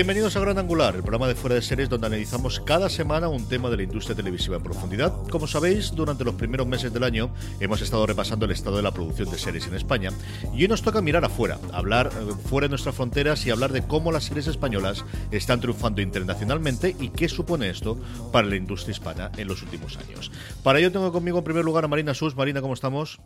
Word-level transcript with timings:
Bienvenidos 0.00 0.34
a 0.34 0.40
Gran 0.40 0.56
Angular, 0.56 0.94
el 0.94 1.02
programa 1.02 1.28
de 1.28 1.34
fuera 1.34 1.56
de 1.56 1.60
series 1.60 1.90
donde 1.90 2.06
analizamos 2.06 2.58
cada 2.60 2.88
semana 2.88 3.28
un 3.28 3.46
tema 3.46 3.68
de 3.68 3.76
la 3.76 3.82
industria 3.82 4.16
televisiva 4.16 4.56
en 4.56 4.62
profundidad. 4.62 5.12
Como 5.28 5.46
sabéis, 5.46 5.94
durante 5.94 6.24
los 6.24 6.36
primeros 6.36 6.66
meses 6.66 6.90
del 6.90 7.04
año 7.04 7.34
hemos 7.60 7.82
estado 7.82 8.06
repasando 8.06 8.46
el 8.46 8.52
estado 8.52 8.78
de 8.78 8.82
la 8.82 8.92
producción 8.92 9.30
de 9.30 9.36
series 9.36 9.66
en 9.66 9.74
España 9.74 10.08
y 10.54 10.62
hoy 10.62 10.68
nos 10.68 10.80
toca 10.80 11.02
mirar 11.02 11.26
afuera, 11.26 11.58
hablar 11.74 12.06
eh, 12.14 12.32
fuera 12.48 12.64
de 12.64 12.70
nuestras 12.70 12.94
fronteras 12.94 13.44
y 13.44 13.50
hablar 13.50 13.72
de 13.72 13.86
cómo 13.86 14.10
las 14.10 14.24
series 14.24 14.46
españolas 14.46 15.04
están 15.32 15.60
triunfando 15.60 16.00
internacionalmente 16.00 16.96
y 16.98 17.10
qué 17.10 17.28
supone 17.28 17.68
esto 17.68 18.00
para 18.32 18.48
la 18.48 18.56
industria 18.56 18.92
hispana 18.92 19.30
en 19.36 19.48
los 19.48 19.62
últimos 19.62 19.98
años. 19.98 20.32
Para 20.62 20.78
ello 20.78 20.90
tengo 20.90 21.12
conmigo 21.12 21.36
en 21.36 21.44
primer 21.44 21.66
lugar 21.66 21.84
a 21.84 21.88
Marina 21.88 22.14
Sus. 22.14 22.34
Marina, 22.34 22.62
¿cómo 22.62 22.72
estamos? 22.72 23.20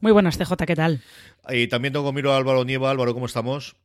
Muy 0.00 0.10
buenas, 0.10 0.38
TJ, 0.38 0.56
¿qué 0.66 0.74
tal? 0.74 1.02
Y 1.48 1.68
también 1.68 1.92
tengo 1.92 2.04
conmigo 2.04 2.32
a 2.32 2.36
Álvaro 2.36 2.64
Nieva. 2.64 2.90
Álvaro, 2.90 3.14
¿cómo 3.14 3.26
estamos? 3.26 3.76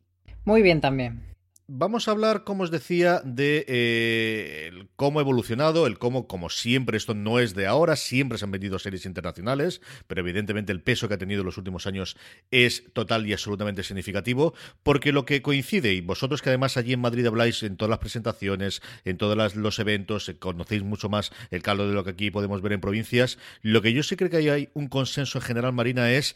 Muy 0.44 0.64
bien 0.64 0.82
también. 0.82 1.30
Vamos 1.72 2.08
a 2.08 2.12
hablar, 2.12 2.46
como 2.46 2.64
os 2.64 2.72
decía, 2.72 3.22
de 3.24 3.64
eh, 3.68 4.88
cómo 4.96 5.20
ha 5.20 5.22
evolucionado, 5.22 5.86
el 5.86 6.00
cómo, 6.00 6.28
como 6.28 6.50
siempre, 6.50 6.98
esto 6.98 7.14
no 7.14 7.38
es 7.38 7.54
de 7.54 7.68
ahora, 7.68 7.96
siempre 7.96 8.40
se 8.40 8.46
han 8.46 8.50
vendido 8.50 8.80
series 8.80 9.06
internacionales, 9.06 9.80
pero 10.08 10.22
evidentemente 10.22 10.72
el 10.72 10.82
peso 10.82 11.08
que 11.08 11.14
ha 11.14 11.20
tenido 11.20 11.42
en 11.42 11.46
los 11.46 11.60
últimos 11.60 11.86
años 11.86 12.18
es 12.50 12.92
total 12.94 13.28
y 13.28 13.34
absolutamente 13.34 13.84
significativo, 13.84 14.56
porque 14.82 15.12
lo 15.12 15.26
que 15.26 15.44
coincide, 15.44 15.94
y 15.94 16.02
vosotros 16.02 16.42
que 16.42 16.50
además 16.50 16.76
allí 16.76 16.94
en 16.94 17.02
Madrid 17.02 17.28
habláis 17.28 17.62
en 17.62 17.78
todas 17.78 17.92
las 17.92 18.00
presentaciones, 18.00 18.82
en 19.06 19.20
todos 19.20 19.56
los 19.56 19.78
eventos, 19.78 20.28
eh, 20.28 20.40
conocéis 20.40 20.82
mucho 20.82 21.08
más 21.08 21.32
el 21.52 21.62
caldo 21.62 21.88
de 21.88 21.94
lo 21.94 22.04
que 22.04 22.10
aquí 22.10 22.32
podemos 22.32 22.64
ver 22.64 22.74
en 22.74 22.82
provincias, 22.82 23.38
lo 23.62 23.84
que 23.84 23.94
yo 23.94 24.02
sí 24.02 24.16
creo 24.16 24.32
que 24.32 24.38
hay 24.38 24.70
un 24.74 24.88
consenso 24.88 25.38
en 25.38 25.44
general, 25.44 25.74
Marina, 25.74 26.12
es 26.12 26.36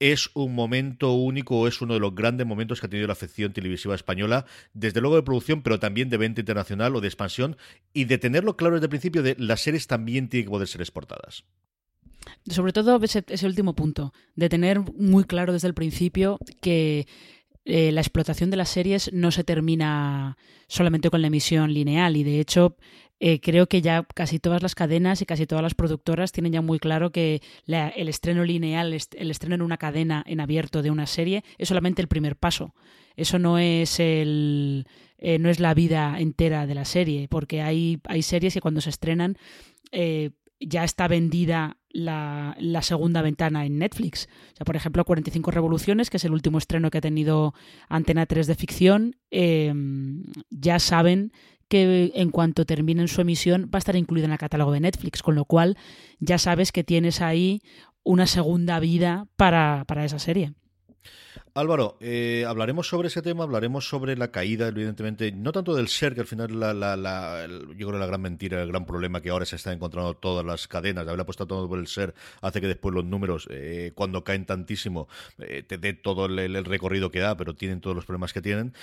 es 0.00 0.30
un 0.34 0.54
momento 0.54 1.12
único 1.12 1.66
es 1.66 1.80
uno 1.80 1.94
de 1.94 2.00
los 2.00 2.14
grandes 2.14 2.46
momentos 2.46 2.80
que 2.80 2.86
ha 2.86 2.90
tenido 2.90 3.06
la 3.06 3.14
afección 3.14 3.52
televisiva 3.52 3.94
española, 3.94 4.46
desde 4.74 5.00
luego 5.00 5.16
de 5.16 5.22
producción, 5.22 5.62
pero 5.62 5.78
también 5.78 6.10
de 6.10 6.16
venta 6.16 6.40
internacional 6.40 6.94
o 6.96 7.00
de 7.00 7.08
expansión, 7.08 7.56
y 7.92 8.04
de 8.04 8.18
tenerlo 8.18 8.56
claro 8.56 8.74
desde 8.74 8.86
el 8.86 8.90
principio 8.90 9.22
de 9.22 9.36
las 9.38 9.60
series 9.60 9.86
también 9.86 10.28
tienen 10.28 10.46
que 10.46 10.50
poder 10.50 10.68
ser 10.68 10.80
exportadas. 10.80 11.44
Sobre 12.48 12.72
todo 12.72 13.02
ese, 13.02 13.24
ese 13.28 13.46
último 13.46 13.74
punto, 13.74 14.12
de 14.34 14.48
tener 14.48 14.80
muy 14.80 15.24
claro 15.24 15.52
desde 15.52 15.68
el 15.68 15.74
principio 15.74 16.38
que 16.60 17.06
eh, 17.68 17.90
la 17.90 18.00
explotación 18.00 18.48
de 18.50 18.56
las 18.56 18.68
series 18.68 19.12
no 19.12 19.32
se 19.32 19.42
termina 19.42 20.38
solamente 20.68 21.10
con 21.10 21.20
la 21.20 21.26
emisión 21.26 21.74
lineal 21.74 22.16
y 22.16 22.22
de 22.22 22.38
hecho 22.38 22.76
eh, 23.18 23.40
creo 23.40 23.66
que 23.66 23.80
ya 23.80 24.06
casi 24.14 24.38
todas 24.38 24.62
las 24.62 24.74
cadenas 24.74 25.22
y 25.22 25.26
casi 25.26 25.46
todas 25.46 25.62
las 25.62 25.74
productoras 25.74 26.32
tienen 26.32 26.52
ya 26.52 26.60
muy 26.60 26.78
claro 26.78 27.12
que 27.12 27.40
el 27.66 28.08
estreno 28.08 28.44
lineal, 28.44 28.92
el 28.92 29.30
estreno 29.30 29.54
en 29.54 29.62
una 29.62 29.78
cadena 29.78 30.22
en 30.26 30.40
abierto 30.40 30.82
de 30.82 30.90
una 30.90 31.06
serie 31.06 31.42
es 31.56 31.68
solamente 31.68 32.02
el 32.02 32.08
primer 32.08 32.36
paso. 32.36 32.74
Eso 33.16 33.38
no 33.38 33.58
es 33.58 34.00
el 34.00 34.86
eh, 35.18 35.38
no 35.38 35.48
es 35.48 35.60
la 35.60 35.72
vida 35.72 36.16
entera 36.18 36.66
de 36.66 36.74
la 36.74 36.84
serie, 36.84 37.26
porque 37.28 37.62
hay, 37.62 38.00
hay 38.04 38.20
series 38.20 38.52
que 38.52 38.60
cuando 38.60 38.82
se 38.82 38.90
estrenan 38.90 39.38
eh, 39.92 40.32
ya 40.60 40.84
está 40.84 41.08
vendida 41.08 41.78
la, 41.88 42.54
la, 42.58 42.82
segunda 42.82 43.22
ventana 43.22 43.64
en 43.64 43.78
Netflix. 43.78 44.28
O 44.52 44.56
sea, 44.56 44.64
por 44.66 44.76
ejemplo, 44.76 45.06
45 45.06 45.50
Revoluciones, 45.50 46.10
que 46.10 46.18
es 46.18 46.24
el 46.26 46.32
último 46.32 46.58
estreno 46.58 46.90
que 46.90 46.98
ha 46.98 47.02
tenido 47.02 47.54
Antena 47.88 48.26
3 48.26 48.46
de 48.46 48.54
ficción, 48.54 49.16
ya 50.50 50.78
saben 50.78 51.32
que 51.68 52.12
en 52.14 52.30
cuanto 52.30 52.64
termine 52.64 53.06
su 53.08 53.20
emisión 53.20 53.70
va 53.72 53.78
a 53.78 53.78
estar 53.78 53.96
incluida 53.96 54.26
en 54.26 54.32
el 54.32 54.38
catálogo 54.38 54.72
de 54.72 54.80
Netflix, 54.80 55.22
con 55.22 55.34
lo 55.34 55.44
cual 55.44 55.76
ya 56.20 56.38
sabes 56.38 56.72
que 56.72 56.84
tienes 56.84 57.20
ahí 57.20 57.62
una 58.02 58.26
segunda 58.26 58.78
vida 58.78 59.26
para, 59.36 59.84
para 59.86 60.04
esa 60.04 60.18
serie. 60.18 60.54
Álvaro, 61.56 61.96
eh, 62.00 62.44
hablaremos 62.46 62.86
sobre 62.86 63.08
ese 63.08 63.22
tema, 63.22 63.44
hablaremos 63.44 63.88
sobre 63.88 64.14
la 64.14 64.30
caída, 64.30 64.68
evidentemente, 64.68 65.32
no 65.32 65.52
tanto 65.52 65.74
del 65.74 65.88
ser, 65.88 66.14
que 66.14 66.20
al 66.20 66.26
final 66.26 66.60
la, 66.60 66.74
la, 66.74 67.46
yo 67.76 67.88
creo 67.88 67.98
la 67.98 68.04
gran 68.04 68.20
mentira, 68.20 68.62
el 68.62 68.68
gran 68.68 68.84
problema 68.84 69.22
que 69.22 69.30
ahora 69.30 69.46
se 69.46 69.56
está 69.56 69.72
encontrando 69.72 70.12
todas 70.14 70.44
las 70.44 70.68
cadenas, 70.68 71.06
de 71.06 71.12
haber 71.12 71.22
apostado 71.22 71.48
todo 71.48 71.66
por 71.66 71.78
el 71.78 71.86
ser, 71.86 72.14
hace 72.42 72.60
que 72.60 72.66
después 72.66 72.94
los 72.94 73.06
números, 73.06 73.48
eh, 73.50 73.92
cuando 73.94 74.22
caen 74.22 74.44
tantísimo, 74.44 75.08
eh, 75.38 75.62
te 75.62 75.78
dé 75.78 75.94
todo 75.94 76.26
el, 76.26 76.64
recorrido 76.66 77.10
que 77.10 77.20
da, 77.20 77.38
pero 77.38 77.54
tienen 77.54 77.80
todos 77.80 77.96
los 77.96 78.04
problemas 78.04 78.34
que 78.34 78.42
tienen. 78.42 78.74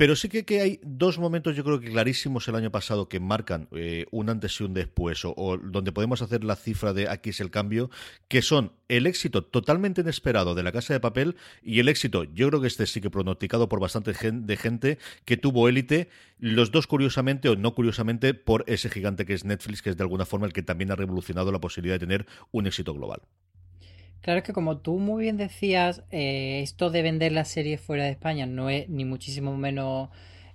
Pero 0.00 0.16
sí 0.16 0.30
que, 0.30 0.62
hay 0.62 0.80
dos 0.82 1.18
momentos, 1.18 1.54
yo 1.54 1.62
creo 1.62 1.78
que 1.78 1.90
clarísimos 1.90 2.48
el 2.48 2.54
año 2.54 2.70
pasado, 2.70 3.10
que 3.10 3.20
marcan 3.20 3.68
eh, 3.72 4.06
un 4.10 4.30
antes 4.30 4.58
y 4.58 4.64
un 4.64 4.72
después, 4.72 5.26
o, 5.26 5.58
donde 5.62 5.92
podemos 5.92 6.22
hacer 6.22 6.42
la 6.42 6.56
cifra 6.56 6.94
de 6.94 7.06
aquí 7.10 7.28
es 7.28 7.40
el 7.40 7.50
cambio, 7.50 7.90
que 8.26 8.40
son 8.40 8.72
el 8.88 9.06
éxito 9.06 9.44
totalmente 9.44 10.00
inesperado 10.00 10.54
de 10.54 10.62
la 10.62 10.72
Casa 10.72 10.94
de 10.94 11.00
Papel 11.00 11.36
y 11.62 11.80
el 11.80 11.88
éxito, 11.90 12.24
yo 12.24 12.48
creo 12.48 12.62
que 12.62 12.68
este 12.68 12.86
sí 12.86 13.02
que 13.02 13.10
pronosticado 13.10 13.68
por 13.68 13.78
bastante 13.78 14.14
de 14.14 14.56
gente 14.56 14.96
que 15.26 15.36
tuvo 15.36 15.68
élite, 15.68 16.08
los 16.38 16.70
dos 16.70 16.86
curiosamente 16.86 17.50
o 17.50 17.56
no 17.56 17.74
curiosamente 17.74 18.32
por 18.32 18.64
ese 18.68 18.88
gigante 18.88 19.26
que 19.26 19.34
es 19.34 19.44
Netflix, 19.44 19.82
que 19.82 19.90
es 19.90 19.98
de 19.98 20.02
alguna 20.02 20.24
forma 20.24 20.46
el 20.46 20.54
que 20.54 20.62
también 20.62 20.90
ha 20.92 20.96
revolucionado 20.96 21.52
la 21.52 21.60
posibilidad 21.60 21.96
de 21.96 22.06
tener 22.06 22.26
un 22.52 22.66
éxito 22.66 22.94
global. 22.94 23.20
Claro 24.22 24.42
que 24.42 24.52
como 24.52 24.78
tú 24.78 24.98
muy 24.98 25.22
bien 25.22 25.36
decías, 25.38 26.02
eh, 26.10 26.60
esto 26.62 26.90
de 26.90 27.02
vender 27.02 27.32
las 27.32 27.48
series 27.48 27.80
fuera 27.80 28.04
de 28.04 28.10
España 28.10 28.46
no 28.46 28.68
es 28.68 28.88
ni 28.88 29.04
muchísimo 29.06 29.56
menos 29.56 30.10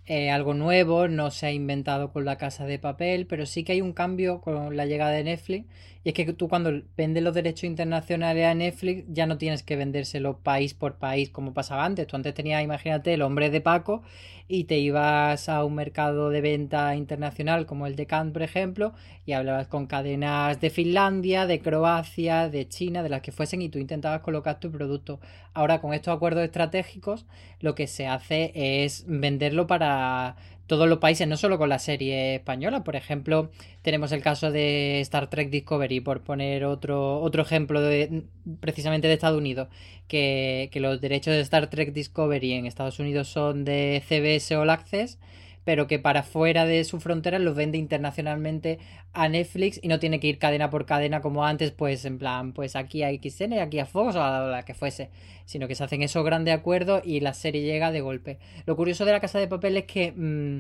eh, 0.07 0.29
algo 0.29 0.53
nuevo, 0.53 1.07
no 1.07 1.31
se 1.31 1.47
ha 1.47 1.51
inventado 1.51 2.11
con 2.11 2.25
la 2.25 2.37
casa 2.37 2.65
de 2.65 2.77
papel, 2.79 3.25
pero 3.25 3.45
sí 3.45 3.63
que 3.63 3.73
hay 3.73 3.81
un 3.81 3.93
cambio 3.93 4.41
con 4.41 4.77
la 4.77 4.85
llegada 4.85 5.11
de 5.11 5.23
Netflix. 5.23 5.65
Y 6.03 6.09
es 6.09 6.13
que 6.13 6.31
tú 6.33 6.47
cuando 6.47 6.83
vendes 6.95 7.23
los 7.23 7.33
derechos 7.33 7.63
internacionales 7.63 8.45
a 8.45 8.53
Netflix 8.53 9.05
ya 9.07 9.25
no 9.25 9.39
tienes 9.39 9.63
que 9.63 9.75
vendérselo 9.75 10.37
país 10.37 10.75
por 10.75 10.97
país 10.99 11.31
como 11.31 11.55
pasaba 11.55 11.83
antes. 11.83 12.05
Tú 12.05 12.15
antes 12.15 12.35
tenías, 12.35 12.63
imagínate, 12.63 13.15
el 13.15 13.23
hombre 13.23 13.49
de 13.49 13.59
Paco 13.59 14.03
y 14.47 14.65
te 14.65 14.77
ibas 14.77 15.49
a 15.49 15.63
un 15.65 15.73
mercado 15.73 16.29
de 16.29 16.41
venta 16.41 16.95
internacional 16.95 17.65
como 17.65 17.87
el 17.87 17.95
de 17.95 18.05
Cannes, 18.05 18.33
por 18.33 18.43
ejemplo, 18.43 18.93
y 19.25 19.31
hablabas 19.31 19.67
con 19.67 19.87
cadenas 19.87 20.61
de 20.61 20.69
Finlandia, 20.69 21.47
de 21.47 21.59
Croacia, 21.59 22.49
de 22.49 22.67
China, 22.67 23.01
de 23.01 23.09
las 23.09 23.21
que 23.21 23.31
fuesen, 23.31 23.63
y 23.63 23.69
tú 23.69 23.79
intentabas 23.79 24.21
colocar 24.21 24.59
tu 24.59 24.71
producto. 24.71 25.19
Ahora 25.55 25.81
con 25.81 25.93
estos 25.95 26.15
acuerdos 26.15 26.43
estratégicos 26.43 27.25
lo 27.59 27.73
que 27.73 27.87
se 27.87 28.05
hace 28.05 28.51
es 28.53 29.05
venderlo 29.07 29.65
para 29.65 29.94
todos 30.67 30.89
los 30.89 30.97
países, 30.99 31.27
no 31.27 31.37
solo 31.37 31.57
con 31.57 31.69
la 31.69 31.79
serie 31.79 32.35
española. 32.35 32.83
Por 32.83 32.95
ejemplo, 32.95 33.51
tenemos 33.81 34.11
el 34.11 34.21
caso 34.21 34.51
de 34.51 34.99
Star 35.01 35.29
Trek 35.29 35.49
Discovery, 35.49 35.99
por 35.99 36.21
poner 36.21 36.65
otro, 36.65 37.19
otro 37.21 37.43
ejemplo 37.43 37.81
de, 37.81 38.23
precisamente 38.59 39.07
de 39.07 39.13
Estados 39.13 39.37
Unidos, 39.37 39.67
que, 40.07 40.69
que 40.71 40.79
los 40.79 41.01
derechos 41.01 41.33
de 41.33 41.41
Star 41.41 41.69
Trek 41.69 41.93
Discovery 41.93 42.53
en 42.53 42.65
Estados 42.65 42.99
Unidos 42.99 43.27
son 43.27 43.63
de 43.65 44.01
CBS 44.07 44.55
All 44.55 44.69
Access 44.69 45.19
pero 45.65 45.87
que 45.87 45.99
para 45.99 46.23
fuera 46.23 46.65
de 46.65 46.83
su 46.85 46.99
frontera 47.01 47.39
los 47.39 47.55
vende 47.55 47.77
internacionalmente 47.77 48.79
a 49.13 49.27
Netflix 49.27 49.79
y 49.83 49.89
no 49.89 49.99
tiene 49.99 50.19
que 50.19 50.27
ir 50.27 50.37
cadena 50.37 50.69
por 50.69 50.85
cadena 50.85 51.21
como 51.21 51.43
antes, 51.43 51.71
pues 51.71 52.05
en 52.05 52.19
plan, 52.19 52.53
pues 52.53 52.75
aquí 52.75 53.03
a 53.03 53.09
XN, 53.09 53.59
aquí 53.59 53.79
a 53.79 53.85
Fox 53.85 54.15
o 54.15 54.23
a 54.23 54.47
la 54.47 54.63
que 54.63 54.75
fuese, 54.75 55.09
sino 55.45 55.67
que 55.67 55.75
se 55.75 55.83
hacen 55.83 56.03
esos 56.03 56.23
grandes 56.23 56.53
acuerdos 56.53 57.01
y 57.03 57.19
la 57.19 57.33
serie 57.33 57.63
llega 57.63 57.91
de 57.91 58.01
golpe. 58.01 58.39
Lo 58.65 58.75
curioso 58.77 59.03
de 59.05 59.11
la 59.11 59.19
Casa 59.19 59.39
de 59.39 59.47
Papel 59.47 59.75
es 59.77 59.85
que, 59.85 60.13
mmm, 60.15 60.59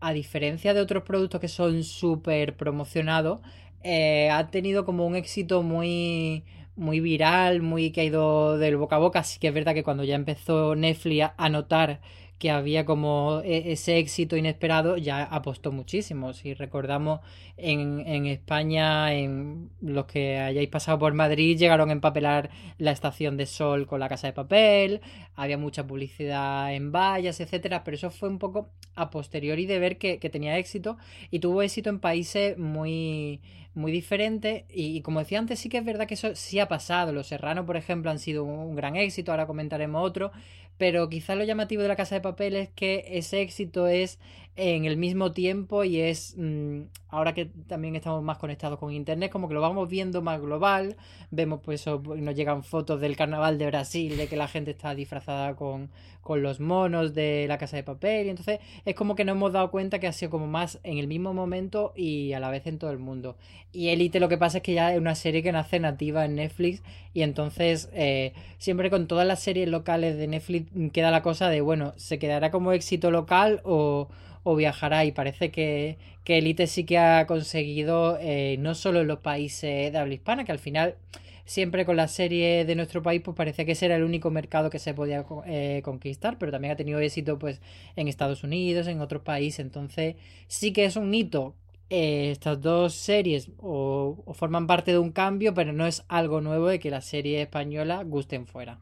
a 0.00 0.12
diferencia 0.12 0.74
de 0.74 0.80
otros 0.80 1.02
productos 1.04 1.40
que 1.40 1.48
son 1.48 1.84
súper 1.84 2.56
promocionados, 2.56 3.40
eh, 3.82 4.30
ha 4.30 4.50
tenido 4.50 4.84
como 4.84 5.06
un 5.06 5.16
éxito 5.16 5.62
muy 5.62 6.44
muy 6.76 7.00
viral, 7.00 7.62
muy 7.62 7.90
que 7.92 8.00
ha 8.00 8.04
ido 8.04 8.58
del 8.58 8.76
boca 8.76 8.96
a 8.96 8.98
boca. 8.98 9.20
Así 9.20 9.38
que 9.38 9.48
es 9.48 9.54
verdad 9.54 9.74
que 9.74 9.82
cuando 9.84 10.04
ya 10.04 10.14
empezó 10.14 10.74
Netflix 10.74 11.30
a 11.36 11.48
notar 11.50 12.00
que 12.40 12.50
había 12.50 12.86
como 12.86 13.42
e, 13.44 13.72
ese 13.72 13.98
éxito 13.98 14.34
inesperado, 14.36 14.96
ya 14.96 15.22
apostó 15.22 15.72
muchísimo. 15.72 16.32
Si 16.32 16.54
recordamos 16.54 17.20
en, 17.58 18.00
en 18.06 18.26
España, 18.26 19.12
en 19.12 19.70
los 19.82 20.06
que 20.06 20.38
hayáis 20.38 20.70
pasado 20.70 20.98
por 20.98 21.12
Madrid, 21.12 21.58
llegaron 21.58 21.90
a 21.90 21.92
empapelar 21.92 22.50
la 22.78 22.92
estación 22.92 23.36
de 23.36 23.46
sol 23.46 23.86
con 23.86 24.00
la 24.00 24.08
casa 24.08 24.26
de 24.26 24.32
papel, 24.32 25.02
había 25.36 25.58
mucha 25.58 25.86
publicidad 25.86 26.74
en 26.74 26.92
vallas, 26.92 27.40
etcétera, 27.40 27.84
pero 27.84 27.96
eso 27.96 28.10
fue 28.10 28.30
un 28.30 28.38
poco 28.38 28.70
a 28.94 29.10
posteriori 29.10 29.66
de 29.66 29.78
ver 29.78 29.98
que, 29.98 30.18
tenía 30.30 30.56
éxito 30.58 30.96
y 31.30 31.40
tuvo 31.40 31.62
éxito 31.62 31.90
en 31.90 32.00
países 32.00 32.56
muy 32.58 33.40
muy 33.72 33.92
diferente 33.92 34.66
y, 34.68 35.00
como 35.02 35.20
decía 35.20 35.38
antes 35.38 35.60
sí 35.60 35.68
que 35.68 35.78
es 35.78 35.84
verdad 35.84 36.06
que 36.06 36.14
eso 36.14 36.34
sí 36.34 36.58
ha 36.58 36.68
pasado. 36.68 37.12
Los 37.12 37.28
Serranos, 37.28 37.66
por 37.66 37.76
ejemplo, 37.76 38.10
han 38.10 38.18
sido 38.18 38.44
un, 38.44 38.74
gran 38.74 38.96
éxito, 38.96 39.30
ahora 39.30 39.46
comentaremos 39.46 40.04
otro, 40.04 40.32
pero 40.76 41.08
quizás 41.08 41.36
lo 41.36 41.44
llamativo 41.44 41.82
de 41.82 41.88
la 41.88 41.96
Casa 41.96 42.14
de 42.14 42.20
Papel 42.20 42.29
es 42.36 42.70
que 42.70 43.04
ese 43.08 43.40
éxito 43.42 43.86
es 43.86 44.18
en 44.56 44.84
el 44.84 44.96
mismo 44.96 45.32
tiempo 45.32 45.84
y 45.84 46.00
es 46.00 46.34
mm, 46.36 46.82
ahora 47.08 47.34
que 47.34 47.46
también 47.66 47.96
estamos 47.96 48.22
más 48.22 48.38
conectados 48.38 48.78
con 48.78 48.92
internet 48.92 49.30
como 49.30 49.48
que 49.48 49.54
lo 49.54 49.60
vamos 49.60 49.88
viendo 49.88 50.22
más 50.22 50.40
global 50.40 50.96
vemos 51.30 51.60
pues 51.62 51.86
nos 51.86 52.34
llegan 52.34 52.62
fotos 52.62 53.00
del 53.00 53.16
carnaval 53.16 53.58
de 53.58 53.66
Brasil 53.66 54.16
de 54.16 54.26
que 54.26 54.36
la 54.36 54.48
gente 54.48 54.72
está 54.72 54.94
disfrazada 54.94 55.54
con, 55.54 55.90
con 56.20 56.42
los 56.42 56.60
monos 56.60 57.14
de 57.14 57.46
la 57.48 57.58
casa 57.58 57.76
de 57.76 57.82
papel 57.82 58.26
y 58.26 58.30
entonces 58.30 58.60
es 58.84 58.94
como 58.94 59.14
que 59.14 59.24
nos 59.24 59.36
hemos 59.36 59.52
dado 59.52 59.70
cuenta 59.70 59.98
que 59.98 60.06
ha 60.06 60.12
sido 60.12 60.30
como 60.30 60.46
más 60.46 60.78
en 60.82 60.98
el 60.98 61.06
mismo 61.06 61.32
momento 61.32 61.92
y 61.96 62.32
a 62.32 62.40
la 62.40 62.50
vez 62.50 62.66
en 62.66 62.78
todo 62.78 62.90
el 62.90 62.98
mundo. 62.98 63.36
Y 63.72 63.88
Elite 63.88 64.20
lo 64.20 64.28
que 64.28 64.36
pasa 64.38 64.58
es 64.58 64.62
que 64.62 64.74
ya 64.74 64.92
es 64.92 64.98
una 64.98 65.14
serie 65.14 65.42
que 65.42 65.52
nace 65.52 65.80
nativa 65.80 66.24
en 66.24 66.34
Netflix 66.34 66.82
y 67.14 67.22
entonces 67.22 67.88
eh, 67.92 68.32
siempre 68.58 68.90
con 68.90 69.06
todas 69.06 69.26
las 69.26 69.40
series 69.40 69.68
locales 69.68 70.16
de 70.18 70.26
Netflix 70.26 70.70
queda 70.92 71.10
la 71.10 71.22
cosa 71.22 71.48
de 71.48 71.60
bueno 71.60 71.94
se 71.96 72.18
quedará 72.18 72.50
como 72.50 72.72
éxito 72.72 73.10
local 73.10 73.60
o 73.64 74.08
o 74.42 74.56
viajará 74.56 75.04
y 75.04 75.12
parece 75.12 75.50
que, 75.50 75.98
que 76.24 76.38
Elite 76.38 76.66
sí 76.66 76.84
que 76.84 76.98
ha 76.98 77.26
conseguido 77.26 78.18
eh, 78.20 78.56
no 78.58 78.74
solo 78.74 79.00
en 79.00 79.08
los 79.08 79.20
países 79.20 79.92
de 79.92 79.98
habla 79.98 80.14
hispana, 80.14 80.44
que 80.44 80.52
al 80.52 80.58
final 80.58 80.96
siempre 81.44 81.84
con 81.84 81.96
la 81.96 82.08
serie 82.08 82.64
de 82.64 82.76
nuestro 82.76 83.02
país 83.02 83.22
pues 83.24 83.36
parece 83.36 83.66
que 83.66 83.72
ese 83.72 83.86
era 83.86 83.96
el 83.96 84.04
único 84.04 84.30
mercado 84.30 84.70
que 84.70 84.78
se 84.78 84.94
podía 84.94 85.24
eh, 85.46 85.80
conquistar, 85.84 86.38
pero 86.38 86.52
también 86.52 86.72
ha 86.72 86.76
tenido 86.76 87.00
éxito 87.00 87.38
pues 87.38 87.60
en 87.96 88.08
Estados 88.08 88.44
Unidos, 88.44 88.86
en 88.86 89.00
otros 89.00 89.22
países, 89.22 89.60
entonces 89.60 90.16
sí 90.46 90.72
que 90.72 90.84
es 90.84 90.96
un 90.96 91.14
hito. 91.14 91.54
Eh, 91.92 92.30
estas 92.30 92.60
dos 92.60 92.94
series 92.94 93.50
o, 93.58 94.22
o 94.24 94.34
forman 94.34 94.68
parte 94.68 94.92
de 94.92 94.98
un 94.98 95.10
cambio, 95.10 95.54
pero 95.54 95.72
no 95.72 95.88
es 95.88 96.04
algo 96.06 96.40
nuevo 96.40 96.68
de 96.68 96.78
que 96.78 96.88
la 96.88 97.00
serie 97.00 97.42
española 97.42 98.04
gusten 98.04 98.46
fuera. 98.46 98.78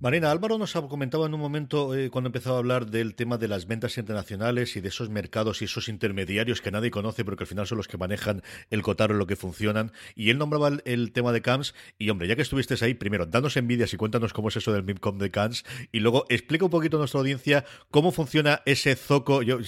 Marina, 0.00 0.30
Álvaro 0.30 0.58
nos 0.58 0.72
comentaba 0.72 1.26
en 1.26 1.34
un 1.34 1.40
momento 1.40 1.94
eh, 1.94 2.10
cuando 2.10 2.28
empezaba 2.28 2.56
a 2.56 2.58
hablar 2.58 2.86
del 2.86 3.14
tema 3.14 3.38
de 3.38 3.46
las 3.46 3.66
ventas 3.66 3.96
internacionales 3.96 4.76
y 4.76 4.80
de 4.80 4.88
esos 4.88 5.08
mercados 5.08 5.62
y 5.62 5.66
esos 5.66 5.88
intermediarios 5.88 6.60
que 6.60 6.72
nadie 6.72 6.90
conoce, 6.90 7.24
pero 7.24 7.36
que 7.36 7.44
al 7.44 7.48
final 7.48 7.66
son 7.66 7.78
los 7.78 7.86
que 7.86 7.96
manejan 7.96 8.42
el 8.70 8.82
cotaro, 8.82 9.14
lo 9.14 9.26
que 9.26 9.36
funcionan. 9.36 9.92
Y 10.16 10.30
él 10.30 10.38
nombraba 10.38 10.72
el, 10.84 11.12
tema 11.12 11.32
de 11.32 11.40
Camps. 11.42 11.74
Y 11.96 12.10
hombre, 12.10 12.26
ya 12.26 12.34
que 12.34 12.42
estuviste 12.42 12.74
ahí, 12.84 12.94
primero, 12.94 13.24
danos 13.24 13.56
envidias 13.56 13.94
y 13.94 13.96
cuéntanos 13.96 14.32
cómo 14.32 14.48
es 14.48 14.56
eso 14.56 14.72
del 14.72 14.82
MIPCOM 14.82 15.18
de 15.18 15.30
Camps. 15.30 15.64
Y 15.92 16.00
luego 16.00 16.26
explica 16.28 16.64
un 16.64 16.72
poquito 16.72 16.96
a 16.96 16.98
nuestra 16.98 17.20
audiencia 17.20 17.64
cómo 17.90 18.10
funciona 18.10 18.62
ese 18.66 18.96
zoco. 18.96 19.42
Yo, 19.42 19.58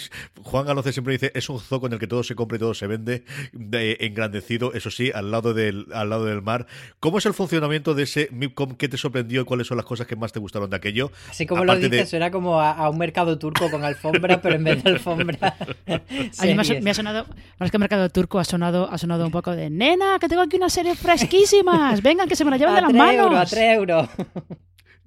Juan 0.43 0.67
Galoce 0.67 0.93
siempre 0.93 1.13
dice, 1.13 1.31
es 1.35 1.49
un 1.49 1.61
zoco 1.61 1.87
en 1.87 1.95
el 1.95 1.99
que 2.01 2.09
todo 2.09 2.25
se 2.25 2.35
compra 2.35 2.57
y 2.57 2.59
todo 2.59 2.75
se 2.75 2.89
vende, 2.89 3.25
engrandecido, 3.53 4.75
eso 4.75 4.91
sí, 4.91 5.13
al 5.15 5.31
lado, 5.31 5.55
del, 5.55 5.87
al 5.93 6.11
lado 6.11 6.25
del 6.25 6.43
mar. 6.43 6.67
¿Cómo 6.99 7.19
es 7.19 7.27
el 7.27 7.33
funcionamiento 7.33 7.95
de 7.95 8.03
ese 8.03 8.29
MIPCOM? 8.33 8.75
¿Qué 8.75 8.89
te 8.89 8.97
sorprendió 8.97 9.43
y 9.43 9.45
cuáles 9.45 9.69
son 9.69 9.77
las 9.77 9.87
cosas 9.87 10.07
que 10.07 10.16
más 10.17 10.33
te 10.33 10.39
gustaron 10.39 10.71
de 10.71 10.77
aquello. 10.77 11.11
Así 11.31 11.47
como 11.47 11.65
lo 11.65 11.77
dices, 11.77 12.13
era 12.13 12.31
como 12.31 12.61
a, 12.61 12.89
un 12.89 12.99
mercado 12.99 13.39
turco 13.39 13.71
con 13.71 13.85
alfombra, 13.85 14.41
pero 14.41 14.57
en 14.57 14.65
vez 14.65 14.83
de 14.83 14.91
alfombra. 14.91 15.57
a 15.87 16.47
mí 16.47 16.55
me 16.83 16.91
ha, 16.91 16.95
sonado, 16.95 17.27
más 17.59 17.71
que 17.71 17.79
mercado 17.79 18.09
turco, 18.11 18.39
ha 18.39 18.45
sonado, 18.45 18.89
ha 18.91 18.99
sonado 18.99 19.25
un 19.27 19.33
poco 19.33 19.53
de 19.53 19.71
nena, 19.71 20.19
que 20.21 20.29
tengo 20.29 20.43
aquí 20.43 20.57
unas 20.57 20.73
series 20.73 20.99
fresquísimas, 20.99 22.03
vengan 22.03 22.29
que 22.29 22.37
se 22.37 22.45
me 22.45 22.51
la 22.51 22.57
llevan 22.57 22.75
de 22.77 22.83
las 22.83 22.93
manos. 22.93 23.35
a 23.35 23.45
3 23.47 23.77
euros. 23.77 24.09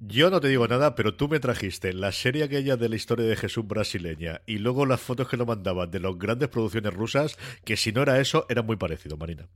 Yo 0.01 0.29
no 0.29 0.39
te 0.39 0.47
digo 0.47 0.65
nada, 0.65 0.95
pero 0.95 1.13
tú 1.13 1.27
me 1.27 1.41
trajiste 1.41 1.91
la 1.91 2.13
serie 2.13 2.45
aquella 2.45 2.77
de 2.77 2.87
la 2.87 2.95
historia 2.95 3.25
de 3.25 3.35
Jesús 3.35 3.67
brasileña 3.67 4.39
y 4.45 4.59
luego 4.59 4.85
las 4.85 5.01
fotos 5.01 5.27
que 5.27 5.35
nos 5.35 5.45
mandaban 5.45 5.91
de 5.91 5.99
las 5.99 6.17
grandes 6.17 6.47
producciones 6.47 6.93
rusas, 6.93 7.37
que 7.65 7.75
si 7.75 7.91
no 7.91 8.03
era 8.03 8.17
eso, 8.21 8.45
era 8.47 8.61
muy 8.61 8.77
parecido, 8.77 9.17
Marina. 9.17 9.49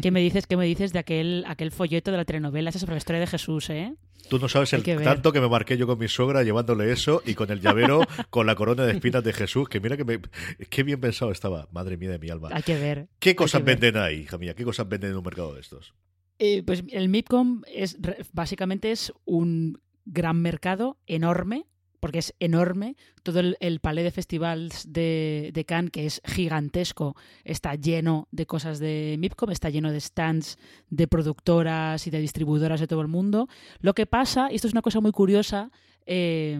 ¿Qué 0.00 0.10
me 0.10 0.20
dices, 0.20 0.46
qué 0.46 0.56
me 0.56 0.64
dices 0.64 0.94
de 0.94 1.00
aquel, 1.00 1.44
aquel 1.46 1.70
folleto 1.70 2.10
de 2.10 2.16
la 2.16 2.24
telenovela 2.24 2.70
esa 2.70 2.78
sobre 2.78 2.94
la 2.94 2.98
historia 2.98 3.20
de 3.20 3.26
Jesús, 3.26 3.68
eh? 3.68 3.94
Tú 4.28 4.38
no 4.38 4.48
sabes 4.48 4.72
el 4.72 4.82
tanto 4.82 5.32
que 5.32 5.40
me 5.40 5.48
marqué 5.48 5.76
yo 5.76 5.86
con 5.86 5.98
mi 5.98 6.08
suegra 6.08 6.42
llevándole 6.42 6.92
eso 6.92 7.22
y 7.24 7.34
con 7.34 7.50
el 7.50 7.60
llavero 7.60 8.00
con 8.30 8.46
la 8.46 8.54
corona 8.54 8.84
de 8.84 8.92
espinas 8.92 9.24
de 9.24 9.32
Jesús, 9.32 9.68
que 9.68 9.80
mira 9.80 9.96
que 9.96 10.04
me, 10.04 10.20
qué 10.68 10.82
bien 10.82 11.00
pensado 11.00 11.32
estaba, 11.32 11.68
madre 11.72 11.96
mía 11.96 12.10
de 12.10 12.18
mi 12.18 12.30
alma. 12.30 12.48
Hay 12.52 12.62
que 12.62 12.78
ver. 12.78 13.08
¿Qué 13.18 13.34
cosas 13.34 13.64
venden 13.64 13.96
ahí, 13.96 14.20
hija 14.20 14.38
mía? 14.38 14.54
¿Qué 14.54 14.64
cosas 14.64 14.88
venden 14.88 15.10
en 15.10 15.16
un 15.16 15.24
mercado 15.24 15.54
de 15.54 15.60
estos? 15.60 15.94
Eh, 16.38 16.62
pues 16.62 16.84
el 16.90 17.08
MIPCOM 17.08 17.62
es 17.66 17.98
básicamente 18.32 18.92
es 18.92 19.12
un 19.24 19.80
gran 20.06 20.40
mercado, 20.40 20.98
enorme, 21.06 21.66
porque 22.00 22.18
es 22.18 22.34
enorme. 22.40 22.96
Todo 23.22 23.40
el, 23.40 23.56
el 23.60 23.80
palé 23.80 24.02
de 24.02 24.10
festivals 24.10 24.84
de, 24.92 25.64
Cannes, 25.66 25.90
que 25.90 26.06
es 26.06 26.22
gigantesco, 26.24 27.14
está 27.44 27.74
lleno 27.74 28.26
de 28.32 28.46
cosas 28.46 28.78
de 28.78 29.16
MIPCOM, 29.18 29.50
está 29.50 29.70
lleno 29.70 29.92
de 29.92 30.00
stands 30.00 30.58
de 30.88 31.06
productoras 31.06 32.06
y 32.06 32.10
de 32.10 32.20
distribuidoras 32.20 32.80
de 32.80 32.86
todo 32.86 33.02
el 33.02 33.08
mundo. 33.08 33.48
Lo 33.80 33.94
que 33.94 34.06
pasa, 34.06 34.48
y 34.50 34.56
esto 34.56 34.66
es 34.66 34.74
una 34.74 34.82
cosa 34.82 35.00
muy 35.00 35.12
curiosa, 35.12 35.70
eh, 36.06 36.58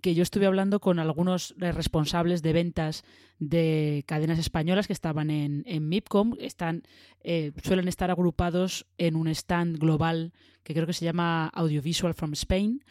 que 0.00 0.14
yo 0.14 0.22
estuve 0.22 0.46
hablando 0.46 0.80
con 0.80 0.98
algunos 0.98 1.54
responsables 1.58 2.42
de 2.42 2.52
ventas 2.52 3.04
de 3.38 4.04
cadenas 4.06 4.38
españolas 4.38 4.86
que 4.86 4.92
estaban 4.92 5.30
en, 5.30 5.64
en 5.66 5.88
MIPCOM, 5.88 6.36
están, 6.38 6.84
eh, 7.22 7.52
suelen 7.62 7.88
estar 7.88 8.10
agrupados 8.10 8.86
en 8.98 9.16
un 9.16 9.28
stand 9.28 9.78
global 9.78 10.32
que 10.62 10.74
creo 10.74 10.86
que 10.86 10.92
se 10.92 11.04
llama 11.04 11.48
Audiovisual 11.48 12.14
from 12.14 12.32
Spain, 12.34 12.84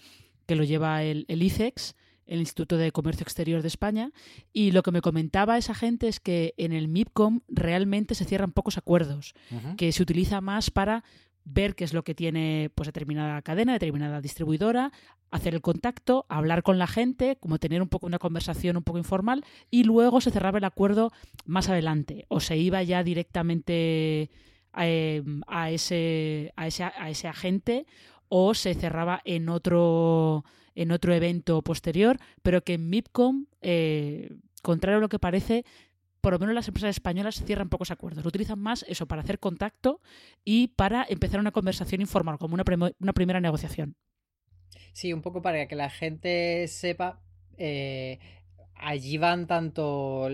que 0.51 0.57
lo 0.57 0.65
lleva 0.65 1.01
el, 1.03 1.23
el 1.29 1.43
ICEX, 1.43 1.95
el 2.25 2.41
Instituto 2.41 2.75
de 2.75 2.91
Comercio 2.91 3.23
Exterior 3.23 3.61
de 3.61 3.69
España, 3.69 4.11
y 4.51 4.71
lo 4.71 4.83
que 4.83 4.91
me 4.91 4.99
comentaba 4.99 5.57
esa 5.57 5.73
gente 5.73 6.09
es 6.09 6.19
que 6.19 6.53
en 6.57 6.73
el 6.73 6.89
MIPCOM 6.89 7.39
realmente 7.47 8.15
se 8.15 8.25
cierran 8.25 8.51
pocos 8.51 8.77
acuerdos, 8.77 9.33
que 9.77 9.93
se 9.93 10.03
utiliza 10.03 10.41
más 10.41 10.69
para 10.69 11.05
ver 11.45 11.73
qué 11.75 11.85
es 11.85 11.93
lo 11.93 12.03
que 12.03 12.13
tiene 12.13 12.69
pues 12.75 12.87
determinada 12.87 13.41
cadena, 13.43 13.71
determinada 13.71 14.19
distribuidora, 14.19 14.91
hacer 15.31 15.53
el 15.53 15.61
contacto, 15.61 16.25
hablar 16.27 16.63
con 16.63 16.77
la 16.77 16.87
gente, 16.87 17.37
como 17.39 17.57
tener 17.57 17.81
un 17.81 17.87
poco 17.87 18.07
una 18.07 18.19
conversación 18.19 18.75
un 18.75 18.83
poco 18.83 18.97
informal 18.97 19.45
y 19.69 19.85
luego 19.85 20.19
se 20.19 20.31
cerraba 20.31 20.57
el 20.57 20.65
acuerdo 20.65 21.13
más 21.45 21.69
adelante 21.69 22.25
o 22.27 22.41
se 22.41 22.57
iba 22.57 22.83
ya 22.83 23.05
directamente 23.05 24.29
Em, 24.73 25.41
a, 25.47 25.69
ese, 25.69 26.53
a, 26.55 26.67
ese, 26.67 26.83
a 26.83 27.09
ese 27.09 27.27
agente 27.27 27.85
o 28.33 28.53
se 28.53 28.73
cerraba 28.73 29.21
en 29.25 29.49
otro, 29.49 30.45
en 30.73 30.93
otro 30.93 31.13
evento 31.13 31.61
posterior, 31.61 32.17
pero 32.41 32.63
que 32.63 32.75
en 32.75 32.89
MIPCOM, 32.89 33.45
eh, 33.61 34.37
contrario 34.61 34.99
a 34.99 35.01
lo 35.01 35.09
que 35.09 35.19
parece, 35.19 35.65
por 36.21 36.31
lo 36.31 36.39
menos 36.39 36.55
las 36.55 36.69
empresas 36.69 36.91
españolas 36.91 37.43
cierran 37.43 37.67
pocos 37.67 37.91
acuerdos. 37.91 38.25
Utilizan 38.25 38.57
más 38.57 38.85
eso 38.87 39.05
para 39.05 39.21
hacer 39.21 39.37
contacto 39.37 39.99
y 40.45 40.69
para 40.69 41.05
empezar 41.09 41.41
una 41.41 41.51
conversación 41.51 41.99
informal, 41.99 42.37
como 42.37 42.53
una, 42.53 42.63
primera 43.13 43.41
negociación. 43.41 43.97
Sí, 44.93 45.11
un 45.11 45.21
poco 45.21 45.41
para 45.41 45.67
que 45.67 45.75
la 45.75 45.89
gente 45.89 46.69
sepa 46.69 47.19
eh, 47.57 48.19
allí 48.75 49.17
van 49.17 49.45
tanto, 49.45 50.21
o 50.23 50.29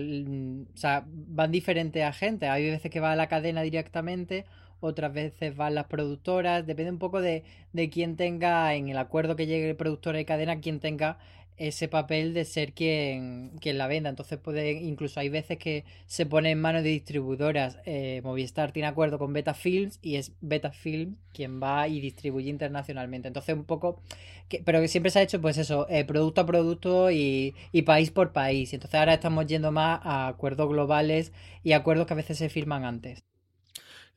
sea, 0.74 1.04
van 1.04 1.50
diferentes 1.50 2.04
agentes. 2.04 2.48
Hay 2.48 2.70
veces 2.70 2.92
que 2.92 3.00
va 3.00 3.10
a 3.10 3.16
la 3.16 3.28
cadena 3.28 3.62
directamente, 3.62 4.44
otras 4.80 5.12
veces 5.12 5.56
van 5.56 5.74
las 5.74 5.86
productoras. 5.86 6.66
Depende 6.66 6.92
un 6.92 6.98
poco 6.98 7.20
de, 7.20 7.44
de 7.72 7.90
quién 7.90 8.16
tenga, 8.16 8.74
en 8.74 8.88
el 8.88 8.98
acuerdo 8.98 9.36
que 9.36 9.46
llegue 9.46 9.70
el 9.70 9.76
productor 9.76 10.16
y 10.16 10.24
cadena, 10.24 10.60
quién 10.60 10.80
tenga 10.80 11.18
ese 11.58 11.88
papel 11.88 12.34
de 12.34 12.44
ser 12.44 12.72
quien, 12.72 13.50
quien 13.60 13.78
la 13.78 13.88
venda. 13.88 14.08
Entonces 14.08 14.38
puede, 14.38 14.72
incluso 14.72 15.20
hay 15.20 15.28
veces 15.28 15.58
que 15.58 15.84
se 16.06 16.24
pone 16.26 16.52
en 16.52 16.60
manos 16.60 16.82
de 16.84 16.90
distribuidoras. 16.90 17.78
Eh, 17.84 18.20
Movistar 18.24 18.72
tiene 18.72 18.88
acuerdo 18.88 19.18
con 19.18 19.32
Beta 19.32 19.54
Films 19.54 19.98
y 20.00 20.16
es 20.16 20.32
Beta 20.40 20.70
Films 20.70 21.16
quien 21.32 21.60
va 21.62 21.88
y 21.88 22.00
distribuye 22.00 22.48
internacionalmente. 22.48 23.28
Entonces 23.28 23.54
un 23.56 23.64
poco, 23.64 24.00
pero 24.64 24.80
que 24.80 24.88
siempre 24.88 25.10
se 25.10 25.18
ha 25.18 25.22
hecho 25.22 25.40
pues 25.40 25.58
eso, 25.58 25.86
eh, 25.90 26.04
producto 26.04 26.40
a 26.42 26.46
producto 26.46 27.10
y, 27.10 27.54
y, 27.72 27.82
país 27.82 28.10
por 28.10 28.32
país. 28.32 28.72
Entonces 28.72 28.98
ahora 28.98 29.14
estamos 29.14 29.46
yendo 29.46 29.72
más 29.72 30.00
a 30.04 30.28
acuerdos 30.28 30.68
globales 30.68 31.32
y 31.64 31.72
acuerdos 31.72 32.06
que 32.06 32.14
a 32.14 32.16
veces 32.16 32.38
se 32.38 32.48
firman 32.48 32.84
antes. 32.84 33.24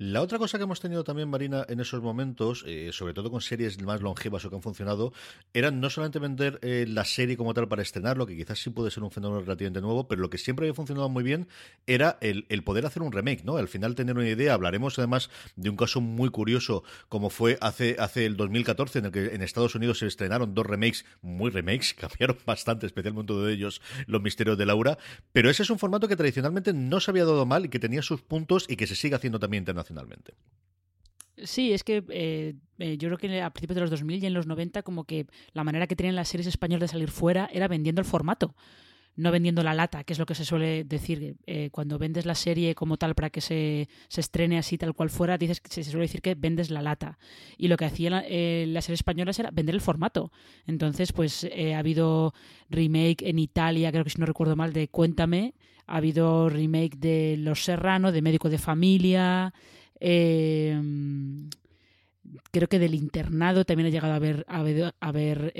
La 0.03 0.23
otra 0.23 0.39
cosa 0.39 0.57
que 0.57 0.63
hemos 0.63 0.79
tenido 0.79 1.03
también, 1.03 1.29
Marina, 1.29 1.63
en 1.69 1.79
esos 1.79 2.01
momentos, 2.01 2.63
eh, 2.65 2.89
sobre 2.91 3.13
todo 3.13 3.29
con 3.29 3.39
series 3.39 3.79
más 3.83 4.01
longevas 4.01 4.43
o 4.43 4.49
que 4.49 4.55
han 4.55 4.63
funcionado, 4.63 5.13
eran 5.53 5.79
no 5.79 5.91
solamente 5.91 6.17
vender 6.17 6.57
eh, 6.63 6.87
la 6.89 7.05
serie 7.05 7.37
como 7.37 7.53
tal 7.53 7.67
para 7.67 7.83
estrenarlo, 7.83 8.25
que 8.25 8.35
quizás 8.35 8.57
sí 8.57 8.71
puede 8.71 8.89
ser 8.89 9.03
un 9.03 9.11
fenómeno 9.11 9.41
relativamente 9.41 9.79
nuevo, 9.79 10.07
pero 10.07 10.19
lo 10.19 10.31
que 10.31 10.39
siempre 10.39 10.65
había 10.65 10.73
funcionado 10.73 11.07
muy 11.07 11.23
bien 11.23 11.47
era 11.85 12.17
el, 12.21 12.47
poder 12.63 12.87
hacer 12.87 13.03
un 13.03 13.11
remake, 13.11 13.43
¿no? 13.43 13.57
Al 13.57 13.67
final 13.67 13.93
tener 13.93 14.17
una 14.17 14.27
idea, 14.27 14.55
hablaremos 14.55 14.97
además 14.97 15.29
de 15.55 15.69
un 15.69 15.77
caso 15.77 16.01
muy 16.01 16.29
curioso 16.29 16.83
como 17.07 17.29
fue 17.29 17.59
hace, 17.61 17.95
hace 17.99 18.25
el 18.25 18.37
2014 18.37 18.97
en 18.97 19.05
el 19.05 19.11
que 19.11 19.35
en 19.35 19.43
Estados 19.43 19.75
Unidos 19.75 19.99
se 19.99 20.07
estrenaron 20.07 20.55
dos 20.55 20.65
remakes, 20.65 21.05
muy 21.21 21.51
remakes, 21.51 21.93
cambiaron 21.99 22.37
bastante, 22.43 22.87
especialmente 22.87 23.33
uno 23.33 23.43
de 23.43 23.53
ellos, 23.53 23.83
Los 24.07 24.23
Misterios 24.23 24.57
de 24.57 24.65
Laura, 24.65 24.97
pero 25.31 25.51
ese 25.51 25.61
es 25.61 25.69
un 25.69 25.77
formato 25.77 26.07
que 26.07 26.15
tradicionalmente 26.15 26.73
no 26.73 26.99
se 26.99 27.11
había 27.11 27.25
dado 27.25 27.45
mal 27.45 27.65
y 27.65 27.69
que 27.69 27.77
tenía 27.77 28.01
sus 28.01 28.23
puntos 28.23 28.65
y 28.67 28.77
que 28.77 28.87
se 28.87 28.95
sigue 28.95 29.13
haciendo 29.13 29.37
también 29.37 29.61
internacionalmente. 29.61 29.90
Sí, 31.43 31.73
es 31.73 31.83
que 31.83 32.03
eh, 32.09 32.55
eh, 32.77 32.97
yo 32.97 33.07
creo 33.09 33.17
que 33.17 33.41
a 33.41 33.49
principios 33.51 33.75
de 33.75 33.81
los 33.81 33.89
2000 33.89 34.23
y 34.23 34.27
en 34.27 34.33
los 34.33 34.47
90 34.47 34.83
como 34.83 35.05
que 35.05 35.27
la 35.53 35.63
manera 35.63 35.87
que 35.87 35.95
tenían 35.95 36.15
las 36.15 36.27
series 36.27 36.47
españolas 36.47 36.81
de 36.81 36.87
salir 36.89 37.09
fuera 37.09 37.49
era 37.51 37.67
vendiendo 37.67 38.01
el 38.01 38.05
formato 38.05 38.55
no 39.17 39.29
vendiendo 39.29 39.61
la 39.61 39.73
lata, 39.73 40.05
que 40.05 40.13
es 40.13 40.19
lo 40.19 40.25
que 40.25 40.35
se 40.35 40.45
suele 40.45 40.85
decir. 40.85 41.35
Eh, 41.45 41.69
cuando 41.71 41.99
vendes 41.99 42.25
la 42.25 42.33
serie 42.33 42.75
como 42.75 42.95
tal 42.95 43.13
para 43.13 43.29
que 43.29 43.41
se, 43.41 43.89
se, 44.07 44.21
estrene 44.21 44.57
así 44.57 44.77
tal 44.77 44.93
cual 44.93 45.09
fuera, 45.09 45.37
dices 45.37 45.61
se 45.69 45.83
suele 45.83 46.05
decir 46.05 46.21
que 46.21 46.33
vendes 46.33 46.69
la 46.69 46.81
lata. 46.81 47.19
Y 47.57 47.67
lo 47.67 47.75
que 47.75 47.83
hacían 47.83 48.23
eh, 48.25 48.65
las 48.69 48.85
series 48.85 48.99
españolas 48.99 49.37
era 49.37 49.51
vender 49.51 49.75
el 49.75 49.81
formato. 49.81 50.31
Entonces, 50.65 51.11
pues 51.11 51.45
ha 51.45 51.77
habido 51.77 52.33
remake 52.69 53.23
en 53.23 53.37
Italia, 53.37 53.91
creo 53.91 54.05
que 54.05 54.11
si 54.11 54.19
no 54.19 54.25
recuerdo 54.25 54.55
mal, 54.55 54.71
de 54.71 54.87
Cuéntame. 54.87 55.55
Ha 55.87 55.97
habido 55.97 56.47
remake 56.47 56.95
de 56.97 57.35
Los 57.37 57.65
Serrano, 57.65 58.13
de 58.13 58.21
Médico 58.21 58.49
de 58.49 58.59
Familia. 58.59 59.53
Creo 62.51 62.67
que 62.67 62.79
del 62.79 62.95
internado 62.95 63.65
también 63.65 63.87
ha 63.87 63.89
llegado 63.89 64.13
a 64.13 64.17
haber, 64.17 64.45
a 64.47 64.59
haber, 65.07 65.53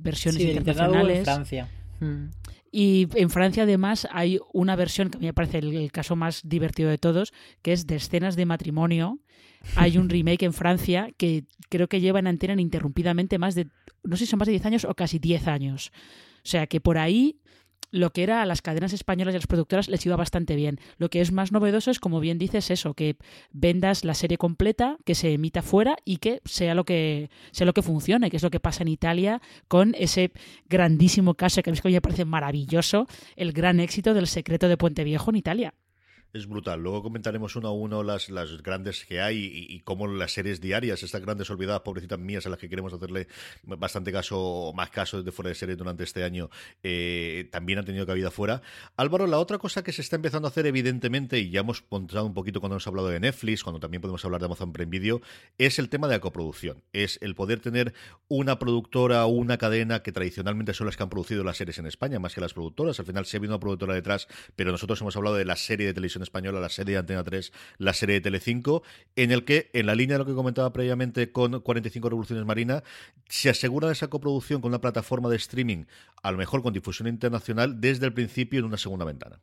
versiones 0.00 0.40
internacionales. 0.40 1.18
en 1.18 1.24
Francia. 1.24 1.68
Mm. 2.00 2.26
Y 2.74 3.06
en 3.16 3.28
Francia 3.28 3.64
además 3.64 4.08
hay 4.10 4.40
una 4.54 4.76
versión 4.76 5.10
que 5.10 5.18
a 5.18 5.20
mí 5.20 5.26
me 5.26 5.34
parece 5.34 5.58
el, 5.58 5.92
caso 5.92 6.16
más 6.16 6.40
divertido 6.42 6.88
de 6.88 6.96
todos, 6.96 7.34
que 7.60 7.74
es 7.74 7.86
de 7.86 7.96
escenas 7.96 8.34
de 8.34 8.46
matrimonio. 8.46 9.18
Hay 9.76 9.98
un 9.98 10.08
remake 10.08 10.44
en 10.44 10.54
Francia 10.54 11.10
que 11.18 11.44
creo 11.68 11.86
que 11.86 12.00
lleva 12.00 12.18
en 12.18 12.26
antena 12.26 12.60
interrumpidamente 12.60 13.38
más 13.38 13.54
de, 13.54 13.68
no 14.02 14.16
sé 14.16 14.24
si 14.24 14.30
son 14.30 14.38
más 14.38 14.46
de 14.46 14.52
10 14.52 14.66
años 14.66 14.84
o 14.86 14.94
casi 14.94 15.18
10 15.18 15.48
años. 15.48 15.92
O 16.38 16.48
sea 16.48 16.66
que 16.66 16.80
por 16.80 16.96
ahí 16.96 17.36
lo 17.92 18.10
que 18.10 18.24
era 18.24 18.42
a 18.42 18.46
las 18.46 18.62
cadenas 18.62 18.92
españolas 18.92 19.34
y 19.34 19.36
a 19.36 19.38
las 19.38 19.46
productoras 19.46 19.88
les 19.88 20.04
iba 20.04 20.16
bastante 20.16 20.56
bien. 20.56 20.80
Lo 20.98 21.10
que 21.10 21.20
es 21.20 21.30
más 21.30 21.52
novedoso 21.52 21.92
es, 21.92 22.00
como 22.00 22.18
bien 22.18 22.38
dices, 22.38 22.70
eso, 22.70 22.94
que 22.94 23.16
vendas 23.52 24.04
la 24.04 24.14
serie 24.14 24.38
completa, 24.38 24.96
que 25.04 25.14
se 25.14 25.32
emita 25.32 25.62
fuera 25.62 25.96
y 26.04 26.16
que 26.16 26.40
sea 26.44 26.74
lo 26.74 26.84
que, 26.84 27.30
sea 27.52 27.66
lo 27.66 27.74
que 27.74 27.82
funcione, 27.82 28.30
que 28.30 28.38
es 28.38 28.42
lo 28.42 28.50
que 28.50 28.60
pasa 28.60 28.82
en 28.82 28.88
Italia 28.88 29.40
con 29.68 29.94
ese 29.96 30.32
grandísimo 30.68 31.34
caso 31.34 31.62
que 31.62 31.70
a 31.70 31.72
mí 31.72 31.92
me 31.92 32.00
parece 32.00 32.24
maravilloso, 32.24 33.06
el 33.36 33.52
gran 33.52 33.78
éxito 33.78 34.14
del 34.14 34.26
secreto 34.26 34.68
de 34.68 34.76
Puente 34.76 35.04
Viejo 35.04 35.30
en 35.30 35.36
Italia 35.36 35.74
es 36.32 36.46
brutal. 36.46 36.80
Luego 36.80 37.02
comentaremos 37.02 37.56
uno 37.56 37.68
a 37.68 37.72
uno 37.72 38.02
las, 38.02 38.30
las 38.30 38.62
grandes 38.62 39.04
que 39.04 39.20
hay 39.20 39.66
y, 39.68 39.80
cómo 39.80 40.06
las 40.06 40.32
series 40.32 40.60
diarias, 40.60 41.02
estas 41.02 41.20
grandes 41.20 41.50
olvidadas, 41.50 41.82
pobrecitas 41.82 42.18
mías, 42.18 42.46
a 42.46 42.48
las 42.48 42.58
que 42.58 42.68
queremos 42.68 42.92
hacerle 42.92 43.28
bastante 43.64 44.12
caso 44.12 44.40
o 44.40 44.72
más 44.72 44.90
caso 44.90 45.18
desde 45.18 45.32
fuera 45.32 45.50
de 45.50 45.54
serie 45.54 45.76
durante 45.76 46.04
este 46.04 46.24
año, 46.24 46.48
eh, 46.82 47.48
también 47.52 47.78
han 47.78 47.84
tenido 47.84 48.06
cabida 48.06 48.30
fuera. 48.30 48.62
Álvaro, 48.96 49.26
la 49.26 49.38
otra 49.38 49.58
cosa 49.58 49.82
que 49.84 49.92
se 49.92 50.00
está 50.00 50.16
empezando 50.16 50.48
a 50.48 50.50
hacer, 50.50 50.66
evidentemente, 50.66 51.38
y 51.38 51.50
ya 51.50 51.60
hemos 51.60 51.82
contado 51.82 52.24
un 52.24 52.34
poquito 52.34 52.60
cuando 52.60 52.76
hemos 52.76 52.86
hablado 52.86 53.08
de 53.08 53.20
Netflix, 53.20 53.62
cuando 53.62 53.80
también 53.80 54.00
podemos 54.00 54.24
hablar 54.24 54.40
de 54.40 54.46
Amazon 54.46 54.72
Prime 54.72 54.90
Video, 54.90 55.20
es 55.58 55.78
el 55.78 55.88
tema 55.88 56.08
de 56.08 56.14
la 56.14 56.20
coproducción. 56.20 56.82
Es 56.92 57.18
el 57.20 57.34
poder 57.34 57.60
tener 57.60 57.92
una 58.28 58.58
productora 58.58 59.26
o 59.26 59.28
una 59.28 59.58
cadena 59.58 60.02
que 60.02 60.12
tradicionalmente 60.12 60.72
son 60.72 60.86
las 60.86 60.96
que 60.96 61.02
han 61.02 61.10
producido 61.10 61.44
las 61.44 61.58
series 61.58 61.78
en 61.78 61.86
España, 61.86 62.18
más 62.18 62.34
que 62.34 62.40
las 62.40 62.54
productoras. 62.54 62.98
Al 62.98 63.06
final 63.06 63.26
se 63.26 63.36
ha 63.36 63.42
una 63.42 63.58
productora 63.58 63.94
detrás, 63.94 64.28
pero 64.56 64.70
nosotros 64.70 65.00
hemos 65.00 65.16
hablado 65.16 65.36
de 65.36 65.44
la 65.44 65.56
serie 65.56 65.86
de 65.86 65.94
televisión 65.94 66.21
española, 66.22 66.60
la 66.60 66.68
serie 66.68 66.94
de 66.94 66.98
Antena 67.00 67.24
3, 67.24 67.52
la 67.78 67.92
serie 67.92 68.14
de 68.14 68.20
Telecinco, 68.20 68.82
en 69.16 69.32
el 69.32 69.44
que, 69.44 69.70
en 69.72 69.86
la 69.86 69.94
línea 69.94 70.14
de 70.14 70.24
lo 70.24 70.26
que 70.26 70.34
comentaba 70.34 70.72
previamente 70.72 71.32
con 71.32 71.60
45 71.60 72.08
Revoluciones 72.08 72.44
Marina, 72.44 72.82
se 73.28 73.50
asegura 73.50 73.90
esa 73.90 74.08
coproducción 74.08 74.60
con 74.60 74.70
una 74.70 74.80
plataforma 74.80 75.28
de 75.28 75.36
streaming, 75.36 75.84
a 76.22 76.32
lo 76.32 76.38
mejor 76.38 76.62
con 76.62 76.72
difusión 76.72 77.08
internacional, 77.08 77.80
desde 77.80 78.06
el 78.06 78.12
principio 78.12 78.60
en 78.60 78.66
una 78.66 78.76
segunda 78.78 79.04
ventana. 79.04 79.40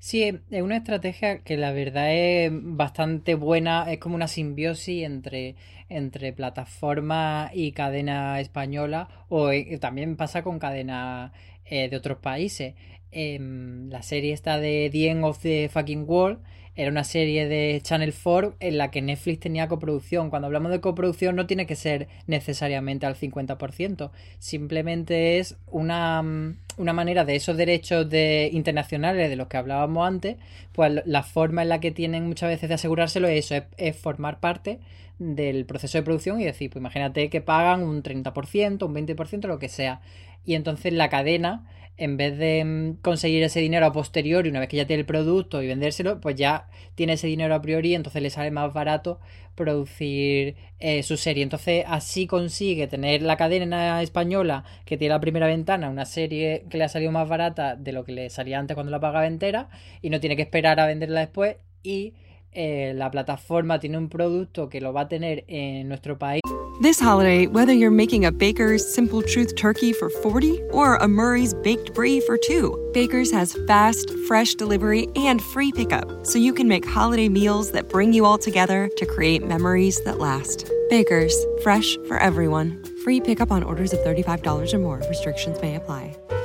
Sí, 0.00 0.22
es 0.22 0.62
una 0.62 0.78
estrategia 0.78 1.40
que 1.40 1.58
la 1.58 1.72
verdad 1.72 2.10
es 2.14 2.50
bastante 2.52 3.34
buena, 3.34 3.92
es 3.92 3.98
como 3.98 4.14
una 4.14 4.28
simbiosis 4.28 5.04
entre, 5.04 5.56
entre 5.90 6.32
plataforma 6.32 7.50
y 7.52 7.72
cadena 7.72 8.40
española, 8.40 9.26
o 9.28 9.50
eh, 9.50 9.78
también 9.78 10.16
pasa 10.16 10.42
con 10.42 10.58
cadena 10.58 11.32
eh, 11.66 11.90
de 11.90 11.96
otros 11.98 12.18
países. 12.18 12.74
Em, 13.12 13.90
la 13.90 14.02
serie 14.02 14.32
esta 14.32 14.58
de 14.58 14.88
The 14.92 15.08
End 15.08 15.24
of 15.24 15.40
the 15.40 15.68
Fucking 15.68 16.04
World 16.06 16.38
era 16.76 16.90
una 16.90 17.04
serie 17.04 17.48
de 17.48 17.80
Channel 17.82 18.14
4 18.14 18.54
en 18.60 18.78
la 18.78 18.90
que 18.90 19.02
Netflix 19.02 19.40
tenía 19.40 19.68
coproducción. 19.68 20.30
Cuando 20.30 20.46
hablamos 20.46 20.70
de 20.70 20.80
coproducción 20.80 21.36
no 21.36 21.46
tiene 21.46 21.66
que 21.66 21.76
ser 21.76 22.08
necesariamente 22.26 23.06
al 23.06 23.16
50%, 23.16 24.10
simplemente 24.38 25.38
es 25.38 25.56
una, 25.66 26.22
mm, 26.22 26.56
una 26.78 26.92
manera 26.92 27.24
de 27.24 27.36
esos 27.36 27.56
derechos 27.56 28.08
de, 28.08 28.48
internacionales 28.52 29.28
de 29.28 29.36
los 29.36 29.48
que 29.48 29.56
hablábamos 29.56 30.06
antes, 30.06 30.36
pues 30.72 31.02
la 31.04 31.22
forma 31.22 31.62
en 31.62 31.68
la 31.68 31.80
que 31.80 31.90
tienen 31.90 32.26
muchas 32.26 32.48
veces 32.48 32.68
de 32.68 32.76
asegurárselo 32.76 33.28
es 33.28 33.50
eso, 33.50 33.64
es, 33.76 33.96
formar 33.96 34.40
parte 34.40 34.78
del 35.18 35.66
proceso 35.66 35.98
de 35.98 36.02
producción 36.02 36.40
y 36.40 36.44
decir, 36.44 36.70
pues 36.70 36.80
imagínate 36.80 37.28
que 37.28 37.40
pagan 37.40 37.82
un 37.82 38.02
30%, 38.02 38.86
un 38.86 38.94
20%, 38.94 39.48
lo 39.48 39.58
que 39.58 39.68
sea. 39.68 40.00
Y 40.46 40.54
entonces 40.54 40.94
la 40.94 41.10
cadena 41.10 41.66
en 41.96 42.16
vez 42.16 42.38
de 42.38 42.64
mm, 42.64 43.02
conseguir 43.02 43.42
ese 43.42 43.60
dinero 43.60 43.86
a 43.86 43.92
posteriori, 43.92 44.48
una 44.48 44.60
vez 44.60 44.68
que 44.68 44.76
ya 44.76 44.86
tiene 44.86 45.00
el 45.00 45.06
producto 45.06 45.62
y 45.62 45.66
vendérselo, 45.66 46.20
pues 46.20 46.36
ya 46.36 46.68
tiene 46.94 47.14
ese 47.14 47.26
dinero 47.26 47.54
a 47.54 47.62
priori, 47.62 47.94
entonces 47.94 48.22
le 48.22 48.30
sale 48.30 48.50
más 48.50 48.72
barato 48.72 49.20
producir 49.54 50.56
eh, 50.78 51.02
su 51.02 51.16
serie. 51.16 51.42
Entonces 51.42 51.84
así 51.86 52.26
consigue 52.26 52.86
tener 52.86 53.22
la 53.22 53.36
cadena 53.36 54.00
española 54.02 54.64
que 54.84 54.96
tiene 54.96 55.14
la 55.14 55.20
primera 55.20 55.46
ventana, 55.46 55.90
una 55.90 56.06
serie 56.06 56.64
que 56.70 56.78
le 56.78 56.84
ha 56.84 56.88
salido 56.88 57.12
más 57.12 57.28
barata 57.28 57.76
de 57.76 57.92
lo 57.92 58.04
que 58.04 58.12
le 58.12 58.30
salía 58.30 58.58
antes 58.58 58.74
cuando 58.74 58.90
la 58.90 59.00
pagaba 59.00 59.26
entera 59.26 59.68
y 60.00 60.10
no 60.10 60.20
tiene 60.20 60.36
que 60.36 60.42
esperar 60.42 60.80
a 60.80 60.86
venderla 60.86 61.20
después 61.20 61.56
y 61.82 62.14
eh, 62.52 62.92
la 62.94 63.10
plataforma 63.10 63.78
tiene 63.78 63.98
un 63.98 64.08
producto 64.08 64.68
que 64.68 64.80
lo 64.80 64.92
va 64.92 65.02
a 65.02 65.08
tener 65.08 65.44
en 65.48 65.88
nuestro 65.88 66.18
país. 66.18 66.40
This 66.80 66.98
holiday, 66.98 67.46
whether 67.46 67.74
you're 67.74 67.90
making 67.90 68.24
a 68.24 68.32
Baker's 68.32 68.82
Simple 68.94 69.20
Truth 69.20 69.54
turkey 69.54 69.92
for 69.92 70.08
40 70.08 70.62
or 70.70 70.96
a 70.96 71.06
Murray's 71.06 71.52
Baked 71.52 71.92
Brie 71.92 72.20
for 72.20 72.38
2, 72.38 72.92
Baker's 72.94 73.30
has 73.32 73.54
fast, 73.66 74.10
fresh 74.26 74.54
delivery 74.54 75.06
and 75.14 75.42
free 75.42 75.72
pickup, 75.72 76.24
so 76.24 76.38
you 76.38 76.54
can 76.54 76.68
make 76.68 76.86
holiday 76.86 77.28
meals 77.28 77.72
that 77.72 77.90
bring 77.90 78.14
you 78.14 78.24
all 78.24 78.38
together 78.38 78.88
to 78.96 79.04
create 79.04 79.46
memories 79.46 80.02
that 80.04 80.18
last. 80.18 80.70
Baker's, 80.88 81.36
fresh 81.62 81.98
for 82.08 82.16
everyone. 82.16 82.82
Free 83.04 83.20
pickup 83.20 83.50
on 83.50 83.62
orders 83.62 83.92
of 83.92 83.98
$35 84.00 84.72
or 84.72 84.78
more. 84.78 85.02
Restrictions 85.08 85.60
may 85.60 85.76
apply. 85.76 86.16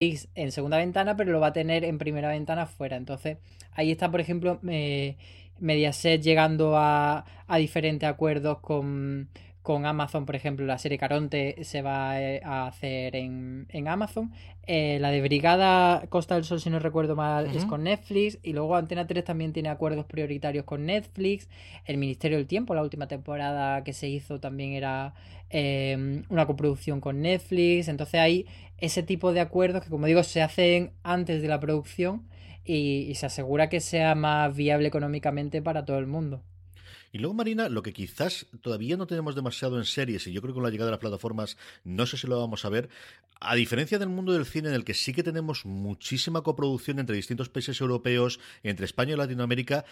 en 0.00 0.52
segunda 0.52 0.78
ventana, 0.78 1.16
pero 1.16 1.32
lo 1.32 1.40
va 1.40 1.48
a 1.48 1.52
tener 1.52 1.84
en 1.84 1.98
primera 1.98 2.28
ventana 2.28 2.66
fuera. 2.66 2.96
Entonces, 2.96 3.38
ahí 3.72 3.90
está, 3.90 4.10
por 4.10 4.20
ejemplo, 4.20 4.60
Mediaset 5.58 6.22
llegando 6.22 6.74
a, 6.76 7.24
diferentes 7.58 8.08
acuerdos 8.08 8.58
con, 8.60 9.28
con 9.66 9.84
Amazon, 9.84 10.26
por 10.26 10.36
ejemplo, 10.36 10.64
la 10.64 10.78
serie 10.78 10.96
Caronte 10.96 11.56
se 11.64 11.82
va 11.82 12.22
eh, 12.22 12.40
a 12.44 12.68
hacer 12.68 13.16
en, 13.16 13.66
Amazon. 13.88 14.32
Eh, 14.64 14.98
la 15.00 15.10
de 15.10 15.20
Brigada 15.20 16.06
Costa 16.08 16.36
del 16.36 16.44
Sol, 16.44 16.60
si 16.60 16.70
no 16.70 16.78
recuerdo 16.78 17.16
mal, 17.16 17.46
es 17.46 17.64
con 17.64 17.82
Netflix. 17.82 18.38
Y 18.44 18.52
luego 18.52 18.76
Antena 18.76 19.08
3 19.08 19.24
también 19.24 19.52
tiene 19.52 19.68
acuerdos 19.68 20.06
prioritarios 20.06 20.64
con 20.64 20.86
Netflix. 20.86 21.48
El 21.84 21.96
Ministerio 21.96 22.38
del 22.38 22.46
Tiempo, 22.46 22.76
la 22.76 22.82
última 22.82 23.08
temporada 23.08 23.82
que 23.82 23.92
se 23.92 24.08
hizo, 24.08 24.38
también 24.38 24.72
era 24.72 25.14
em, 25.50 26.22
una 26.28 26.46
coproducción 26.46 27.00
con 27.00 27.20
Netflix. 27.20 27.88
Entonces 27.88 28.20
hay 28.20 28.46
ese 28.78 29.02
tipo 29.02 29.32
de 29.32 29.40
acuerdos 29.40 29.82
que, 29.82 29.90
como 29.90 30.06
digo, 30.06 30.22
se 30.22 30.42
hacen 30.42 30.92
antes 31.02 31.42
de 31.42 31.48
la 31.48 31.58
producción 31.58 32.28
y 32.64 33.12
se 33.16 33.26
asegura 33.26 33.68
que 33.68 33.80
sea 33.80 34.14
más 34.14 34.54
viable 34.54 34.86
económicamente 34.86 35.60
para 35.60 35.84
todo 35.84 35.98
el 35.98 36.06
mundo. 36.06 36.44
Y 37.16 37.18
luego, 37.18 37.32
Marina, 37.32 37.70
lo 37.70 37.82
que 37.82 37.94
quizás 37.94 38.44
todavía 38.60 38.98
no 38.98 39.06
tenemos 39.06 39.34
demasiado 39.34 39.78
en 39.78 39.86
series, 39.86 40.26
y 40.26 40.32
yo 40.32 40.42
creo 40.42 40.52
que 40.52 40.56
con 40.56 40.64
la 40.64 40.68
llegada 40.68 40.88
de 40.88 40.96
las 40.96 41.00
plataformas 41.00 41.56
no 41.82 42.04
sé 42.04 42.18
si 42.18 42.26
lo 42.26 42.38
vamos 42.38 42.66
a 42.66 42.68
ver, 42.68 42.90
a 43.40 43.54
diferencia 43.54 43.98
del 43.98 44.10
mundo 44.10 44.34
del 44.34 44.44
cine 44.44 44.68
en 44.68 44.74
el 44.74 44.84
que 44.84 44.92
sí 44.92 45.14
que 45.14 45.22
tenemos 45.22 45.64
muchísima 45.64 46.42
coproducción 46.42 46.98
entre 46.98 47.16
distintos 47.16 47.48
países 47.48 47.80
europeos, 47.80 48.38
entre 48.62 48.84
España 48.84 49.14
y 49.14 49.16
Latinoamérica, 49.16 49.86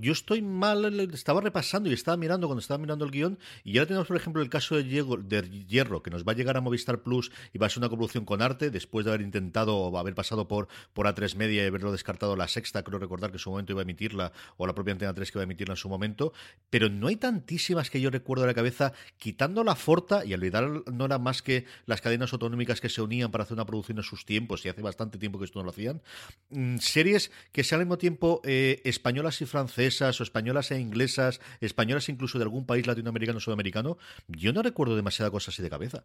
yo 0.00 0.12
estoy 0.12 0.42
mal, 0.42 0.98
estaba 1.12 1.40
repasando 1.40 1.90
y 1.90 1.92
estaba 1.92 2.16
mirando 2.16 2.46
cuando 2.46 2.60
estaba 2.60 2.78
mirando 2.78 3.04
el 3.04 3.10
guion, 3.10 3.38
y 3.62 3.76
ahora 3.78 3.88
tenemos, 3.88 4.08
por 4.08 4.16
ejemplo, 4.16 4.42
el 4.42 4.48
caso 4.48 4.76
de 4.76 5.64
Hierro, 5.68 6.02
que 6.02 6.10
nos 6.10 6.24
va 6.24 6.32
a 6.32 6.34
llegar 6.34 6.56
a 6.56 6.60
Movistar 6.60 7.02
Plus 7.02 7.30
y 7.52 7.58
va 7.58 7.66
a 7.66 7.70
ser 7.70 7.80
una 7.80 7.88
coproducción 7.88 8.24
con 8.24 8.42
arte, 8.42 8.70
después 8.70 9.04
de 9.04 9.12
haber 9.12 9.20
intentado 9.20 9.76
o 9.76 9.98
haber 9.98 10.14
pasado 10.14 10.48
por, 10.48 10.68
por 10.92 11.06
A3 11.06 11.36
Media 11.36 11.64
y 11.64 11.66
haberlo 11.66 11.92
descartado 11.92 12.36
la 12.36 12.48
sexta, 12.48 12.82
creo 12.82 12.98
recordar 12.98 13.30
que 13.30 13.36
en 13.36 13.40
su 13.40 13.50
momento 13.50 13.72
iba 13.72 13.82
a 13.82 13.84
emitirla, 13.84 14.32
o 14.56 14.66
la 14.66 14.74
propia 14.74 14.92
Antena 14.92 15.14
3 15.14 15.30
que 15.30 15.38
iba 15.38 15.42
a 15.42 15.44
emitirla 15.44 15.74
en 15.74 15.78
su 15.78 15.88
momento, 15.88 16.32
pero 16.70 16.88
no 16.88 17.08
hay 17.08 17.16
tantísimas 17.16 17.90
que 17.90 18.00
yo 18.00 18.10
recuerdo 18.10 18.42
de 18.42 18.48
la 18.48 18.54
cabeza, 18.54 18.92
quitando 19.18 19.62
la 19.62 19.76
Forta, 19.76 20.24
y 20.24 20.34
olvidar 20.34 20.68
no 20.90 21.04
era 21.04 21.18
más 21.18 21.42
que 21.42 21.66
las 21.84 22.00
cadenas 22.00 22.32
autonómicas 22.32 22.80
que 22.80 22.88
se 22.88 23.02
unían 23.02 23.30
para 23.30 23.44
hacer 23.44 23.54
una 23.54 23.66
producción 23.66 23.98
en 23.98 24.04
sus 24.04 24.24
tiempos, 24.24 24.64
y 24.64 24.68
hace 24.68 24.82
bastante 24.82 25.18
tiempo 25.18 25.38
que 25.38 25.44
esto 25.44 25.58
no 25.58 25.64
lo 25.64 25.70
hacían, 25.70 26.02
mm, 26.50 26.78
series 26.78 27.30
que 27.52 27.62
sean 27.62 27.80
al 27.80 27.86
mismo 27.86 27.98
tiempo 27.98 28.40
eh, 28.44 28.80
españolas 28.84 29.40
y 29.42 29.46
francesas, 29.46 29.65
francesas 29.66 30.20
o 30.20 30.22
españolas 30.22 30.70
e 30.70 30.80
inglesas, 30.80 31.40
españolas 31.60 32.08
incluso 32.08 32.38
de 32.38 32.44
algún 32.44 32.66
país 32.66 32.86
latinoamericano 32.86 33.38
o 33.38 33.40
sudamericano, 33.40 33.98
yo 34.28 34.52
no 34.52 34.62
recuerdo 34.62 34.96
demasiada 34.96 35.30
cosa 35.30 35.50
así 35.50 35.62
de 35.62 35.70
cabeza. 35.70 36.04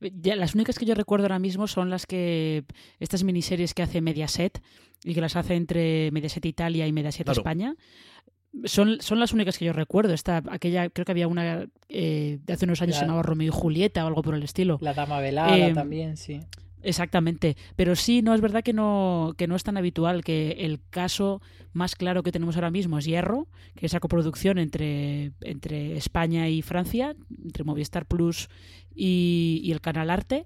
Ya, 0.00 0.34
las 0.34 0.54
únicas 0.54 0.78
que 0.78 0.84
yo 0.84 0.94
recuerdo 0.94 1.26
ahora 1.26 1.38
mismo 1.38 1.68
son 1.68 1.88
las 1.88 2.06
que 2.06 2.64
estas 2.98 3.22
miniseries 3.22 3.72
que 3.72 3.82
hace 3.82 4.00
Mediaset 4.00 4.60
y 5.04 5.14
que 5.14 5.20
las 5.20 5.36
hace 5.36 5.54
entre 5.54 6.10
Mediaset 6.10 6.44
Italia 6.44 6.86
y 6.86 6.92
Mediaset 6.92 7.28
España. 7.28 7.76
Son, 8.64 9.00
son 9.00 9.18
las 9.18 9.32
únicas 9.32 9.58
que 9.58 9.64
yo 9.64 9.72
recuerdo. 9.72 10.12
Esta, 10.12 10.42
aquella, 10.50 10.90
creo 10.90 11.04
que 11.04 11.12
había 11.12 11.28
una 11.28 11.66
eh, 11.88 12.38
de 12.44 12.52
hace 12.52 12.66
unos 12.66 12.82
años 12.82 12.96
se 12.96 13.02
llamaba 13.02 13.22
Romeo 13.22 13.48
y 13.48 13.50
Julieta 13.50 14.04
o 14.04 14.08
algo 14.08 14.22
por 14.22 14.34
el 14.34 14.42
estilo. 14.42 14.78
La 14.82 14.92
Dama 14.92 15.20
Velada 15.20 15.56
eh, 15.56 15.72
también, 15.72 16.16
sí. 16.16 16.40
Exactamente, 16.82 17.56
pero 17.76 17.94
sí, 17.94 18.22
no 18.22 18.34
es 18.34 18.40
verdad 18.40 18.62
que 18.62 18.72
no, 18.72 19.34
que 19.36 19.46
no 19.46 19.54
es 19.54 19.62
tan 19.62 19.76
habitual, 19.76 20.24
que 20.24 20.52
el 20.58 20.80
caso 20.90 21.40
más 21.72 21.94
claro 21.94 22.22
que 22.22 22.32
tenemos 22.32 22.56
ahora 22.56 22.70
mismo 22.70 22.98
es 22.98 23.04
Hierro, 23.04 23.46
que 23.76 23.86
es 23.86 23.92
la 23.92 24.00
coproducción 24.00 24.58
entre, 24.58 25.32
entre 25.40 25.96
España 25.96 26.48
y 26.48 26.62
Francia, 26.62 27.14
entre 27.44 27.64
Movistar 27.64 28.06
Plus 28.06 28.48
y, 28.94 29.70
el 29.72 29.80
Canal 29.80 30.10
Arte. 30.10 30.44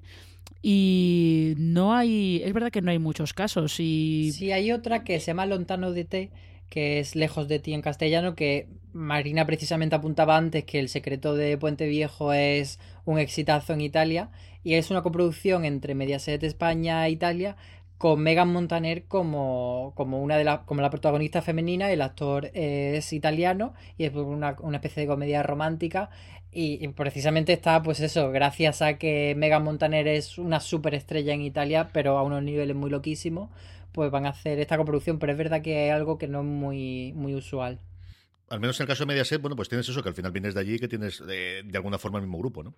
Y 0.63 1.55
no 1.59 1.95
hay, 1.95 2.43
es 2.45 2.53
verdad 2.53 2.71
que 2.71 2.83
no 2.83 2.91
hay 2.91 2.99
muchos 2.99 3.33
casos. 3.33 3.79
Y... 3.79 4.33
Sí, 4.33 4.53
hay 4.53 4.73
otra 4.73 5.05
que 5.05 5.21
se 5.21 5.27
llama 5.27 5.47
Lontano 5.47 5.93
de 5.93 6.05
T, 6.05 6.31
que 6.69 6.99
es 6.99 7.17
Lejos 7.17 7.49
de 7.49 7.59
ti 7.59 7.75
en 7.75 7.83
castellano, 7.83 8.35
que 8.35 8.69
Marina 8.93 9.47
precisamente 9.47 9.97
apuntaba 9.97 10.37
antes 10.37 10.65
que 10.65 10.79
El 10.79 10.89
secreto 10.89 11.35
de 11.35 11.59
Puente 11.59 11.87
Viejo 11.87 12.33
es 12.33 12.79
un 13.05 13.19
exitazo 13.19 13.73
en 13.73 13.81
Italia 13.81 14.31
y 14.65 14.75
es 14.75 14.91
una 14.91 15.03
coproducción 15.03 15.65
entre 15.65 15.95
Mediaset 15.95 16.43
España 16.43 17.07
e 17.07 17.11
Italia 17.11 17.57
con 17.99 18.21
Megan 18.21 18.53
Montaner 18.53 19.05
como, 19.05 19.93
como 19.97 20.21
una 20.21 20.37
de 20.37 20.45
las 20.45 20.61
como 20.61 20.83
la 20.83 20.91
protagonista 20.91 21.41
femenina, 21.41 21.91
el 21.91 22.03
actor 22.03 22.51
es 22.53 23.13
italiano 23.13 23.73
y 23.97 24.05
es 24.05 24.15
una, 24.15 24.57
una 24.61 24.77
especie 24.77 25.03
de 25.03 25.07
comedia 25.07 25.43
romántica 25.43 26.11
y, 26.59 26.89
precisamente 26.89 27.53
está 27.53 27.83
pues 27.83 28.01
eso, 28.01 28.31
gracias 28.31 28.81
a 28.81 28.97
que 28.97 29.35
Megan 29.37 29.63
Montaner 29.63 30.09
es 30.09 30.39
una 30.39 30.59
superestrella 30.61 31.35
en 31.35 31.43
Italia, 31.43 31.91
pero 31.93 32.17
a 32.17 32.23
unos 32.23 32.43
niveles 32.43 32.75
muy 32.75 32.89
loquísimos, 32.89 33.51
pues 33.97 34.11
van 34.11 34.27
a 34.27 34.29
hacer 34.29 34.61
esta 34.61 34.77
coproducción, 34.77 35.19
pero 35.19 35.33
es 35.33 35.39
verdad 35.39 35.63
que 35.63 35.89
es 35.89 35.93
algo 35.95 36.19
que 36.19 36.29
no 36.29 36.41
es 36.41 36.45
muy, 36.45 37.15
muy 37.15 37.35
usual. 37.35 37.81
Al 38.51 38.61
menos 38.61 38.79
en 38.79 38.85
el 38.85 38.89
caso 38.89 39.05
de 39.05 39.07
Mediaset, 39.07 39.41
bueno, 39.41 39.57
pues 39.57 39.71
tienes 39.71 39.89
eso, 39.89 40.03
que 40.03 40.11
al 40.11 40.15
final 40.15 40.33
vienes 40.33 40.55
de 40.55 40.61
allí 40.61 40.75
y 40.75 40.79
que 40.79 40.87
tienes 40.87 41.27
de, 41.27 41.63
de 41.65 41.77
alguna 41.79 41.99
forma 41.99 42.19
el 42.19 42.27
mismo 42.27 42.39
grupo, 42.39 42.63
¿no? 42.63 42.75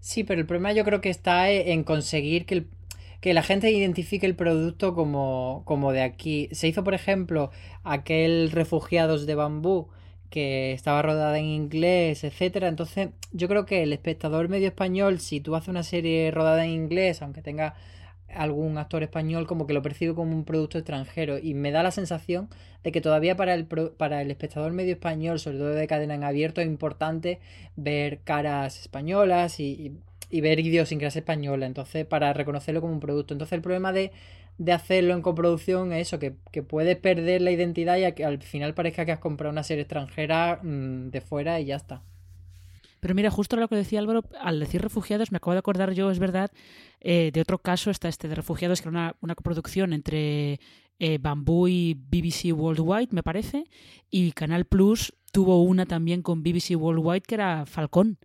Sí, 0.00 0.24
pero 0.24 0.40
el 0.40 0.46
problema 0.46 0.72
yo 0.72 0.82
creo 0.84 1.02
que 1.02 1.10
está 1.10 1.50
en 1.50 1.84
conseguir 1.84 2.46
que, 2.46 2.64
que 3.20 3.34
la 3.34 3.42
gente 3.42 3.70
identifique 3.70 4.24
el 4.24 4.34
producto 4.34 4.94
como, 4.94 5.62
como 5.66 5.92
de 5.92 6.00
aquí. 6.00 6.48
Se 6.52 6.68
hizo, 6.68 6.82
por 6.82 6.94
ejemplo, 6.94 7.50
aquel 7.84 8.50
Refugiados 8.50 9.26
de 9.26 9.34
Bambú 9.34 9.90
que 10.30 10.72
estaba 10.72 11.02
rodada 11.02 11.38
en 11.38 11.44
inglés, 11.44 12.24
etcétera. 12.24 12.68
Entonces, 12.68 13.10
yo 13.32 13.46
creo 13.46 13.66
que 13.66 13.82
el 13.82 13.92
espectador 13.92 14.48
medio 14.48 14.68
español, 14.68 15.20
si 15.20 15.40
tú 15.40 15.54
haces 15.54 15.68
una 15.68 15.82
serie 15.82 16.30
rodada 16.30 16.64
en 16.64 16.70
inglés, 16.70 17.20
aunque 17.20 17.42
tenga 17.42 17.74
algún 18.34 18.78
actor 18.78 19.02
español 19.02 19.46
como 19.46 19.66
que 19.66 19.74
lo 19.74 19.82
percibe 19.82 20.14
como 20.14 20.34
un 20.34 20.44
producto 20.44 20.78
extranjero 20.78 21.38
y 21.38 21.54
me 21.54 21.70
da 21.70 21.82
la 21.82 21.90
sensación 21.90 22.48
de 22.82 22.92
que 22.92 23.00
todavía 23.00 23.36
para 23.36 23.54
el, 23.54 23.66
para 23.66 24.22
el 24.22 24.30
espectador 24.30 24.72
medio 24.72 24.92
español, 24.92 25.38
sobre 25.38 25.58
todo 25.58 25.68
de 25.70 25.86
cadena 25.86 26.14
en 26.14 26.24
abierto, 26.24 26.60
es 26.60 26.66
importante 26.66 27.40
ver 27.76 28.20
caras 28.20 28.80
españolas 28.80 29.60
y, 29.60 29.92
y, 30.30 30.40
ver 30.40 30.60
idiosincrasia 30.60 31.20
española, 31.20 31.66
entonces 31.66 32.06
para 32.06 32.32
reconocerlo 32.32 32.80
como 32.80 32.92
un 32.92 33.00
producto. 33.00 33.34
Entonces 33.34 33.54
el 33.54 33.62
problema 33.62 33.92
de, 33.92 34.12
de 34.58 34.72
hacerlo 34.72 35.14
en 35.14 35.22
coproducción 35.22 35.92
es 35.92 36.08
eso, 36.08 36.18
que, 36.18 36.34
que, 36.52 36.62
puedes 36.62 36.96
perder 36.96 37.42
la 37.42 37.50
identidad 37.50 37.96
y 37.96 38.12
que 38.12 38.24
al 38.24 38.42
final 38.42 38.74
parezca 38.74 39.04
que 39.04 39.12
has 39.12 39.18
comprado 39.18 39.52
una 39.52 39.62
serie 39.62 39.82
extranjera 39.82 40.60
mm, 40.62 41.10
de 41.10 41.20
fuera 41.20 41.60
y 41.60 41.66
ya 41.66 41.76
está. 41.76 42.02
Pero 43.06 43.14
mira, 43.14 43.30
justo 43.30 43.54
lo 43.54 43.68
que 43.68 43.76
decía 43.76 44.00
Álvaro, 44.00 44.24
al 44.40 44.58
decir 44.58 44.82
refugiados, 44.82 45.30
me 45.30 45.36
acabo 45.36 45.52
de 45.52 45.60
acordar 45.60 45.92
yo, 45.92 46.10
es 46.10 46.18
verdad, 46.18 46.50
eh, 47.00 47.30
de 47.32 47.40
otro 47.40 47.58
caso, 47.58 47.92
está 47.92 48.08
este 48.08 48.26
de 48.26 48.34
refugiados, 48.34 48.82
que 48.82 48.88
era 48.88 48.98
una, 48.98 49.16
una 49.20 49.36
coproducción 49.36 49.92
entre 49.92 50.58
eh, 50.98 51.18
Bambú 51.20 51.68
y 51.68 51.94
BBC 51.94 52.52
Worldwide, 52.52 53.10
me 53.12 53.22
parece, 53.22 53.66
y 54.10 54.32
Canal 54.32 54.64
Plus 54.64 55.14
tuvo 55.30 55.62
una 55.62 55.86
también 55.86 56.20
con 56.20 56.42
BBC 56.42 56.74
Worldwide 56.76 57.20
que 57.20 57.36
era 57.36 57.64
Falcón 57.64 58.18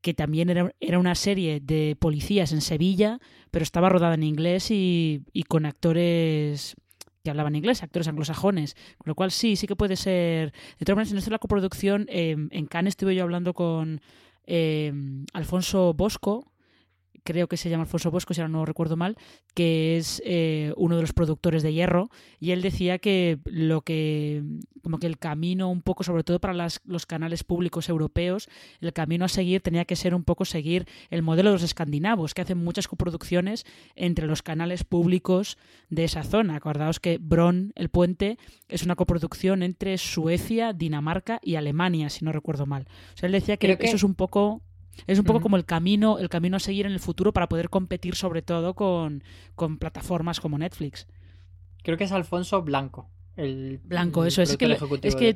que 0.00 0.14
también 0.14 0.48
era, 0.48 0.72
era, 0.80 0.98
una 0.98 1.14
serie 1.14 1.60
de 1.60 1.94
policías 2.00 2.52
en 2.52 2.62
Sevilla, 2.62 3.20
pero 3.50 3.64
estaba 3.64 3.90
rodada 3.90 4.14
en 4.14 4.22
inglés 4.22 4.70
y, 4.70 5.24
y 5.34 5.42
con 5.42 5.66
actores 5.66 6.74
que 7.22 7.30
hablaban 7.30 7.54
inglés, 7.56 7.82
actores 7.82 8.08
anglosajones, 8.08 8.74
con 8.98 9.10
lo 9.10 9.14
cual 9.14 9.30
sí, 9.30 9.56
sí 9.56 9.66
que 9.66 9.76
puede 9.76 9.96
ser. 9.96 10.52
De 10.78 10.84
todas 10.84 10.96
maneras, 10.96 11.12
en 11.12 11.18
esto 11.18 11.30
de 11.30 11.34
la 11.34 11.38
coproducción, 11.38 12.06
em, 12.08 12.48
en 12.52 12.66
Cannes 12.66 12.92
estuve 12.92 13.14
yo 13.14 13.22
hablando 13.22 13.54
con 13.54 14.00
em, 14.46 15.26
Alfonso 15.32 15.94
Bosco, 15.94 16.49
creo 17.24 17.48
que 17.48 17.56
se 17.56 17.70
llama 17.70 17.84
Alfonso 17.84 18.10
Bosco, 18.10 18.34
si 18.34 18.40
ahora 18.40 18.52
no 18.52 18.64
recuerdo 18.64 18.96
mal, 18.96 19.16
que 19.54 19.96
es 19.96 20.22
eh, 20.24 20.72
uno 20.76 20.96
de 20.96 21.02
los 21.02 21.12
productores 21.12 21.62
de 21.62 21.72
Hierro, 21.72 22.10
y 22.38 22.52
él 22.52 22.62
decía 22.62 22.98
que 22.98 23.38
lo 23.44 23.82
que, 23.82 24.42
como 24.82 24.98
que 24.98 25.06
el 25.06 25.18
camino 25.18 25.70
un 25.70 25.82
poco, 25.82 26.04
sobre 26.04 26.24
todo 26.24 26.40
para 26.40 26.54
las, 26.54 26.80
los 26.84 27.06
canales 27.06 27.44
públicos 27.44 27.88
europeos, 27.88 28.48
el 28.80 28.92
camino 28.92 29.24
a 29.24 29.28
seguir 29.28 29.60
tenía 29.60 29.84
que 29.84 29.96
ser 29.96 30.14
un 30.14 30.24
poco 30.24 30.44
seguir 30.44 30.86
el 31.10 31.22
modelo 31.22 31.50
de 31.50 31.54
los 31.54 31.62
escandinavos, 31.62 32.34
que 32.34 32.42
hacen 32.42 32.58
muchas 32.58 32.88
coproducciones 32.88 33.64
entre 33.94 34.26
los 34.26 34.42
canales 34.42 34.84
públicos 34.84 35.58
de 35.88 36.04
esa 36.04 36.22
zona. 36.22 36.56
Acordaos 36.56 37.00
que 37.00 37.18
Bron, 37.18 37.72
el 37.74 37.88
puente, 37.88 38.38
es 38.68 38.82
una 38.82 38.96
coproducción 38.96 39.62
entre 39.62 39.98
Suecia, 39.98 40.72
Dinamarca 40.72 41.40
y 41.42 41.56
Alemania, 41.56 42.10
si 42.10 42.24
no 42.24 42.32
recuerdo 42.32 42.66
mal. 42.66 42.86
O 43.14 43.16
sea, 43.16 43.26
él 43.26 43.32
decía 43.32 43.56
que, 43.56 43.76
que... 43.76 43.86
eso 43.86 43.96
es 43.96 44.04
un 44.04 44.14
poco 44.14 44.62
es 45.06 45.18
un 45.18 45.24
poco 45.24 45.40
como 45.40 45.56
el 45.56 45.64
camino, 45.64 46.18
el 46.18 46.28
camino 46.28 46.56
a 46.56 46.60
seguir 46.60 46.86
en 46.86 46.92
el 46.92 47.00
futuro 47.00 47.32
para 47.32 47.48
poder 47.48 47.70
competir 47.70 48.14
sobre 48.14 48.42
todo 48.42 48.74
con, 48.74 49.22
plataformas 49.78 50.40
como 50.40 50.58
Netflix. 50.58 51.06
Creo 51.82 51.96
que 51.96 52.04
es 52.04 52.12
Alfonso 52.12 52.62
Blanco. 52.62 53.08
El, 53.36 53.80
Blanco, 53.84 54.24
eso 54.24 54.42
es 54.42 54.56
que, 54.56 54.78
es 55.02 55.16
que 55.16 55.34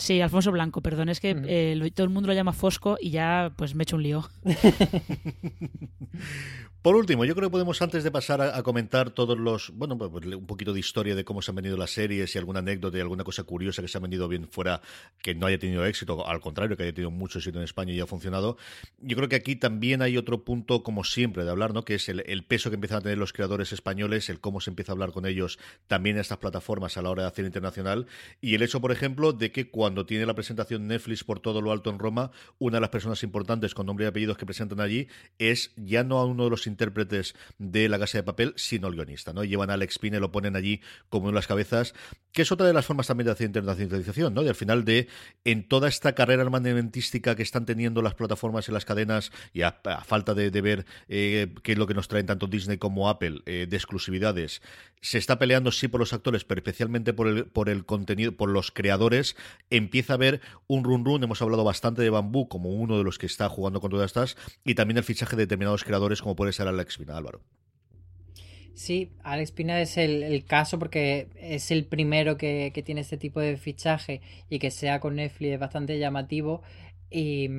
Sí, 0.00 0.22
Alfonso 0.22 0.50
Blanco, 0.50 0.80
perdón, 0.80 1.10
es 1.10 1.20
que 1.20 1.36
eh, 1.46 1.90
todo 1.94 2.04
el 2.04 2.10
mundo 2.10 2.26
lo 2.26 2.32
llama 2.32 2.54
Fosco 2.54 2.96
y 2.98 3.10
ya 3.10 3.52
pues 3.54 3.74
me 3.74 3.82
he 3.82 3.84
hecho 3.84 3.96
un 3.96 4.02
lío. 4.02 4.26
Por 6.82 6.96
último, 6.96 7.26
yo 7.26 7.34
creo 7.34 7.50
que 7.50 7.52
podemos, 7.52 7.82
antes 7.82 8.04
de 8.04 8.10
pasar 8.10 8.40
a, 8.40 8.62
comentar 8.62 9.10
todos 9.10 9.38
los, 9.38 9.70
bueno, 9.74 9.98
pues, 9.98 10.10
pues, 10.10 10.34
un 10.34 10.46
poquito 10.46 10.72
de 10.72 10.80
historia 10.80 11.14
de 11.14 11.26
cómo 11.26 11.42
se 11.42 11.50
han 11.50 11.56
venido 11.56 11.76
las 11.76 11.90
series 11.90 12.34
y 12.34 12.38
alguna 12.38 12.60
anécdota 12.60 12.96
y 12.96 13.02
alguna 13.02 13.22
cosa 13.22 13.42
curiosa 13.42 13.82
que 13.82 13.88
se 13.88 13.98
ha 13.98 14.00
venido 14.00 14.28
bien 14.28 14.48
fuera, 14.48 14.80
que 15.20 15.34
no 15.34 15.44
haya 15.44 15.58
tenido 15.58 15.84
éxito, 15.84 16.26
al 16.26 16.40
contrario, 16.40 16.78
que 16.78 16.84
haya 16.84 16.94
tenido 16.94 17.10
mucho 17.10 17.38
éxito 17.38 17.58
en 17.58 17.64
España 17.64 17.92
y 17.92 18.00
ha 18.00 18.06
funcionado. 18.06 18.56
Yo 18.98 19.14
creo 19.14 19.28
que 19.28 19.36
aquí 19.36 19.56
también 19.56 20.00
hay 20.00 20.16
otro 20.16 20.42
punto, 20.42 20.82
como 20.82 21.04
siempre, 21.04 21.44
de 21.44 21.50
hablar, 21.50 21.74
¿no? 21.74 21.84
Que 21.84 21.96
es 21.96 22.08
el, 22.08 22.44
peso 22.44 22.70
que 22.70 22.76
empiezan 22.76 22.98
a 22.98 23.02
tener 23.02 23.18
los 23.18 23.34
creadores 23.34 23.74
españoles, 23.74 24.30
el 24.30 24.40
cómo 24.40 24.62
se 24.62 24.70
empieza 24.70 24.92
a 24.92 24.94
hablar 24.94 25.12
con 25.12 25.26
ellos 25.26 25.58
también 25.86 26.16
en 26.16 26.22
estas 26.22 26.38
plataformas 26.38 26.96
a 26.96 27.02
la 27.02 27.10
hora 27.10 27.24
de 27.24 27.28
hacer 27.28 27.44
internacional 27.44 28.06
y 28.40 28.54
el 28.54 28.62
hecho, 28.62 28.80
por 28.80 28.90
ejemplo, 28.90 29.34
de 29.34 29.52
que 29.52 29.68
cuando 29.68 29.89
cuando 29.90 30.06
tiene 30.06 30.24
la 30.24 30.34
presentación 30.34 30.86
Netflix 30.86 31.24
por 31.24 31.40
todo 31.40 31.60
lo 31.60 31.72
alto 31.72 31.90
en 31.90 31.98
Roma, 31.98 32.30
una 32.60 32.76
de 32.76 32.80
las 32.80 32.90
personas 32.90 33.24
importantes 33.24 33.74
con 33.74 33.86
nombre 33.86 34.04
y 34.04 34.08
apellidos 34.08 34.38
que 34.38 34.46
presentan 34.46 34.80
allí 34.80 35.08
es 35.40 35.72
ya 35.74 36.04
no 36.04 36.18
a 36.18 36.26
uno 36.26 36.44
de 36.44 36.50
los 36.50 36.68
intérpretes 36.68 37.34
de 37.58 37.88
La 37.88 37.98
Casa 37.98 38.18
de 38.18 38.22
Papel, 38.22 38.52
sino 38.54 38.86
el 38.86 38.94
guionista, 38.94 39.32
¿no? 39.32 39.42
Llevan 39.42 39.68
a 39.68 39.72
Alex 39.74 39.98
Pine, 39.98 40.20
lo 40.20 40.30
ponen 40.30 40.54
allí 40.54 40.80
como 41.08 41.28
en 41.28 41.34
las 41.34 41.48
cabezas, 41.48 41.92
que 42.30 42.42
es 42.42 42.52
otra 42.52 42.68
de 42.68 42.72
las 42.72 42.86
formas 42.86 43.08
también 43.08 43.26
de 43.26 43.32
hacer 43.32 43.46
internacionalización, 43.46 44.32
¿no? 44.32 44.44
De 44.44 44.50
al 44.50 44.54
final 44.54 44.84
de, 44.84 45.08
en 45.44 45.66
toda 45.66 45.88
esta 45.88 46.14
carrera 46.14 46.42
armamentística 46.42 47.34
que 47.34 47.42
están 47.42 47.66
teniendo 47.66 48.00
las 48.00 48.14
plataformas 48.14 48.68
y 48.68 48.72
las 48.72 48.84
cadenas, 48.84 49.32
y 49.52 49.62
a, 49.62 49.80
falta 50.06 50.34
de, 50.34 50.50
ver 50.60 50.86
eh, 51.08 51.52
qué 51.64 51.72
es 51.72 51.78
lo 51.78 51.88
que 51.88 51.94
nos 51.94 52.06
traen 52.06 52.26
tanto 52.26 52.46
Disney 52.46 52.78
como 52.78 53.08
Apple, 53.08 53.40
eh, 53.46 53.66
de 53.68 53.76
exclusividades, 53.76 54.62
se 55.00 55.18
está 55.18 55.38
peleando 55.38 55.72
sí 55.72 55.88
por 55.88 56.00
los 56.00 56.12
actores, 56.12 56.44
pero 56.44 56.60
especialmente 56.60 57.12
por 57.12 57.26
el, 57.26 57.46
por 57.46 57.68
el 57.68 57.84
contenido, 57.84 58.32
por 58.32 58.50
los 58.50 58.70
creadores, 58.70 59.34
empieza 59.70 60.12
a 60.12 60.16
haber 60.16 60.40
un 60.66 60.84
run 60.84 61.04
run, 61.04 61.22
hemos 61.22 61.40
hablado 61.40 61.64
bastante 61.64 62.02
de 62.02 62.10
Bambú 62.10 62.48
como 62.48 62.70
uno 62.70 62.98
de 62.98 63.04
los 63.04 63.18
que 63.18 63.26
está 63.26 63.48
jugando 63.48 63.80
con 63.80 63.90
todas 63.90 64.06
estas, 64.06 64.36
y 64.64 64.74
también 64.74 64.98
el 64.98 65.04
fichaje 65.04 65.36
de 65.36 65.44
determinados 65.44 65.84
creadores 65.84 66.20
como 66.20 66.36
puede 66.36 66.52
ser 66.52 66.68
Alex 66.68 66.98
Pina, 66.98 67.16
Álvaro. 67.16 67.40
Sí, 68.74 69.12
Alex 69.22 69.52
Pina 69.52 69.80
es 69.80 69.98
el, 69.98 70.44
caso 70.46 70.78
porque 70.78 71.28
es 71.36 71.70
el 71.70 71.84
primero 71.84 72.36
que, 72.36 72.72
tiene 72.84 73.02
este 73.02 73.18
tipo 73.18 73.40
de 73.40 73.58
fichaje 73.58 74.22
y 74.48 74.58
que 74.58 74.70
sea 74.70 75.00
con 75.00 75.16
Netflix 75.16 75.52
es 75.52 75.60
bastante 75.60 75.98
llamativo. 75.98 76.62
Y, 77.10 77.50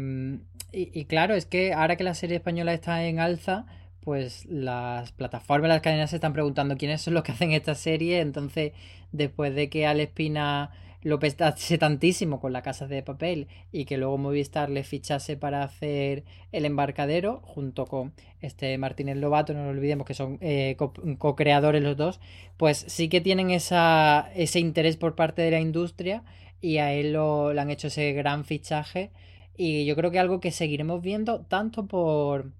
y, 0.71 1.05
claro, 1.05 1.35
es 1.35 1.45
que 1.45 1.73
ahora 1.73 1.95
que 1.95 2.03
la 2.03 2.15
serie 2.15 2.37
española 2.37 2.73
está 2.73 3.05
en 3.05 3.19
alza, 3.19 3.67
pues 3.99 4.45
las 4.45 5.11
plataformas, 5.11 5.69
las 5.69 5.81
cadenas 5.81 6.09
se 6.09 6.15
están 6.15 6.33
preguntando 6.33 6.75
quiénes 6.75 7.01
son 7.01 7.13
los 7.13 7.23
que 7.23 7.33
hacen 7.33 7.51
esta 7.51 7.75
serie. 7.75 8.19
Entonces, 8.21 8.71
después 9.11 9.53
de 9.53 9.69
que 9.69 9.85
Alex 9.85 10.13
Pina 10.13 10.71
lo 11.03 11.19
pestase 11.19 11.77
tantísimo 11.77 12.39
con 12.39 12.53
la 12.53 12.61
casa 12.61 12.87
de 12.87 13.03
papel 13.03 13.47
y 13.71 13.85
que 13.85 13.97
luego 13.97 14.17
Movistar 14.17 14.69
le 14.69 14.83
fichase 14.83 15.37
para 15.37 15.63
hacer 15.63 16.23
el 16.51 16.65
embarcadero 16.65 17.41
junto 17.43 17.85
con 17.85 18.13
este 18.39 18.77
Martínez 18.77 19.17
Lobato, 19.17 19.53
no 19.53 19.63
lo 19.63 19.69
olvidemos 19.69 20.05
que 20.05 20.13
son 20.13 20.37
eh, 20.41 20.77
co-creadores 21.17 21.81
los 21.81 21.97
dos, 21.97 22.19
pues 22.57 22.85
sí 22.87 23.09
que 23.09 23.21
tienen 23.21 23.51
esa, 23.51 24.29
ese 24.35 24.59
interés 24.59 24.97
por 24.97 25.15
parte 25.15 25.41
de 25.41 25.51
la 25.51 25.59
industria 25.59 26.23
y 26.61 26.77
a 26.77 26.93
él 26.93 27.13
lo, 27.13 27.53
le 27.53 27.61
han 27.61 27.71
hecho 27.71 27.87
ese 27.87 28.13
gran 28.13 28.45
fichaje. 28.45 29.11
Y 29.57 29.85
yo 29.85 29.95
creo 29.95 30.11
que 30.11 30.19
algo 30.19 30.39
que 30.39 30.51
seguiremos 30.51 31.01
viendo 31.01 31.41
tanto 31.41 31.85
por 31.85 32.51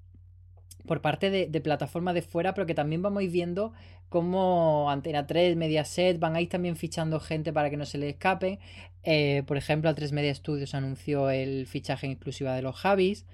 por 0.86 1.02
parte 1.02 1.30
de, 1.30 1.62
plataformas 1.62 2.13
de 2.13 2.22
fuera, 2.22 2.54
pero 2.54 2.67
que 2.67 2.74
también 2.74 3.02
vamos 3.02 3.24
viendo 3.32 3.74
cómo 4.10 4.89
Antena 4.89 5.28
3, 5.28 5.56
Mediaset 5.56 6.20
van 6.20 6.36
a 6.36 6.41
ir 6.41 6.50
también 6.50 6.76
fichando 6.76 7.20
gente 7.20 7.54
para 7.54 7.70
que 7.70 7.78
no 7.78 7.86
se 7.86 7.98
le 7.98 8.10
escape. 8.10 8.60
Eh, 9.04 9.44
por 9.46 9.58
ejemplo, 9.58 9.89
a 9.89 9.96
3 9.96 10.12
Media 10.12 10.34
Studios 10.34 10.76
anunció 10.76 11.30
el 11.30 11.65
fichaje 11.67 12.06
en 12.06 12.13
exclusiva 12.13 12.56
de 12.56 12.62
los 12.62 12.76
Javis. 12.76 13.26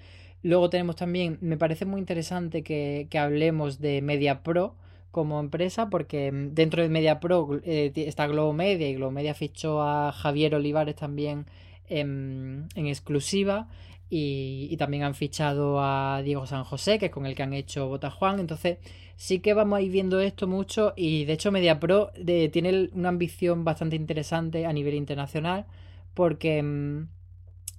Luego 0.43 0.69
tenemos 0.69 0.95
también, 0.95 1.37
me 1.41 1.57
parece 1.57 1.85
muy 1.85 1.99
interesante 1.99 2.63
que, 2.63 3.07
hablemos 3.19 3.79
de 3.79 4.01
Media 4.01 4.43
Pro 4.43 4.75
como 5.11 5.39
empresa, 5.39 5.89
porque 5.89 6.31
mm, 6.31 6.53
dentro 6.53 6.83
de 6.83 6.89
Media 6.89 7.19
Pro 7.19 7.59
eh, 7.63 7.91
está 7.95 8.27
Globo 8.27 8.53
Media 8.53 8.87
y 8.87 8.95
Globo 8.95 9.11
Media 9.11 9.33
fichó 9.33 9.81
a 9.81 10.11
Javier 10.11 10.55
Olivares 10.55 10.95
también 10.95 11.45
en 11.89 12.67
exclusiva. 12.75 13.69
Y, 14.09 14.75
también 14.77 15.03
han 15.03 15.15
fichado 15.15 15.81
a 15.81 16.21
Diego 16.23 16.45
San 16.45 16.63
José, 16.63 16.97
que 16.97 17.07
es 17.07 17.11
con 17.11 17.25
el 17.25 17.35
que 17.35 17.43
han 17.43 17.53
hecho 17.53 17.87
Bota 17.87 18.09
Juan. 18.09 18.39
Entonces, 18.39 18.77
sí 19.15 19.39
que 19.39 19.53
vamos 19.53 19.77
a 19.77 19.81
ir 19.81 19.91
viendo 19.91 20.19
esto 20.21 20.47
mucho. 20.47 20.93
Y 20.95 21.25
de 21.25 21.33
hecho, 21.33 21.51
MediaPro 21.51 22.11
tiene 22.51 22.89
una 22.93 23.09
ambición 23.09 23.63
bastante 23.65 23.95
interesante 23.95 24.65
a 24.65 24.73
nivel 24.73 24.95
internacional. 24.95 25.65
Porque 26.13 26.63
mm, 26.63 27.07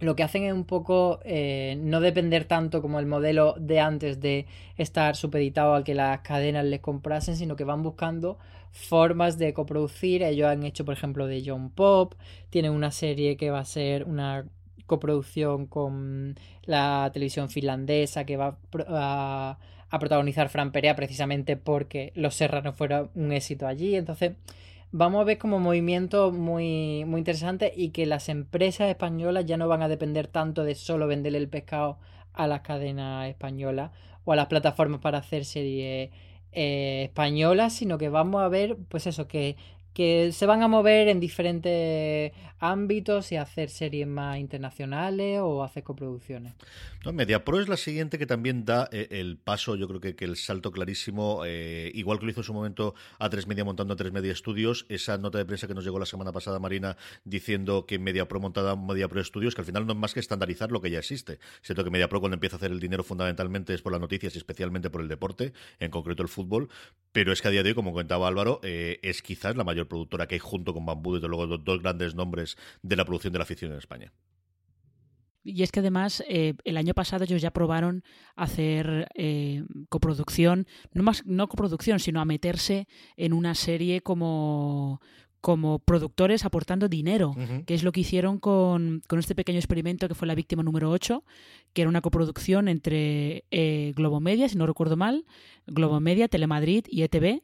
lo 0.00 0.14
que 0.14 0.22
hacen 0.22 0.44
es 0.44 0.52
un 0.52 0.64
poco 0.64 1.20
eh, 1.24 1.76
no 1.80 2.00
depender 2.00 2.44
tanto 2.44 2.82
como 2.82 3.00
el 3.00 3.06
modelo 3.06 3.54
de 3.58 3.80
antes 3.80 4.20
de 4.20 4.46
estar 4.76 5.16
supeditado 5.16 5.74
a 5.74 5.82
que 5.82 5.94
las 5.94 6.20
cadenas 6.20 6.64
les 6.64 6.80
comprasen, 6.80 7.36
sino 7.36 7.56
que 7.56 7.64
van 7.64 7.82
buscando 7.82 8.38
formas 8.70 9.38
de 9.38 9.52
coproducir. 9.54 10.22
Ellos 10.22 10.46
han 10.46 10.62
hecho, 10.62 10.84
por 10.84 10.94
ejemplo, 10.94 11.26
de 11.26 11.42
John 11.44 11.70
Pop. 11.70 12.14
Tienen 12.50 12.72
una 12.72 12.90
serie 12.90 13.36
que 13.36 13.50
va 13.50 13.60
a 13.60 13.64
ser 13.64 14.04
una 14.04 14.46
coproducción 14.88 15.66
con 15.66 16.34
la 16.64 17.10
televisión 17.12 17.48
finlandesa 17.48 18.24
que 18.24 18.36
va 18.36 18.58
a, 18.88 19.58
protagonizar 20.00 20.48
Fran 20.48 20.72
Perea 20.72 20.96
precisamente 20.96 21.56
porque 21.56 22.12
Los 22.16 22.34
Serranos 22.34 22.74
fueron 22.74 23.10
un 23.14 23.32
éxito 23.32 23.68
allí. 23.68 23.94
Entonces, 23.94 24.32
vamos 24.90 25.20
a 25.20 25.24
ver 25.24 25.38
como 25.38 25.60
movimiento 25.60 26.32
muy, 26.32 27.04
muy 27.06 27.20
interesante 27.20 27.72
y 27.76 27.90
que 27.90 28.06
las 28.06 28.28
empresas 28.28 28.88
españolas 28.88 29.46
ya 29.46 29.56
no 29.56 29.68
van 29.68 29.82
a 29.82 29.88
depender 29.88 30.26
tanto 30.26 30.64
de 30.64 30.74
solo 30.74 31.06
venderle 31.06 31.38
el 31.38 31.48
pescado 31.48 31.98
a 32.32 32.48
las 32.48 32.62
cadenas 32.62 33.28
españolas 33.28 33.92
o 34.24 34.32
a 34.32 34.36
las 34.36 34.46
plataformas 34.46 35.00
para 35.00 35.18
hacer 35.18 35.44
series 35.44 36.10
eh, 36.52 37.02
españolas, 37.04 37.72
sino 37.74 37.98
que 37.98 38.08
vamos 38.08 38.42
a 38.42 38.48
ver, 38.48 38.76
pues 38.88 39.06
eso, 39.06 39.28
que 39.28 39.56
que 39.98 40.30
se 40.30 40.46
van 40.46 40.62
a 40.62 40.68
mover 40.68 41.08
en 41.08 41.18
diferentes 41.18 42.32
ámbitos 42.60 43.32
y 43.32 43.36
hacer 43.36 43.68
series 43.68 44.06
más 44.06 44.38
internacionales 44.38 45.40
o 45.42 45.64
hacer 45.64 45.82
coproducciones. 45.82 46.54
No, 47.04 47.12
MediaPro 47.12 47.60
es 47.60 47.68
la 47.68 47.76
siguiente 47.76 48.18
que 48.18 48.26
también 48.26 48.64
da 48.64 48.88
eh, 48.92 49.08
el 49.10 49.38
paso, 49.38 49.74
yo 49.74 49.88
creo 49.88 50.00
que, 50.00 50.14
que 50.14 50.24
el 50.24 50.36
salto 50.36 50.70
clarísimo, 50.70 51.42
eh, 51.44 51.90
igual 51.94 52.18
que 52.18 52.26
lo 52.26 52.30
hizo 52.30 52.40
en 52.40 52.44
su 52.44 52.54
momento 52.54 52.94
a 53.18 53.28
tres 53.28 53.48
Media 53.48 53.64
montando 53.64 53.94
a 53.94 53.96
tres 53.96 54.12
Media 54.12 54.32
Estudios, 54.32 54.86
esa 54.88 55.18
nota 55.18 55.38
de 55.38 55.44
prensa 55.44 55.66
que 55.66 55.74
nos 55.74 55.84
llegó 55.84 55.98
la 55.98 56.06
semana 56.06 56.30
pasada, 56.32 56.60
Marina, 56.60 56.96
diciendo 57.24 57.86
que 57.86 57.98
MediaPro 57.98 58.38
montada 58.38 58.76
MediaPro 58.76 59.20
Estudios, 59.20 59.54
que 59.56 59.62
al 59.62 59.66
final 59.66 59.86
no 59.86 59.94
es 59.94 59.98
más 59.98 60.14
que 60.14 60.20
estandarizar 60.20 60.70
lo 60.70 60.80
que 60.80 60.90
ya 60.90 60.98
existe. 60.98 61.40
Siento 61.62 61.82
que 61.82 61.90
MediaPro 61.90 62.20
cuando 62.20 62.34
empieza 62.34 62.56
a 62.56 62.58
hacer 62.58 62.70
el 62.70 62.80
dinero 62.80 63.02
fundamentalmente 63.02 63.74
es 63.74 63.82
por 63.82 63.92
las 63.92 64.00
noticias 64.00 64.34
y 64.34 64.38
especialmente 64.38 64.90
por 64.90 65.00
el 65.00 65.08
deporte, 65.08 65.52
en 65.80 65.90
concreto 65.90 66.22
el 66.22 66.28
fútbol, 66.28 66.68
pero 67.10 67.32
es 67.32 67.42
que 67.42 67.48
a 67.48 67.50
día 67.50 67.62
de 67.62 67.70
hoy, 67.70 67.74
como 67.74 67.92
comentaba 67.92 68.28
Álvaro, 68.28 68.60
eh, 68.62 68.98
es 69.02 69.22
quizás 69.22 69.56
la 69.56 69.64
mayor 69.64 69.87
productora 69.88 70.26
que 70.26 70.36
hay 70.36 70.38
junto 70.40 70.74
con 70.74 70.86
Bambú, 70.86 71.14
desde 71.14 71.28
luego 71.28 71.58
dos, 71.58 71.82
grandes 71.82 72.14
nombres 72.14 72.56
de 72.82 72.96
la 72.96 73.04
producción 73.04 73.32
de 73.32 73.38
la 73.38 73.44
afición 73.44 73.72
en 73.72 73.78
España. 73.78 74.12
Y 75.44 75.62
es 75.62 75.72
que 75.72 75.80
además 75.80 76.22
eh, 76.28 76.54
el 76.64 76.76
año 76.76 76.92
pasado 76.94 77.24
ellos 77.24 77.40
ya 77.40 77.52
probaron 77.52 78.04
hacer 78.36 79.08
eh, 79.14 79.64
coproducción, 79.88 80.66
no 80.92 81.02
más 81.02 81.24
no 81.24 81.48
coproducción, 81.48 82.00
sino 82.00 82.20
a 82.20 82.26
meterse 82.26 82.86
en 83.16 83.32
una 83.32 83.54
serie 83.54 84.02
como 84.02 85.00
como 85.40 85.78
productores 85.78 86.44
aportando 86.44 86.88
dinero, 86.88 87.34
que 87.66 87.74
es 87.74 87.84
lo 87.84 87.92
que 87.92 88.00
hicieron 88.00 88.38
con, 88.38 89.02
este 89.18 89.34
pequeño 89.34 89.58
experimento 89.58 90.08
que 90.08 90.14
fue 90.14 90.26
la 90.26 90.34
víctima 90.34 90.62
número 90.62 90.90
8, 90.90 91.24
que 91.72 91.82
era 91.82 91.88
una 91.88 92.00
coproducción 92.00 92.68
entre 92.68 93.44
eh, 93.50 93.92
Globo 93.94 94.20
Media, 94.20 94.48
si 94.48 94.56
no 94.56 94.66
recuerdo 94.66 94.96
mal, 94.96 95.26
Globo 95.66 96.00
Media, 96.00 96.28
Telemadrid 96.28 96.86
y 96.88 97.02
ETV, 97.02 97.42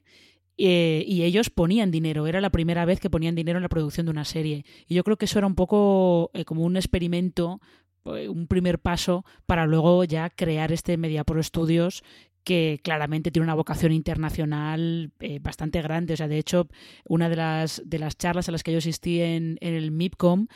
eh, 0.57 1.05
y 1.07 1.23
ellos 1.25 1.51
ponían 1.51 1.91
dinero, 1.91 2.27
era 2.27 2.41
la 2.41 2.51
primera 2.51 2.85
vez 2.85 3.01
que 3.01 3.11
ponían 3.11 3.35
dinero 3.35 3.59
en 3.59 3.63
la 3.63 3.69
producción 3.69 4.07
de 4.07 4.13
una 4.13 4.25
serie. 4.25 4.65
Y 4.87 4.95
yo 4.95 5.05
creo 5.05 5.17
que 5.17 5.25
eso 5.25 5.39
era 5.39 5.47
un 5.47 5.55
poco 5.55 6.31
eh, 6.35 6.45
como 6.45 6.63
un 6.63 6.77
experimento, 6.77 7.61
eh, 8.05 8.29
un 8.29 8.47
primer 8.47 8.79
paso 8.79 9.25
para 9.47 9.67
luego 9.67 10.05
ya 10.05 10.31
crear 10.31 10.71
este 10.73 10.97
Mediapro 10.97 11.43
Studios 11.43 12.03
que 12.45 12.79
claramente 12.85 13.31
tiene 13.31 13.45
una 13.45 13.55
vocación 13.55 13.91
internacional 13.93 15.11
bastante 15.41 15.81
grande. 15.81 16.13
O 16.13 16.17
sea, 16.19 16.29
de 16.29 16.37
hecho, 16.37 16.69
una 17.09 17.31
de 17.31 17.37
las, 17.37 17.83
de 17.87 17.99
las 17.99 18.19
charlas 18.19 18.51
a 18.51 18.53
las 18.53 18.63
que 18.63 18.71
yo 18.71 18.79
asistí 18.79 19.23
en, 19.23 19.57
en 19.63 19.73
el 19.73 19.91
MIPCOM, 19.91 20.49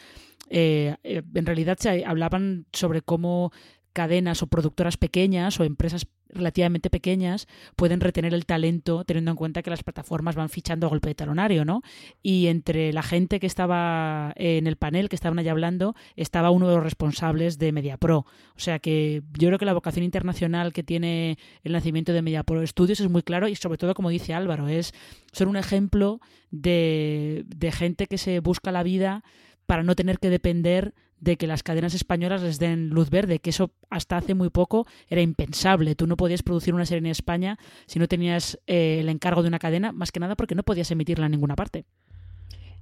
en 0.51 1.47
realidad 1.47 1.79
se 1.81 2.05
hablaban 2.05 2.67
sobre 2.75 3.01
cómo 3.01 3.53
cadenas 3.95 4.43
o 4.43 4.49
productoras 4.49 4.99
pequeñas 4.99 5.59
o 5.61 5.65
empresas 5.65 6.07
relativamente 6.31 6.91
pequeñas 6.91 7.47
pueden 7.77 8.01
retener 8.01 8.35
el 8.35 8.47
talento 8.47 9.05
teniendo 9.05 9.31
en 9.31 9.37
cuenta 9.37 9.63
que 9.63 9.71
las 9.71 9.83
plataformas 9.83 10.37
van 10.37 10.49
fichando 10.49 10.87
a 10.87 10.91
golpe 10.91 11.09
de 11.09 11.15
talonario, 11.15 11.65
¿no? 11.65 11.83
Y 12.23 12.49
entre 12.49 12.93
la 12.93 13.03
gente 13.03 13.41
que 13.41 13.47
estaba 13.47 14.33
en 14.37 14.67
el 14.67 14.77
panel, 14.77 15.09
que 15.09 15.17
estaban 15.17 15.39
allá 15.39 15.53
hablando, 15.53 15.95
estaba 16.17 16.51
uno 16.51 16.69
de 16.69 16.77
los 16.77 16.85
responsables 16.85 17.59
de 17.59 17.73
MediaPro. 17.73 18.19
O 18.19 18.61
sea 18.61 18.79
que 18.79 19.23
yo 19.39 19.49
creo 19.49 19.59
que 19.59 19.65
la 19.65 19.75
vocación 19.75 20.05
internacional 20.05 20.73
que 20.73 20.83
tiene 20.83 21.39
el 21.63 21.73
nacimiento 21.73 22.13
de 22.13 22.23
MediaPro 22.23 22.67
Studios 22.67 23.01
es 23.01 23.09
muy 23.09 23.23
claro 23.23 23.49
y 23.49 23.55
sobre 23.55 23.79
todo, 23.79 23.95
como 23.95 24.11
dice 24.11 24.35
Álvaro, 24.35 24.69
es 24.69 24.93
ser 25.33 25.49
un 25.49 25.57
ejemplo 25.57 26.21
de, 26.51 27.45
de 27.47 27.73
gente 27.73 28.07
que 28.07 28.19
se 28.19 28.41
busca 28.41 28.73
la 28.73 28.83
vida 28.83 29.23
para 29.67 29.83
no 29.83 29.95
tener 29.95 30.19
que 30.19 30.31
depender 30.31 30.95
de 31.21 31.37
que 31.37 31.47
las 31.47 31.63
cadenas 31.63 31.95
españolas 31.95 32.43
les 32.43 32.59
den 32.59 32.91
luz 32.91 33.11
verde, 33.11 33.39
que 33.39 33.51
eso 33.51 33.71
hasta 33.91 34.17
hace 34.17 34.35
muy 34.35 34.51
poco 34.51 34.87
era 35.09 35.21
impensable. 35.21 35.95
Tú 35.95 36.07
no 36.07 36.17
podías 36.17 36.43
producir 36.43 36.75
una 36.75 36.87
serie 36.87 37.01
en 37.01 37.07
España 37.07 37.59
si 37.87 37.99
no 37.99 38.09
tenías 38.09 38.59
eh, 38.67 38.99
el 39.01 39.09
encargo 39.09 39.43
de 39.43 39.49
una 39.49 39.59
cadena, 39.59 39.93
más 39.93 40.13
que 40.13 40.21
nada 40.21 40.37
porque 40.37 40.55
no 40.55 40.63
podías 40.63 40.91
emitirla 40.91 41.27
en 41.27 41.33
ninguna 41.33 41.57
parte. 41.57 41.85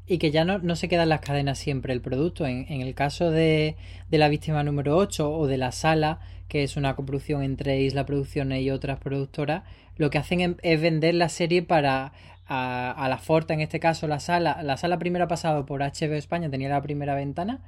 Y 0.09 0.19
que 0.19 0.31
ya 0.31 0.45
no, 0.45 0.59
no 0.59 0.77
se 0.77 0.89
quedan 0.89 1.09
las 1.09 1.21
cadenas 1.21 1.59
siempre 1.59 1.93
el 1.93 2.01
producto. 2.01 2.47
En, 2.47 2.67
en 2.69 2.81
el 2.81 2.95
caso 2.95 3.31
de, 3.31 3.77
de, 4.09 4.19
la 4.19 4.29
víctima 4.29 4.63
número 4.63 4.97
8 4.97 5.31
o 5.31 5.47
de 5.49 5.59
la 5.59 5.73
sala, 5.73 6.21
que 6.47 6.63
es 6.63 6.77
una 6.77 6.95
coproducción 6.95 7.43
entre 7.43 7.81
Isla 7.81 8.07
Producciones 8.07 8.63
y 8.63 8.71
otras 8.71 9.01
productoras, 9.01 9.65
lo 9.97 10.11
que 10.11 10.19
hacen 10.19 10.57
es 10.63 10.81
vender 10.81 11.15
la 11.15 11.29
serie 11.29 11.63
para 11.63 12.13
a, 12.49 13.07
la 13.09 13.19
Forta, 13.19 13.55
en 13.55 13.61
este 13.61 13.81
caso 13.81 14.07
la 14.07 14.21
sala. 14.21 14.63
La 14.63 14.77
sala 14.77 14.99
primero 14.99 15.25
ha 15.25 15.29
pasado 15.29 15.67
por 15.67 15.81
HBO 15.81 16.15
España, 16.15 16.51
tenía 16.51 16.69
la 16.69 16.83
primera 16.83 17.15
ventana, 17.15 17.61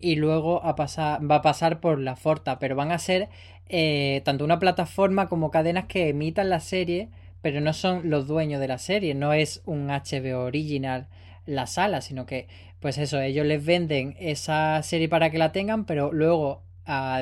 y 0.00 0.16
luego 0.16 0.64
a 0.64 0.76
pasar, 0.76 1.28
va 1.28 1.36
a 1.36 1.42
pasar 1.42 1.80
por 1.80 1.98
la 2.00 2.16
Forta, 2.16 2.58
pero 2.58 2.76
van 2.76 2.92
a 2.92 2.98
ser 2.98 3.28
eh, 3.68 4.22
tanto 4.24 4.44
una 4.44 4.58
plataforma 4.58 5.28
como 5.28 5.50
cadenas 5.50 5.86
que 5.86 6.08
emitan 6.08 6.50
la 6.50 6.60
serie, 6.60 7.08
pero 7.42 7.60
no 7.60 7.72
son 7.72 8.10
los 8.10 8.26
dueños 8.26 8.60
de 8.60 8.68
la 8.68 8.78
serie, 8.78 9.14
no 9.14 9.32
es 9.32 9.62
un 9.64 9.88
HBO 9.88 10.44
original 10.44 11.08
la 11.46 11.66
sala, 11.66 12.00
sino 12.00 12.26
que, 12.26 12.48
pues 12.80 12.98
eso, 12.98 13.20
ellos 13.20 13.46
les 13.46 13.64
venden 13.64 14.16
esa 14.18 14.82
serie 14.82 15.08
para 15.08 15.30
que 15.30 15.38
la 15.38 15.52
tengan, 15.52 15.84
pero 15.84 16.12
luego 16.12 16.62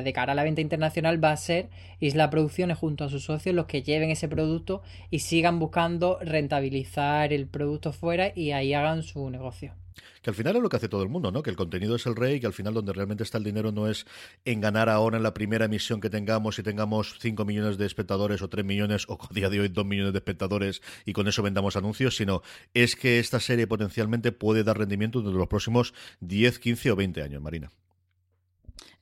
de 0.03 0.13
cara 0.13 0.31
a 0.31 0.35
la 0.35 0.43
venta 0.43 0.61
internacional 0.61 1.23
va 1.23 1.31
a 1.31 1.37
ser 1.37 1.69
Isla 1.99 2.29
Producciones 2.29 2.77
junto 2.77 3.03
a 3.03 3.09
sus 3.09 3.25
socios 3.25 3.53
los 3.53 3.67
que 3.67 3.83
lleven 3.83 4.09
ese 4.09 4.27
producto 4.27 4.81
y 5.11 5.19
sigan 5.19 5.59
buscando 5.59 6.17
rentabilizar 6.21 7.33
el 7.33 7.47
producto 7.47 7.93
fuera 7.93 8.31
y 8.33 8.51
ahí 8.51 8.73
hagan 8.73 9.03
su 9.03 9.29
negocio. 9.29 9.73
Que 10.21 10.29
al 10.29 10.35
final 10.35 10.55
es 10.55 10.61
lo 10.61 10.69
que 10.69 10.77
hace 10.77 10.89
todo 10.89 11.03
el 11.03 11.09
mundo, 11.09 11.31
¿no? 11.31 11.43
Que 11.43 11.49
el 11.49 11.55
contenido 11.55 11.95
es 11.95 12.05
el 12.05 12.15
rey, 12.15 12.39
que 12.39 12.47
al 12.47 12.53
final 12.53 12.73
donde 12.73 12.93
realmente 12.93 13.23
está 13.23 13.37
el 13.37 13.43
dinero 13.43 13.71
no 13.71 13.87
es 13.87 14.05
en 14.45 14.61
ganar 14.61 14.89
ahora 14.89 15.17
en 15.17 15.23
la 15.23 15.33
primera 15.33 15.65
emisión 15.65 16.01
que 16.01 16.09
tengamos 16.09 16.59
y 16.59 16.63
tengamos 16.63 17.17
5 17.19 17.45
millones 17.45 17.77
de 17.77 17.85
espectadores 17.85 18.41
o 18.41 18.49
3 18.49 18.65
millones 18.65 19.05
o 19.07 19.17
a 19.21 19.33
día 19.33 19.49
de 19.49 19.59
hoy 19.59 19.69
2 19.69 19.85
millones 19.85 20.13
de 20.13 20.19
espectadores 20.19 20.81
y 21.05 21.13
con 21.13 21.27
eso 21.27 21.43
vendamos 21.43 21.75
anuncios, 21.75 22.15
sino 22.15 22.41
es 22.73 22.95
que 22.95 23.19
esta 23.19 23.39
serie 23.39 23.67
potencialmente 23.67 24.31
puede 24.31 24.63
dar 24.63 24.77
rendimiento 24.77 25.19
durante 25.19 25.39
los 25.39 25.47
próximos 25.47 25.93
10, 26.21 26.59
15 26.59 26.91
o 26.91 26.95
20 26.95 27.21
años, 27.21 27.41
Marina. 27.41 27.69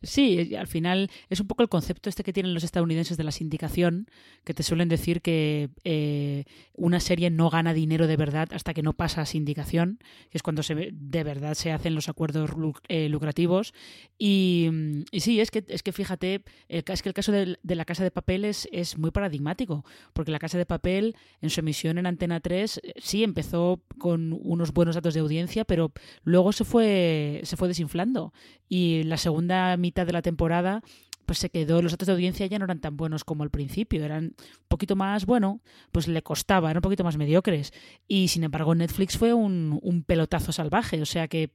Sí, 0.03 0.55
al 0.55 0.67
final 0.67 1.09
es 1.29 1.39
un 1.39 1.47
poco 1.47 1.63
el 1.63 1.69
concepto 1.69 2.07
este 2.07 2.23
que 2.23 2.31
tienen 2.31 2.53
los 2.53 2.63
estadounidenses 2.63 3.17
de 3.17 3.23
la 3.23 3.31
sindicación, 3.31 4.07
que 4.43 4.53
te 4.53 4.61
suelen 4.61 4.89
decir 4.89 5.21
que 5.21 5.69
eh, 5.83 6.43
una 6.75 6.99
serie 6.99 7.31
no 7.31 7.49
gana 7.49 7.73
dinero 7.73 8.05
de 8.05 8.15
verdad 8.15 8.47
hasta 8.51 8.75
que 8.75 8.83
no 8.83 8.93
pasa 8.93 9.21
a 9.21 9.25
sindicación, 9.25 9.97
que 10.29 10.37
es 10.37 10.43
cuando 10.43 10.61
de 10.61 11.23
verdad 11.23 11.55
se 11.55 11.71
hacen 11.71 11.95
los 11.95 12.09
acuerdos 12.09 12.51
eh, 12.89 13.09
lucrativos. 13.09 13.73
Y, 14.19 14.69
sí, 15.13 15.39
es 15.39 15.49
que, 15.49 15.65
es 15.67 15.81
que 15.81 15.91
fíjate, 15.91 16.43
es 16.67 17.01
que 17.01 17.09
el 17.09 17.15
caso 17.15 17.31
de, 17.31 17.57
la 17.63 17.85
Casa 17.85 18.03
de 18.03 18.11
Papel 18.11 18.45
es, 18.45 18.67
muy 18.97 19.09
paradigmático, 19.09 19.83
porque 20.13 20.31
la 20.31 20.39
Casa 20.39 20.59
de 20.59 20.67
Papel 20.67 21.15
en 21.41 21.49
su 21.49 21.61
emisión 21.61 21.97
en 21.97 22.05
Antena 22.05 22.39
3 22.39 22.81
eh, 22.83 22.93
sí 22.97 23.23
empezó 23.23 23.81
con 23.97 24.37
unos 24.43 24.73
buenos 24.73 24.93
datos 24.93 25.15
de 25.15 25.21
audiencia, 25.21 25.65
pero 25.65 25.91
luego 26.23 26.51
se 26.51 26.65
fue, 26.65 27.41
se 27.43 27.57
fue 27.57 27.67
desinflando. 27.67 28.31
Y 28.69 29.03
la 29.03 29.17
segunda 29.17 29.77
mitad 29.87 30.05
de 30.05 30.13
la 30.13 30.21
temporada 30.21 30.81
pues 31.27 31.39
se 31.39 31.49
quedó, 31.49 31.81
los 31.81 31.91
datos 31.91 32.07
de 32.07 32.13
audiencia 32.13 32.45
ya 32.45 32.57
no 32.57 32.63
eran 32.63 32.79
tan 32.79 32.95
buenos 32.95 33.25
como 33.25 33.43
al 33.43 33.49
principio, 33.49 34.05
eran 34.05 34.23
un 34.23 34.67
poquito 34.69 34.95
más, 34.95 35.25
bueno, 35.25 35.59
pues 35.91 36.07
le 36.07 36.21
costaba, 36.21 36.69
eran 36.69 36.77
un 36.77 36.83
poquito 36.83 37.03
más 37.03 37.17
mediocres. 37.17 37.73
Y 38.07 38.29
sin 38.29 38.45
embargo 38.45 38.73
Netflix 38.73 39.17
fue 39.17 39.33
un, 39.33 39.77
un 39.83 40.03
pelotazo 40.03 40.53
salvaje, 40.53 41.01
o 41.01 41.05
sea 41.05 41.27
que 41.27 41.51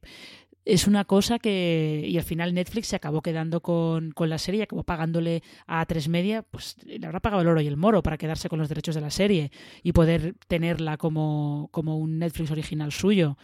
es 0.64 0.86
una 0.86 1.04
cosa 1.04 1.38
que. 1.38 2.04
Y 2.06 2.16
al 2.18 2.24
final 2.24 2.54
Netflix 2.54 2.88
se 2.88 2.96
acabó 2.96 3.22
quedando 3.22 3.60
con, 3.60 4.12
con, 4.12 4.28
la 4.28 4.38
serie, 4.38 4.62
acabó 4.62 4.84
pagándole 4.84 5.42
a 5.66 5.84
tres 5.86 6.08
media, 6.08 6.42
pues 6.42 6.76
le 6.84 7.04
habrá 7.06 7.20
pagado 7.20 7.42
el 7.42 7.48
oro 7.48 7.60
y 7.60 7.66
el 7.66 7.78
moro 7.78 8.02
para 8.02 8.18
quedarse 8.18 8.48
con 8.50 8.58
los 8.58 8.68
derechos 8.68 8.94
de 8.94 9.00
la 9.00 9.10
serie 9.10 9.50
y 9.82 9.92
poder 9.92 10.34
tenerla 10.48 10.98
como, 10.98 11.68
como 11.72 11.98
un 11.98 12.18
Netflix 12.18 12.50
original 12.50 12.92
suyo 12.92 13.36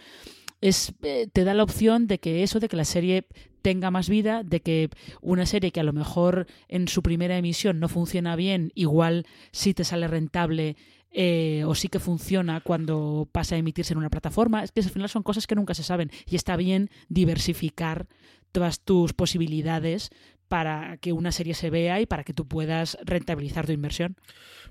es, 0.60 0.92
eh, 1.02 1.28
te 1.32 1.44
da 1.44 1.54
la 1.54 1.62
opción 1.62 2.06
de 2.06 2.18
que 2.18 2.42
eso, 2.42 2.60
de 2.60 2.68
que 2.68 2.76
la 2.76 2.84
serie 2.84 3.26
tenga 3.62 3.90
más 3.90 4.08
vida, 4.08 4.42
de 4.42 4.60
que 4.60 4.90
una 5.20 5.46
serie 5.46 5.70
que 5.70 5.80
a 5.80 5.84
lo 5.84 5.92
mejor 5.92 6.46
en 6.68 6.88
su 6.88 7.02
primera 7.02 7.36
emisión 7.36 7.80
no 7.80 7.88
funciona 7.88 8.36
bien, 8.36 8.72
igual 8.74 9.26
sí 9.52 9.74
te 9.74 9.84
sale 9.84 10.08
rentable 10.08 10.76
eh, 11.10 11.64
o 11.66 11.74
sí 11.74 11.88
que 11.88 12.00
funciona 12.00 12.60
cuando 12.60 13.28
pasa 13.30 13.54
a 13.54 13.58
emitirse 13.58 13.92
en 13.92 13.98
una 13.98 14.10
plataforma. 14.10 14.62
Es 14.62 14.72
que 14.72 14.80
al 14.80 14.90
final 14.90 15.08
son 15.08 15.22
cosas 15.22 15.46
que 15.46 15.54
nunca 15.54 15.74
se 15.74 15.82
saben 15.82 16.10
y 16.26 16.36
está 16.36 16.56
bien 16.56 16.90
diversificar 17.08 18.06
todas 18.52 18.80
tus 18.80 19.12
posibilidades 19.12 20.10
para 20.48 20.96
que 20.96 21.12
una 21.12 21.32
serie 21.32 21.54
se 21.54 21.70
vea 21.70 22.00
y 22.00 22.06
para 22.06 22.24
que 22.24 22.32
tú 22.32 22.46
puedas 22.46 22.98
rentabilizar 23.04 23.66
tu 23.66 23.72
inversión. 23.72 24.16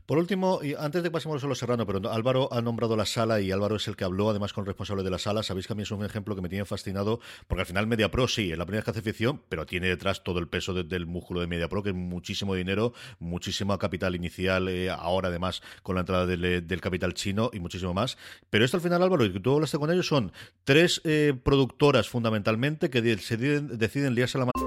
Por 0.08 0.20
último, 0.20 0.62
y 0.64 0.74
antes 0.74 1.04
de 1.04 1.10
que 1.10 1.12
pasemos 1.12 1.36
a 1.36 1.40
solo 1.42 1.54
Serrano, 1.54 1.86
pero 1.86 2.10
Álvaro 2.10 2.48
ha 2.54 2.62
nombrado 2.62 2.96
la 2.96 3.06
sala 3.06 3.42
y 3.42 3.52
Álvaro 3.52 3.76
es 3.76 3.90
el 3.90 3.98
que 3.98 4.06
habló 4.06 4.30
además 4.30 4.54
con 4.54 4.62
el 4.62 4.68
responsable 4.68 5.04
de 5.04 5.10
la 5.10 5.20
sala. 5.20 5.44
Sabéis 5.44 5.68
que 5.68 5.74
a 5.74 5.76
mí 5.76 5.84
es 5.84 5.92
un 5.92 6.06
ejemplo 6.06 6.34
que 6.34 6.42
me 6.42 6.48
tiene 6.48 6.64
fascinado, 6.64 7.20
porque 7.46 7.64
al 7.64 7.66
final 7.66 7.88
Media 7.88 8.10
Pro 8.10 8.26
sí, 8.30 8.50
es 8.50 8.58
la 8.58 8.66
primera 8.66 8.80
vez 8.80 8.86
que 8.86 8.92
hace 8.92 9.02
ficción, 9.02 9.42
pero 9.50 9.66
tiene 9.66 9.90
detrás 9.90 10.24
todo 10.24 10.40
el 10.40 10.48
peso 10.48 10.74
del 10.74 11.08
músculo 11.08 11.42
de 11.42 11.48
Media 11.48 11.68
Pro, 11.68 11.84
que 11.84 11.90
es 11.90 11.96
muchísimo 11.96 12.56
dinero, 12.56 12.94
muchísimo 13.20 13.78
capital 13.78 14.16
inicial, 14.16 14.70
eh, 14.70 14.90
ahora 14.90 15.28
además 15.28 15.62
con 15.84 15.96
la 15.96 16.02
entrada 16.04 16.26
del, 16.26 16.80
capital 16.80 17.14
chino 17.14 17.50
y 17.52 17.60
muchísimo 17.60 17.94
más. 17.94 18.18
Pero 18.50 18.64
esto 18.64 18.78
al 18.78 18.84
final, 18.84 19.04
Álvaro, 19.04 19.26
y 19.26 19.34
que 19.34 19.42
tú 19.42 19.56
hablaste 19.56 19.78
con 19.78 19.92
ellos, 19.92 20.08
son 20.08 20.32
tres 20.64 21.02
eh, 21.04 21.34
productoras 21.44 22.08
fundamentalmente 22.08 22.90
que 22.90 23.02
deciden, 23.02 23.78
deciden 23.78 24.16
liarse 24.16 24.38
la 24.38 24.46
mano. 24.46 24.67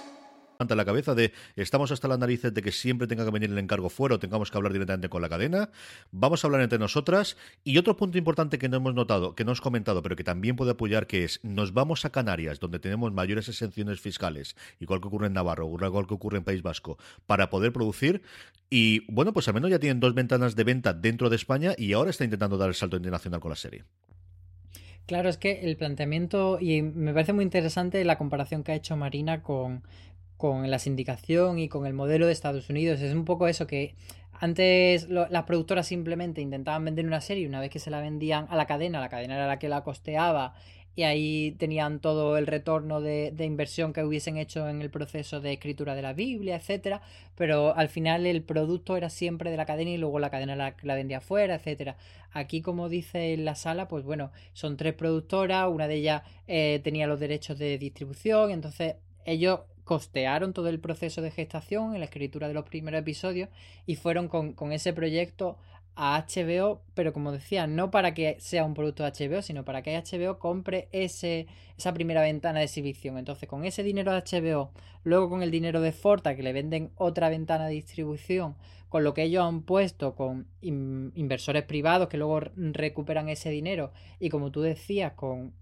ante 0.61 0.75
la 0.75 0.85
cabeza 0.85 1.15
de 1.15 1.33
estamos 1.55 1.91
hasta 1.91 2.07
las 2.07 2.19
narices 2.19 2.53
de 2.53 2.61
que 2.61 2.71
siempre 2.71 3.07
tenga 3.07 3.25
que 3.25 3.31
venir 3.31 3.49
el 3.49 3.57
encargo 3.57 3.89
fuera 3.89 4.15
o 4.15 4.19
tengamos 4.19 4.51
que 4.51 4.57
hablar 4.57 4.73
directamente 4.73 5.09
con 5.09 5.21
la 5.21 5.29
cadena. 5.29 5.69
Vamos 6.11 6.43
a 6.43 6.47
hablar 6.47 6.61
entre 6.61 6.79
nosotras. 6.79 7.37
Y 7.63 7.77
otro 7.77 7.97
punto 7.97 8.17
importante 8.17 8.57
que 8.57 8.69
no 8.69 8.77
hemos 8.77 8.93
notado, 8.93 9.35
que 9.35 9.43
no 9.43 9.51
hemos 9.51 9.61
comentado, 9.61 10.01
pero 10.01 10.15
que 10.15 10.23
también 10.23 10.55
puede 10.55 10.71
apoyar, 10.71 11.07
que 11.07 11.23
es 11.23 11.39
nos 11.43 11.73
vamos 11.73 12.05
a 12.05 12.11
Canarias, 12.11 12.59
donde 12.59 12.79
tenemos 12.79 13.11
mayores 13.13 13.47
exenciones 13.47 13.99
fiscales, 13.99 14.55
igual 14.79 15.01
que 15.01 15.07
ocurre 15.07 15.27
en 15.27 15.33
Navarro, 15.33 15.65
igual 15.65 16.07
que 16.07 16.13
ocurre 16.13 16.37
en 16.37 16.43
País 16.43 16.61
Vasco, 16.61 16.97
para 17.25 17.49
poder 17.49 17.73
producir. 17.73 18.21
Y 18.69 19.11
bueno, 19.11 19.33
pues 19.33 19.47
al 19.47 19.53
menos 19.53 19.69
ya 19.69 19.79
tienen 19.79 19.99
dos 19.99 20.13
ventanas 20.13 20.55
de 20.55 20.63
venta 20.63 20.93
dentro 20.93 21.29
de 21.29 21.35
España 21.35 21.73
y 21.77 21.93
ahora 21.93 22.09
está 22.09 22.23
intentando 22.23 22.57
dar 22.57 22.69
el 22.69 22.75
salto 22.75 22.97
internacional 22.97 23.39
con 23.39 23.49
la 23.49 23.55
serie. 23.55 23.83
Claro, 25.07 25.27
es 25.27 25.37
que 25.37 25.61
el 25.63 25.75
planteamiento, 25.75 26.57
y 26.61 26.81
me 26.81 27.11
parece 27.13 27.33
muy 27.33 27.43
interesante 27.43 28.03
la 28.05 28.17
comparación 28.17 28.63
que 28.63 28.71
ha 28.71 28.75
hecho 28.75 28.95
Marina 28.95 29.41
con, 29.41 29.83
con 30.41 30.71
la 30.71 30.79
sindicación 30.79 31.59
y 31.59 31.69
con 31.69 31.85
el 31.85 31.93
modelo 31.93 32.25
de 32.25 32.31
Estados 32.31 32.67
Unidos. 32.67 32.99
Es 32.99 33.13
un 33.13 33.25
poco 33.25 33.47
eso 33.47 33.67
que 33.67 33.93
antes 34.39 35.07
las 35.07 35.43
productoras 35.43 35.85
simplemente 35.85 36.41
intentaban 36.41 36.83
vender 36.83 37.05
una 37.05 37.21
serie 37.21 37.47
una 37.47 37.59
vez 37.59 37.69
que 37.69 37.77
se 37.77 37.91
la 37.91 38.01
vendían 38.01 38.47
a 38.49 38.55
la 38.55 38.65
cadena, 38.65 38.99
la 38.99 39.09
cadena 39.09 39.35
era 39.35 39.45
la 39.45 39.59
que 39.59 39.69
la 39.69 39.83
costeaba 39.83 40.55
y 40.95 41.03
ahí 41.03 41.51
tenían 41.59 41.99
todo 41.99 42.39
el 42.39 42.47
retorno 42.47 43.01
de, 43.01 43.35
inversión 43.37 43.93
que 43.93 44.03
hubiesen 44.03 44.37
hecho 44.37 44.67
en 44.67 44.81
el 44.81 44.89
proceso 44.89 45.41
de 45.41 45.53
escritura 45.53 45.93
de 45.93 46.01
la 46.01 46.13
Biblia, 46.13 46.55
etcétera, 46.55 47.03
pero 47.35 47.75
al 47.75 47.89
final 47.89 48.25
el 48.25 48.41
producto 48.41 48.97
era 48.97 49.11
siempre 49.11 49.51
de 49.51 49.57
la 49.57 49.67
cadena 49.67 49.91
y 49.91 49.97
luego 49.97 50.17
la 50.17 50.31
cadena 50.31 50.55
la, 50.55 50.75
la 50.81 50.95
vendía 50.95 51.19
afuera, 51.19 51.53
etcétera. 51.53 51.97
Aquí, 52.31 52.63
como 52.63 52.89
dice 52.89 53.33
en 53.33 53.45
la 53.45 53.53
sala, 53.53 53.87
pues 53.87 54.03
bueno, 54.03 54.31
son 54.53 54.75
tres 54.75 54.95
productoras, 54.95 55.69
una 55.69 55.87
de 55.87 55.97
ellas 55.97 56.23
eh, 56.47 56.81
tenía 56.83 57.05
los 57.05 57.19
derechos 57.19 57.59
de 57.59 57.77
distribución, 57.77 58.49
entonces 58.49 58.95
ellos 59.23 59.59
costearon 59.83 60.53
todo 60.53 60.69
el 60.69 60.79
proceso 60.79 61.21
de 61.21 61.31
gestación 61.31 61.93
en 61.93 61.99
la 61.99 62.05
escritura 62.05 62.47
de 62.47 62.53
los 62.53 62.65
primeros 62.65 62.99
episodios 62.99 63.49
y 63.85 63.95
fueron 63.95 64.27
con, 64.27 64.71
ese 64.71 64.93
proyecto 64.93 65.57
a 65.95 66.25
HBO, 66.25 66.81
pero 66.93 67.13
como 67.13 67.31
decía, 67.31 67.67
no 67.67 67.91
para 67.91 68.13
que 68.13 68.37
sea 68.39 68.63
un 68.63 68.73
producto 68.73 69.03
de 69.03 69.11
HBO, 69.11 69.41
sino 69.41 69.65
para 69.65 69.81
que 69.81 69.97
HBO 69.97 70.39
compre 70.39 70.87
ese, 70.91 71.47
esa 71.81 71.93
primera 71.93 72.21
ventana 72.21 72.59
de 72.59 72.65
exhibición. 72.65 73.17
Entonces, 73.17 73.49
con 73.49 73.65
ese 73.65 73.83
dinero 73.83 74.13
de 74.13 74.21
HBO, 74.21 74.71
luego 75.03 75.29
con 75.29 75.43
el 75.43 75.51
dinero 75.51 75.81
de 75.81 75.91
Forta, 75.91 76.35
que 76.35 76.43
le 76.43 76.53
venden 76.53 76.91
otra 76.95 77.29
ventana 77.29 77.67
de 77.67 77.73
distribución, 77.73 78.55
con 78.91 79.05
lo 79.05 79.13
que 79.13 79.23
ellos 79.23 79.45
han 79.45 79.61
puesto 79.61 80.15
con 80.15 80.47
inversores 80.61 81.63
privados 81.63 82.09
que 82.09 82.17
luego 82.17 82.41
recuperan 82.57 83.29
ese 83.29 83.49
dinero 83.49 83.93
y 84.19 84.27
como 84.27 84.51
tú 84.51 84.59
decías, 84.59 85.13
con, 85.13 85.53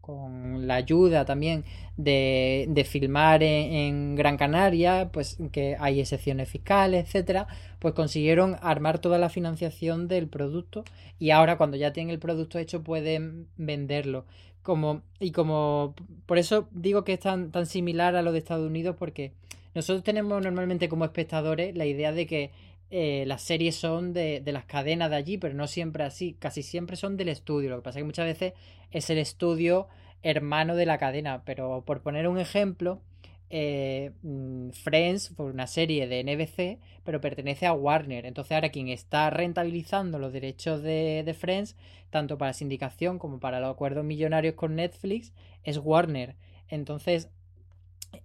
la 0.66 0.74
ayuda 0.74 1.26
también 1.26 1.64
de, 1.96 2.88
filmar 2.90 3.44
en, 3.44 4.16
Gran 4.16 4.36
Canaria, 4.36 5.12
pues 5.14 5.38
que 5.52 5.78
hay 5.80 6.00
excepciones 6.00 6.50
fiscales, 6.50 7.06
etcétera, 7.06 7.46
pues 7.78 7.94
consiguieron 7.94 8.58
armar 8.64 8.98
toda 8.98 9.20
la 9.20 9.30
financiación 9.30 10.08
del 10.08 10.28
producto 10.28 10.84
y 11.20 11.30
ahora 11.30 11.56
cuando 11.56 11.78
ya 11.78 11.94
tienen 11.94 12.12
el 12.12 12.20
producto 12.20 12.58
hecho 12.58 12.82
pueden 12.82 13.46
venderlo. 13.58 14.26
Como, 14.62 15.02
y 15.20 15.32
como 15.32 15.96
por 16.26 16.38
eso 16.38 16.68
digo 16.72 17.04
que 17.04 17.14
es 17.14 17.20
tan, 17.22 17.52
tan 17.52 17.66
similar 17.66 18.16
a 18.16 18.22
lo 18.22 18.32
de 18.32 18.40
Estados 18.40 18.68
Unidos 18.68 18.96
porque 19.00 19.32
nosotros 19.74 20.04
tenemos 20.04 20.44
normalmente 20.44 20.90
como 20.90 21.06
espectadores 21.06 21.76
la 21.76 21.86
idea 21.86 22.12
de 22.12 22.28
que 22.28 22.52
eh, 22.92 23.24
las 23.28 23.44
series 23.44 23.76
son 23.76 24.14
de, 24.14 24.42
las 24.46 24.66
cadenas 24.66 25.12
de 25.12 25.16
allí, 25.16 25.38
pero 25.38 25.54
no 25.54 25.68
siempre 25.68 26.04
así, 26.04 26.36
casi 26.40 26.64
siempre 26.64 26.96
son 26.96 27.18
del 27.18 27.30
estudio. 27.30 27.70
Lo 27.70 27.78
que 27.78 27.84
pasa 27.84 28.00
es 28.00 28.04
que 28.04 28.08
muchas 28.08 28.26
veces 28.26 28.54
es 28.92 29.10
el 29.10 29.20
estudio 29.20 29.88
hermano 30.24 30.76
de 30.76 30.86
la 30.86 30.98
cadena, 30.98 31.44
pero 31.46 31.84
por 31.86 32.02
poner 32.02 32.28
un 32.28 32.40
ejemplo, 32.40 33.02
eh, 33.50 34.12
mm, 34.22 34.70
Friends 34.72 35.30
fue 35.36 35.48
una 35.48 35.68
serie 35.68 36.08
de 36.08 36.24
NBC, 36.24 36.80
pero 37.04 37.22
pertenece 37.22 37.66
a 37.66 37.74
Warner. 37.74 38.26
Entonces 38.26 38.52
ahora 38.52 38.70
quien 38.70 38.90
está 38.90 39.30
rentabilizando 39.30 40.20
los 40.20 40.34
derechos 40.34 40.84
de, 40.84 41.36
Friends, 41.38 41.76
tanto 42.10 42.38
para 42.38 42.54
sindicación 42.54 43.20
como 43.20 43.40
para 43.40 43.60
los 43.60 43.72
acuerdos 43.72 44.06
millonarios 44.06 44.56
con 44.56 44.76
Netflix, 44.76 45.34
es 45.64 45.78
Warner. 45.78 46.36
Entonces, 46.68 47.30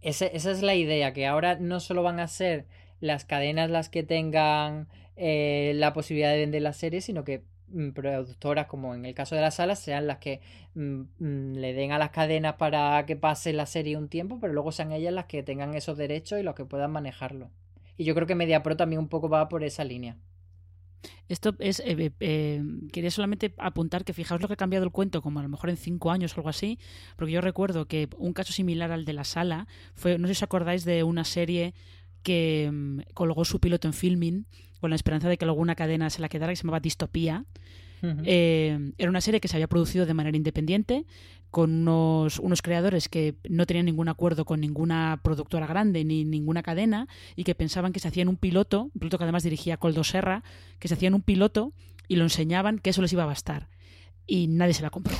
esa 0.00 0.26
es 0.26 0.62
la 0.62 0.74
idea, 0.74 1.12
que 1.12 1.26
ahora 1.26 1.56
no 1.56 1.80
solo 1.80 2.02
van 2.02 2.20
a 2.20 2.28
ser 2.28 2.66
las 3.00 3.24
cadenas 3.24 3.70
las 3.70 3.88
que 3.88 4.02
tengan 4.02 4.88
eh, 5.16 5.72
la 5.76 5.92
posibilidad 5.92 6.32
de 6.32 6.38
vender 6.38 6.62
la 6.62 6.72
serie, 6.72 7.00
sino 7.00 7.24
que 7.24 7.42
productoras, 7.94 8.66
como 8.66 8.94
en 8.94 9.04
el 9.04 9.14
caso 9.14 9.34
de 9.34 9.40
las 9.40 9.56
salas, 9.56 9.78
sean 9.78 10.06
las 10.06 10.18
que 10.18 10.40
mm, 10.74 11.00
mm, 11.18 11.52
le 11.54 11.72
den 11.74 11.92
a 11.92 11.98
las 11.98 12.10
cadenas 12.10 12.54
para 12.54 13.04
que 13.06 13.16
pase 13.16 13.52
la 13.52 13.66
serie 13.66 13.96
un 13.96 14.08
tiempo, 14.08 14.38
pero 14.40 14.52
luego 14.52 14.72
sean 14.72 14.92
ellas 14.92 15.12
las 15.12 15.26
que 15.26 15.42
tengan 15.42 15.74
esos 15.74 15.96
derechos 15.96 16.38
y 16.38 16.42
los 16.42 16.54
que 16.54 16.64
puedan 16.64 16.92
manejarlo. 16.92 17.50
Y 17.96 18.04
yo 18.04 18.14
creo 18.14 18.26
que 18.26 18.34
MediaPro 18.34 18.76
también 18.76 19.00
un 19.00 19.08
poco 19.08 19.28
va 19.28 19.48
por 19.48 19.64
esa 19.64 19.84
línea. 19.84 20.16
Esto 21.28 21.54
es. 21.58 21.80
Eh, 21.80 22.12
eh, 22.20 22.62
quería 22.92 23.10
solamente 23.10 23.54
apuntar 23.58 24.04
que 24.04 24.12
fijaos 24.12 24.40
lo 24.40 24.48
que 24.48 24.54
ha 24.54 24.58
cambiado 24.58 24.84
el 24.84 24.92
cuento, 24.92 25.22
como 25.22 25.40
a 25.40 25.42
lo 25.42 25.48
mejor 25.48 25.70
en 25.70 25.76
cinco 25.76 26.10
años 26.10 26.32
o 26.32 26.36
algo 26.36 26.48
así, 26.48 26.78
porque 27.16 27.32
yo 27.32 27.40
recuerdo 27.40 27.86
que 27.86 28.08
un 28.18 28.32
caso 28.32 28.52
similar 28.52 28.90
al 28.92 29.04
de 29.04 29.12
la 29.12 29.24
sala 29.24 29.66
fue, 29.94 30.18
no 30.18 30.26
sé 30.26 30.34
si 30.34 30.38
os 30.38 30.42
acordáis 30.44 30.84
de 30.84 31.02
una 31.02 31.24
serie 31.24 31.74
que 32.24 32.68
mm, 32.72 33.00
colgó 33.14 33.44
su 33.44 33.60
piloto 33.60 33.86
en 33.86 33.94
filming 33.94 34.46
con 34.80 34.90
la 34.90 34.96
esperanza 34.96 35.28
de 35.28 35.38
que 35.38 35.44
alguna 35.44 35.76
cadena 35.76 36.10
se 36.10 36.20
la 36.20 36.28
quedara, 36.28 36.50
que 36.52 36.56
se 36.56 36.62
llamaba 36.64 36.80
Distopía. 36.80 37.44
Eh, 38.26 38.92
era 38.98 39.08
una 39.08 39.22
serie 39.22 39.40
que 39.40 39.48
se 39.48 39.56
había 39.56 39.66
producido 39.66 40.04
de 40.04 40.12
manera 40.12 40.36
independiente, 40.36 41.06
con 41.50 41.70
unos, 41.72 42.38
unos, 42.38 42.60
creadores 42.60 43.08
que 43.08 43.36
no 43.48 43.64
tenían 43.64 43.86
ningún 43.86 44.10
acuerdo 44.10 44.44
con 44.44 44.60
ninguna 44.60 45.20
productora 45.22 45.66
grande 45.66 46.04
ni 46.04 46.24
ninguna 46.26 46.62
cadena 46.62 47.08
y 47.34 47.44
que 47.44 47.54
pensaban 47.54 47.94
que 47.94 48.00
se 48.00 48.08
hacían 48.08 48.28
un 48.28 48.36
piloto, 48.36 48.90
un 48.92 48.98
piloto 48.98 49.16
que 49.16 49.24
además 49.24 49.42
dirigía 49.44 49.78
Coldo 49.78 50.04
Serra, 50.04 50.42
que 50.78 50.88
se 50.88 50.94
hacían 50.94 51.14
un 51.14 51.22
piloto 51.22 51.72
y 52.06 52.16
lo 52.16 52.24
enseñaban 52.24 52.78
que 52.78 52.90
eso 52.90 53.00
les 53.00 53.12
iba 53.14 53.22
a 53.22 53.26
bastar. 53.26 53.68
Y 54.26 54.48
nadie 54.48 54.74
se 54.74 54.82
la 54.82 54.90
compró. 54.90 55.16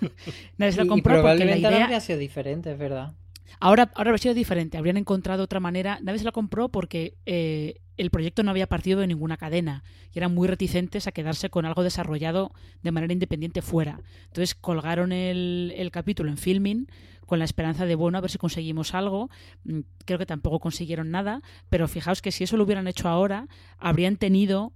nadie 0.58 0.72
se 0.72 0.78
la 0.78 0.86
compró 0.86 1.22
porque 1.22 1.44
la 1.44 1.56
idea... 1.56 1.84
habría 1.84 2.00
sido 2.00 2.18
diferente, 2.18 2.72
es 2.72 2.78
verdad. 2.78 3.14
Ahora, 3.60 3.90
ahora 3.94 4.10
habría 4.10 4.18
sido 4.18 4.34
diferente, 4.34 4.78
habrían 4.78 4.96
encontrado 4.96 5.44
otra 5.44 5.60
manera. 5.60 5.98
Nadie 6.02 6.18
se 6.18 6.24
la 6.24 6.32
compró 6.32 6.68
porque 6.68 7.14
eh, 7.26 7.80
el 7.96 8.10
proyecto 8.10 8.42
no 8.42 8.50
había 8.50 8.66
partido 8.66 9.00
de 9.00 9.06
ninguna 9.06 9.36
cadena 9.36 9.84
y 10.12 10.18
eran 10.18 10.34
muy 10.34 10.48
reticentes 10.48 11.06
a 11.06 11.12
quedarse 11.12 11.50
con 11.50 11.64
algo 11.64 11.82
desarrollado 11.82 12.52
de 12.82 12.92
manera 12.92 13.12
independiente 13.12 13.62
fuera. 13.62 14.00
Entonces 14.26 14.54
colgaron 14.54 15.12
el, 15.12 15.88
capítulo 15.92 16.30
en 16.30 16.36
filming 16.36 16.86
con 17.26 17.38
la 17.38 17.44
esperanza 17.44 17.86
de, 17.86 17.94
bueno, 17.94 18.18
a 18.18 18.20
ver 18.20 18.30
si 18.30 18.38
conseguimos 18.38 18.94
algo. 18.94 19.30
Mm, 19.64 19.80
creo 20.04 20.18
que 20.18 20.26
tampoco 20.26 20.60
consiguieron 20.60 21.10
nada, 21.10 21.40
pero 21.70 21.88
fijaos 21.88 22.20
que 22.20 22.32
si 22.32 22.44
eso 22.44 22.56
lo 22.56 22.64
hubieran 22.64 22.88
hecho 22.88 23.08
ahora, 23.08 23.46
habrían 23.78 24.16
tenido 24.16 24.72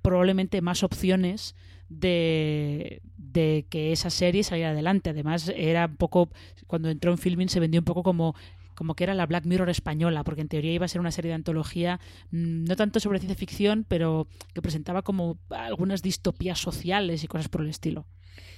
probablemente 0.00 0.60
más 0.62 0.82
opciones 0.82 1.54
de, 1.88 3.02
de 3.32 3.66
que 3.68 3.92
esa 3.92 4.10
serie 4.10 4.44
saliera 4.44 4.70
adelante. 4.70 5.10
Además, 5.10 5.52
era 5.54 5.86
un 5.86 5.96
poco, 5.96 6.30
cuando 6.66 6.90
entró 6.90 7.10
en 7.10 7.18
filming 7.18 7.48
se 7.48 7.60
vendió 7.60 7.80
un 7.80 7.84
poco 7.84 8.02
como 8.02 8.34
como 8.74 8.94
que 8.94 9.04
era 9.04 9.14
la 9.14 9.26
Black 9.26 9.44
Mirror 9.44 9.70
española, 9.70 10.24
porque 10.24 10.40
en 10.40 10.48
teoría 10.48 10.72
iba 10.72 10.86
a 10.86 10.88
ser 10.88 11.00
una 11.00 11.10
serie 11.10 11.28
de 11.28 11.34
antología 11.34 12.00
mm, 12.30 12.64
no 12.64 12.74
tanto 12.74 13.00
sobre 13.00 13.18
ciencia 13.18 13.36
ficción, 13.36 13.84
pero 13.86 14.26
que 14.54 14.62
presentaba 14.62 15.02
como 15.02 15.38
algunas 15.50 16.02
distopías 16.02 16.58
sociales 16.58 17.22
y 17.22 17.28
cosas 17.28 17.48
por 17.48 17.60
el 17.60 17.68
estilo. 17.68 18.06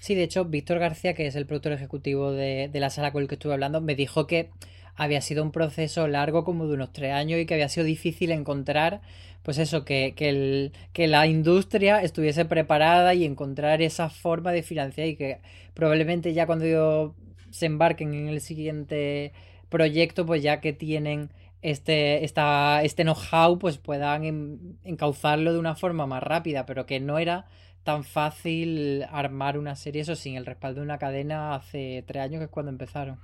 Sí, 0.01 0.15
de 0.15 0.23
hecho, 0.23 0.45
Víctor 0.45 0.79
García, 0.79 1.15
que 1.15 1.27
es 1.27 1.35
el 1.35 1.47
productor 1.47 1.73
ejecutivo 1.73 2.31
de, 2.31 2.69
de 2.73 2.81
la 2.81 2.91
sala 2.91 3.13
con 3.13 3.23
el 3.23 3.29
que 3.29 3.35
estuve 3.35 3.55
hablando, 3.55 3.81
me 3.81 3.97
dijo 3.97 4.27
que 4.27 4.51
había 4.97 5.21
sido 5.21 5.43
un 5.43 5.53
proceso 5.53 6.07
largo 6.09 6.45
como 6.45 6.67
de 6.67 6.75
unos 6.75 6.93
tres 6.93 7.13
años 7.13 7.41
y 7.41 7.47
que 7.47 7.55
había 7.55 7.69
sido 7.69 7.85
difícil 7.85 8.31
encontrar 8.31 9.01
pues 9.45 9.59
eso, 9.59 9.85
que, 9.85 10.15
que, 10.17 10.31
el, 10.31 10.73
que 10.95 11.07
la 11.07 11.27
industria 11.27 12.03
estuviese 12.03 12.47
preparada 12.47 13.13
y 13.13 13.27
encontrar 13.27 13.83
esa 13.83 14.09
forma 14.09 14.53
de 14.53 14.63
financiar 14.63 15.07
y 15.07 15.17
que 15.17 15.39
probablemente 15.75 16.33
ya 16.33 16.47
cuando 16.47 17.15
se 17.51 17.67
embarquen 17.67 18.15
en 18.15 18.29
el 18.29 18.41
siguiente 18.41 19.33
proyecto, 19.69 20.25
pues 20.25 20.43
ya 20.43 20.61
que 20.61 20.73
tienen 20.73 21.31
este, 21.61 22.25
esta, 22.25 22.83
este 22.83 23.05
know-how, 23.05 23.59
pues 23.59 23.77
puedan 23.77 24.79
encauzarlo 24.83 25.53
de 25.53 25.59
una 25.59 25.75
forma 25.75 26.07
más 26.07 26.23
rápida, 26.23 26.65
pero 26.65 26.87
que 26.87 26.99
no 27.01 27.19
era 27.19 27.47
tan 27.85 28.03
fácil 28.03 29.05
armar 29.11 29.59
una 29.59 29.77
serie, 29.77 30.03
eso 30.03 30.17
sin 30.17 30.37
el 30.37 30.47
respaldo 30.47 30.81
de 30.81 30.87
una 30.87 30.99
cadena 30.99 31.55
hace 31.55 32.03
tres 32.07 32.23
años, 32.23 32.39
que 32.39 32.45
es 32.47 32.51
cuando 32.51 32.71
empezaron. 32.71 33.19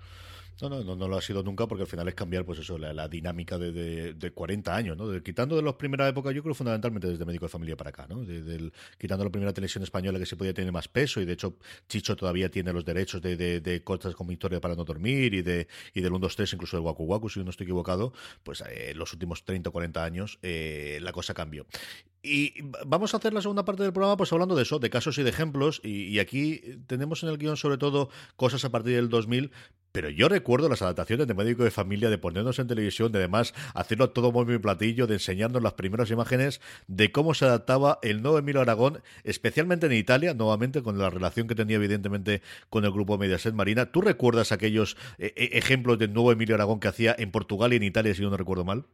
No, 0.63 0.69
no, 0.69 0.97
no, 0.97 1.09
lo 1.09 1.17
ha 1.17 1.23
sido 1.23 1.43
nunca 1.43 1.67
porque 1.67 1.83
al 1.83 1.89
final 1.89 2.07
es 2.09 2.15
cambiar 2.15 2.45
pues 2.45 2.59
eso, 2.59 2.77
la, 2.79 3.09
dinámica 3.09 3.59
de, 3.59 4.15
de, 4.15 4.31
40 4.31 4.75
años, 4.75 4.97
¿no? 4.97 5.23
quitando 5.23 5.57
de 5.57 5.63
las 5.63 5.75
primeras 5.75 6.11
épocas, 6.11 6.35
yo 6.35 6.43
creo 6.43 6.55
fundamentalmente 6.55 7.09
desde 7.09 7.25
Médico 7.25 7.47
de 7.47 7.51
Familia 7.51 7.77
para 7.77 7.91
acá, 7.91 8.07
¿no? 8.09 8.25
quitando 8.99 9.25
la 9.25 9.31
primera 9.31 9.53
televisión 9.53 9.83
española 9.83 10.19
que 10.19 10.27
se 10.27 10.37
podía 10.37 10.53
tener 10.53 10.73
más 10.73 10.89
peso 10.89 11.21
y 11.21 11.25
de 11.25 11.33
hecho 11.33 11.57
Chicho 11.89 12.17
todavía 12.17 12.51
tiene 12.51 12.73
los 12.73 12.85
derechos 12.85 13.23
de, 13.23 13.37
de, 13.37 13.83
como 13.83 14.33
Historia 14.33 14.61
para 14.61 14.75
no 14.75 14.85
dormir 14.85 15.35
y 15.35 15.43
de 15.43 15.67
y 15.95 16.01
del 16.01 16.13
1, 16.13 16.21
2, 16.21 16.37
3, 16.37 16.53
incluso 16.55 16.77
del 16.77 16.85
Waku 16.85 17.05
Waku, 17.05 17.29
si 17.29 17.43
no 17.43 17.51
estoy 17.51 17.65
equivocado, 17.65 18.13
pues 18.43 18.63
eh, 18.69 18.93
los 18.95 19.13
últimos 19.13 19.45
30 19.45 19.71
o 19.71 19.73
40 19.73 20.05
años 20.05 20.39
eh, 20.43 20.99
la 21.03 21.13
cosa 21.13 21.35
cambió. 21.35 21.67
Y 22.23 22.55
vamos 22.87 23.15
a 23.15 23.17
hacer 23.17 23.33
la 23.33 23.41
segunda 23.41 23.65
parte 23.65 23.83
del 23.83 23.95
programa 23.95 24.19
pues 24.19 24.31
hablando 24.33 24.55
de 24.55 24.63
eso, 24.63 24.79
de 24.79 24.91
casos 24.91 25.17
y 25.19 25.23
de 25.23 25.31
ejemplos. 25.31 25.81
Y, 25.83 26.19
aquí 26.19 26.61
tenemos 26.87 27.23
en 27.23 27.31
el 27.31 27.39
guion 27.39 27.57
sobre 27.57 27.79
todo 27.79 28.11
cosas 28.37 28.65
a 28.65 28.71
partir 28.71 28.95
del 28.95 29.09
2000. 29.09 29.51
Pero 29.93 30.09
yo 30.09 30.29
recuerdo 30.29 30.69
las 30.69 30.83
adaptaciones 30.83 31.27
de 31.27 31.35
Médico 31.35 31.65
de 31.65 31.73
Familia, 31.73 32.11
de 32.11 32.19
ponernos 32.19 32.59
en 32.61 32.69
televisión, 32.69 33.11
de 33.11 33.19
además 33.19 33.55
hacerlo 33.75 34.11
todo 34.11 34.31
muy, 34.31 34.45
muy 34.45 34.59
platillo, 34.59 35.09
de 35.09 35.15
enseñarnos 35.15 35.63
las 35.63 35.73
primeras 35.73 36.11
imágenes 36.11 36.61
de 36.87 37.11
cómo 37.11 37.35
se 37.35 37.47
adaptaba 37.47 37.99
el 38.03 38.23
nuevo 38.23 38.39
Emilio 38.39 38.61
Aragón, 38.61 39.03
especialmente 39.25 39.87
en 39.87 39.93
Italia, 39.93 40.33
nuevamente 40.33 40.83
con 40.83 40.97
la 40.99 41.11
relación 41.11 41.49
que 41.49 41.57
tenía 41.57 41.77
evidentemente 41.77 42.41
con 42.69 42.85
el 42.85 42.93
grupo 42.93 43.19
Mediaset 43.19 43.55
Marina. 43.55 43.91
¿Tú 43.91 44.01
recuerdas 44.01 44.53
aquellos 44.53 44.97
eh, 45.19 45.33
eh, 45.35 45.51
ejemplos 45.55 45.99
del 45.99 46.13
nuevo 46.13 46.31
Emilio 46.31 46.55
Aragón 46.55 46.79
que 46.79 46.87
hacía 46.87 47.17
en 47.19 47.33
Portugal 47.33 47.73
y 47.73 47.77
en 47.77 47.83
Italia, 47.83 48.15
si 48.15 48.23
yo 48.23 48.31
no 48.31 48.37
recuerdo 48.37 48.65
mal? 48.65 48.85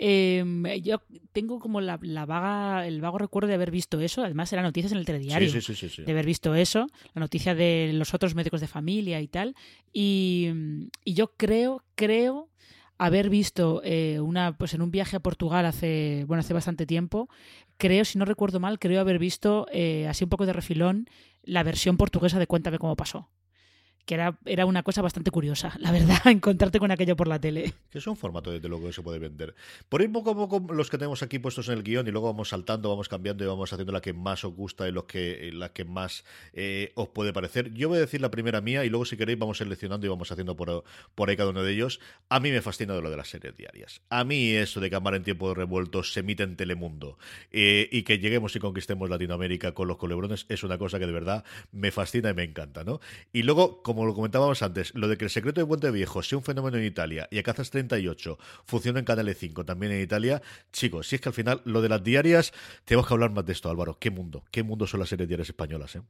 Em, 0.00 0.64
yo 0.80 1.02
tengo 1.32 1.58
como 1.58 1.80
la, 1.80 1.96
vaga, 1.96 2.86
el 2.86 3.00
vago 3.00 3.18
recuerdo 3.18 3.48
de 3.48 3.54
haber 3.54 3.72
visto 3.72 4.00
eso. 4.00 4.22
Además, 4.22 4.52
eran 4.52 4.64
noticias 4.64 4.92
en 4.92 4.98
el 4.98 5.04
telediario. 5.04 5.50
de 5.50 6.12
haber 6.12 6.24
visto 6.24 6.54
eso, 6.54 6.86
la 7.14 7.20
noticia 7.20 7.56
de 7.56 7.90
los 7.94 8.14
otros 8.14 8.36
médicos 8.36 8.60
de 8.60 8.68
familia 8.68 9.20
y 9.20 9.26
tal. 9.26 9.56
Y, 9.92 10.52
yo 11.04 11.32
creo, 11.36 11.82
creo 11.96 12.48
haber 12.96 13.28
visto 13.28 13.80
eh, 13.84 14.20
una, 14.20 14.56
pues 14.56 14.72
en 14.74 14.82
un 14.82 14.92
viaje 14.92 15.16
a 15.16 15.20
Portugal 15.20 15.66
hace, 15.66 16.24
bueno, 16.28 16.42
hace 16.42 16.54
bastante 16.54 16.86
tiempo. 16.86 17.28
Creo, 17.76 18.04
si 18.04 18.18
no 18.18 18.24
recuerdo 18.24 18.60
mal, 18.60 18.78
creo 18.78 19.00
haber 19.00 19.18
visto 19.18 19.66
eh, 19.72 20.06
así 20.06 20.22
un 20.22 20.30
poco 20.30 20.46
de 20.46 20.52
refilón 20.52 21.08
la 21.42 21.64
versión 21.64 21.96
portuguesa 21.96 22.38
de 22.38 22.46
Cuéntame 22.46 22.78
cómo 22.78 22.94
pasó 22.94 23.28
que 24.08 24.14
era, 24.14 24.38
era 24.46 24.64
una 24.64 24.82
cosa 24.82 25.02
bastante 25.02 25.30
curiosa, 25.30 25.74
la 25.80 25.92
verdad, 25.92 26.16
encontrarte 26.24 26.78
con 26.78 26.90
aquello 26.90 27.14
por 27.14 27.28
la 27.28 27.38
tele. 27.38 27.74
Que 27.90 27.98
es 27.98 28.06
un 28.06 28.16
formato, 28.16 28.50
desde 28.50 28.66
luego, 28.66 28.86
que 28.86 28.94
se 28.94 29.02
puede 29.02 29.18
vender. 29.18 29.54
Por 29.90 30.00
ir 30.00 30.10
poco 30.10 30.30
a 30.30 30.34
poco 30.34 30.72
los 30.72 30.88
que 30.88 30.96
tenemos 30.96 31.22
aquí 31.22 31.38
puestos 31.38 31.68
en 31.68 31.74
el 31.74 31.82
guion 31.82 32.08
y 32.08 32.10
luego 32.10 32.28
vamos 32.28 32.48
saltando, 32.48 32.88
vamos 32.88 33.06
cambiando 33.06 33.44
y 33.44 33.46
vamos 33.46 33.70
haciendo 33.70 33.92
la 33.92 34.00
que 34.00 34.14
más 34.14 34.44
os 34.44 34.54
gusta 34.54 34.88
y 34.88 34.92
los 34.92 35.04
que, 35.04 35.50
la 35.52 35.74
que 35.74 35.84
más 35.84 36.24
eh, 36.54 36.90
os 36.94 37.08
puede 37.08 37.34
parecer. 37.34 37.74
Yo 37.74 37.90
voy 37.90 37.98
a 37.98 38.00
decir 38.00 38.22
la 38.22 38.30
primera 38.30 38.62
mía 38.62 38.82
y 38.86 38.88
luego, 38.88 39.04
si 39.04 39.18
queréis, 39.18 39.38
vamos 39.38 39.58
seleccionando 39.58 40.06
y 40.06 40.08
vamos 40.08 40.32
haciendo 40.32 40.56
por, 40.56 40.84
por 41.14 41.28
ahí 41.28 41.36
cada 41.36 41.50
uno 41.50 41.62
de 41.62 41.70
ellos. 41.70 42.00
A 42.30 42.40
mí 42.40 42.50
me 42.50 42.62
fascina 42.62 42.94
de 42.94 43.02
lo 43.02 43.10
de 43.10 43.16
las 43.18 43.28
series 43.28 43.54
diarias. 43.58 44.00
A 44.08 44.24
mí 44.24 44.52
eso 44.52 44.80
de 44.80 44.88
Amar 44.96 45.16
en 45.16 45.22
tiempo 45.22 45.50
de 45.50 45.54
revueltos 45.54 46.14
se 46.14 46.20
emite 46.20 46.44
en 46.44 46.56
Telemundo 46.56 47.18
eh, 47.50 47.90
y 47.92 48.04
que 48.04 48.18
lleguemos 48.18 48.56
y 48.56 48.58
conquistemos 48.58 49.10
Latinoamérica 49.10 49.74
con 49.74 49.86
los 49.86 49.98
colebrones 49.98 50.46
es 50.48 50.64
una 50.64 50.78
cosa 50.78 50.98
que 50.98 51.06
de 51.06 51.12
verdad 51.12 51.44
me 51.72 51.90
fascina 51.90 52.30
y 52.30 52.34
me 52.34 52.44
encanta, 52.44 52.84
¿no? 52.84 53.00
Y 53.34 53.42
luego, 53.42 53.82
como 53.82 53.97
como 53.98 54.06
lo 54.06 54.14
comentábamos 54.14 54.62
antes, 54.62 54.94
lo 54.94 55.08
de 55.08 55.18
que 55.18 55.24
el 55.24 55.30
secreto 55.30 55.60
de 55.60 55.66
Puente 55.66 55.90
Viejo 55.90 56.22
sea 56.22 56.38
un 56.38 56.44
fenómeno 56.44 56.76
en 56.76 56.84
Italia 56.84 57.26
y 57.32 57.38
Acazas 57.40 57.70
38 57.70 58.38
funciona 58.64 59.00
en 59.00 59.04
Canal 59.04 59.34
5 59.34 59.64
también 59.64 59.90
en 59.90 60.00
Italia, 60.00 60.40
chicos, 60.72 61.08
si 61.08 61.16
es 61.16 61.20
que 61.20 61.30
al 61.30 61.34
final 61.34 61.62
lo 61.64 61.82
de 61.82 61.88
las 61.88 62.04
diarias, 62.04 62.52
tenemos 62.84 63.08
que 63.08 63.14
hablar 63.14 63.32
más 63.32 63.44
de 63.44 63.54
esto, 63.54 63.68
Álvaro. 63.68 63.98
¿Qué 63.98 64.12
mundo? 64.12 64.44
¿Qué 64.52 64.62
mundo 64.62 64.86
son 64.86 65.00
las 65.00 65.08
series 65.08 65.26
diarias 65.26 65.48
españolas, 65.48 65.96
eh? 65.96 66.02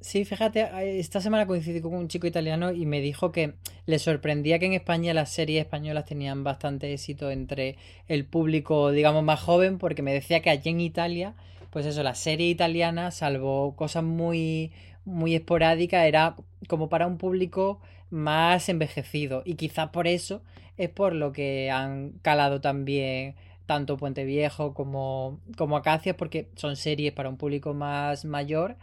Sí, 0.00 0.24
fíjate, 0.24 0.98
esta 0.98 1.20
semana 1.20 1.46
coincidí 1.46 1.82
con 1.82 1.92
un 1.92 2.08
chico 2.08 2.26
italiano 2.26 2.72
y 2.72 2.86
me 2.86 3.02
dijo 3.02 3.30
que 3.30 3.56
le 3.84 3.98
sorprendía 3.98 4.58
que 4.58 4.64
en 4.64 4.72
España 4.72 5.12
las 5.12 5.34
series 5.34 5.60
españolas 5.60 6.06
tenían 6.06 6.44
bastante 6.44 6.94
éxito 6.94 7.30
entre 7.30 7.76
el 8.08 8.24
público, 8.24 8.90
digamos, 8.90 9.22
más 9.22 9.40
joven, 9.40 9.76
porque 9.76 10.00
me 10.00 10.14
decía 10.14 10.40
que 10.40 10.48
allí 10.48 10.70
en 10.70 10.80
Italia, 10.80 11.34
pues 11.68 11.84
eso, 11.84 12.02
la 12.02 12.14
serie 12.14 12.48
italiana, 12.48 13.10
salvo 13.10 13.76
cosas 13.76 14.02
muy, 14.02 14.72
muy 15.04 15.34
esporádica, 15.34 16.06
era 16.06 16.36
como 16.68 16.88
para 16.88 17.06
un 17.06 17.18
público 17.18 17.80
más 18.10 18.68
envejecido. 18.68 19.42
Y 19.44 19.54
quizás 19.54 19.90
por 19.90 20.06
eso 20.06 20.42
es 20.76 20.88
por 20.88 21.14
lo 21.14 21.32
que 21.32 21.70
han 21.70 22.12
calado 22.22 22.60
también 22.60 23.34
tanto 23.66 23.96
Puente 23.96 24.24
Viejo 24.24 24.74
como, 24.74 25.40
como 25.56 25.76
Acacias, 25.76 26.16
porque 26.16 26.48
son 26.56 26.76
series 26.76 27.12
para 27.12 27.28
un 27.28 27.36
público 27.36 27.74
más 27.74 28.24
mayor 28.24 28.76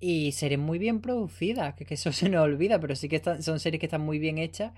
y 0.00 0.32
series 0.32 0.58
muy 0.58 0.78
bien 0.78 1.00
producidas, 1.00 1.74
que, 1.74 1.86
eso 1.94 2.12
se 2.12 2.28
nos 2.28 2.42
olvida, 2.42 2.80
pero 2.80 2.96
sí 2.96 3.08
que 3.08 3.22
son 3.40 3.60
series 3.60 3.80
que 3.80 3.86
están 3.86 4.02
muy 4.02 4.18
bien 4.18 4.38
hechas. 4.38 4.72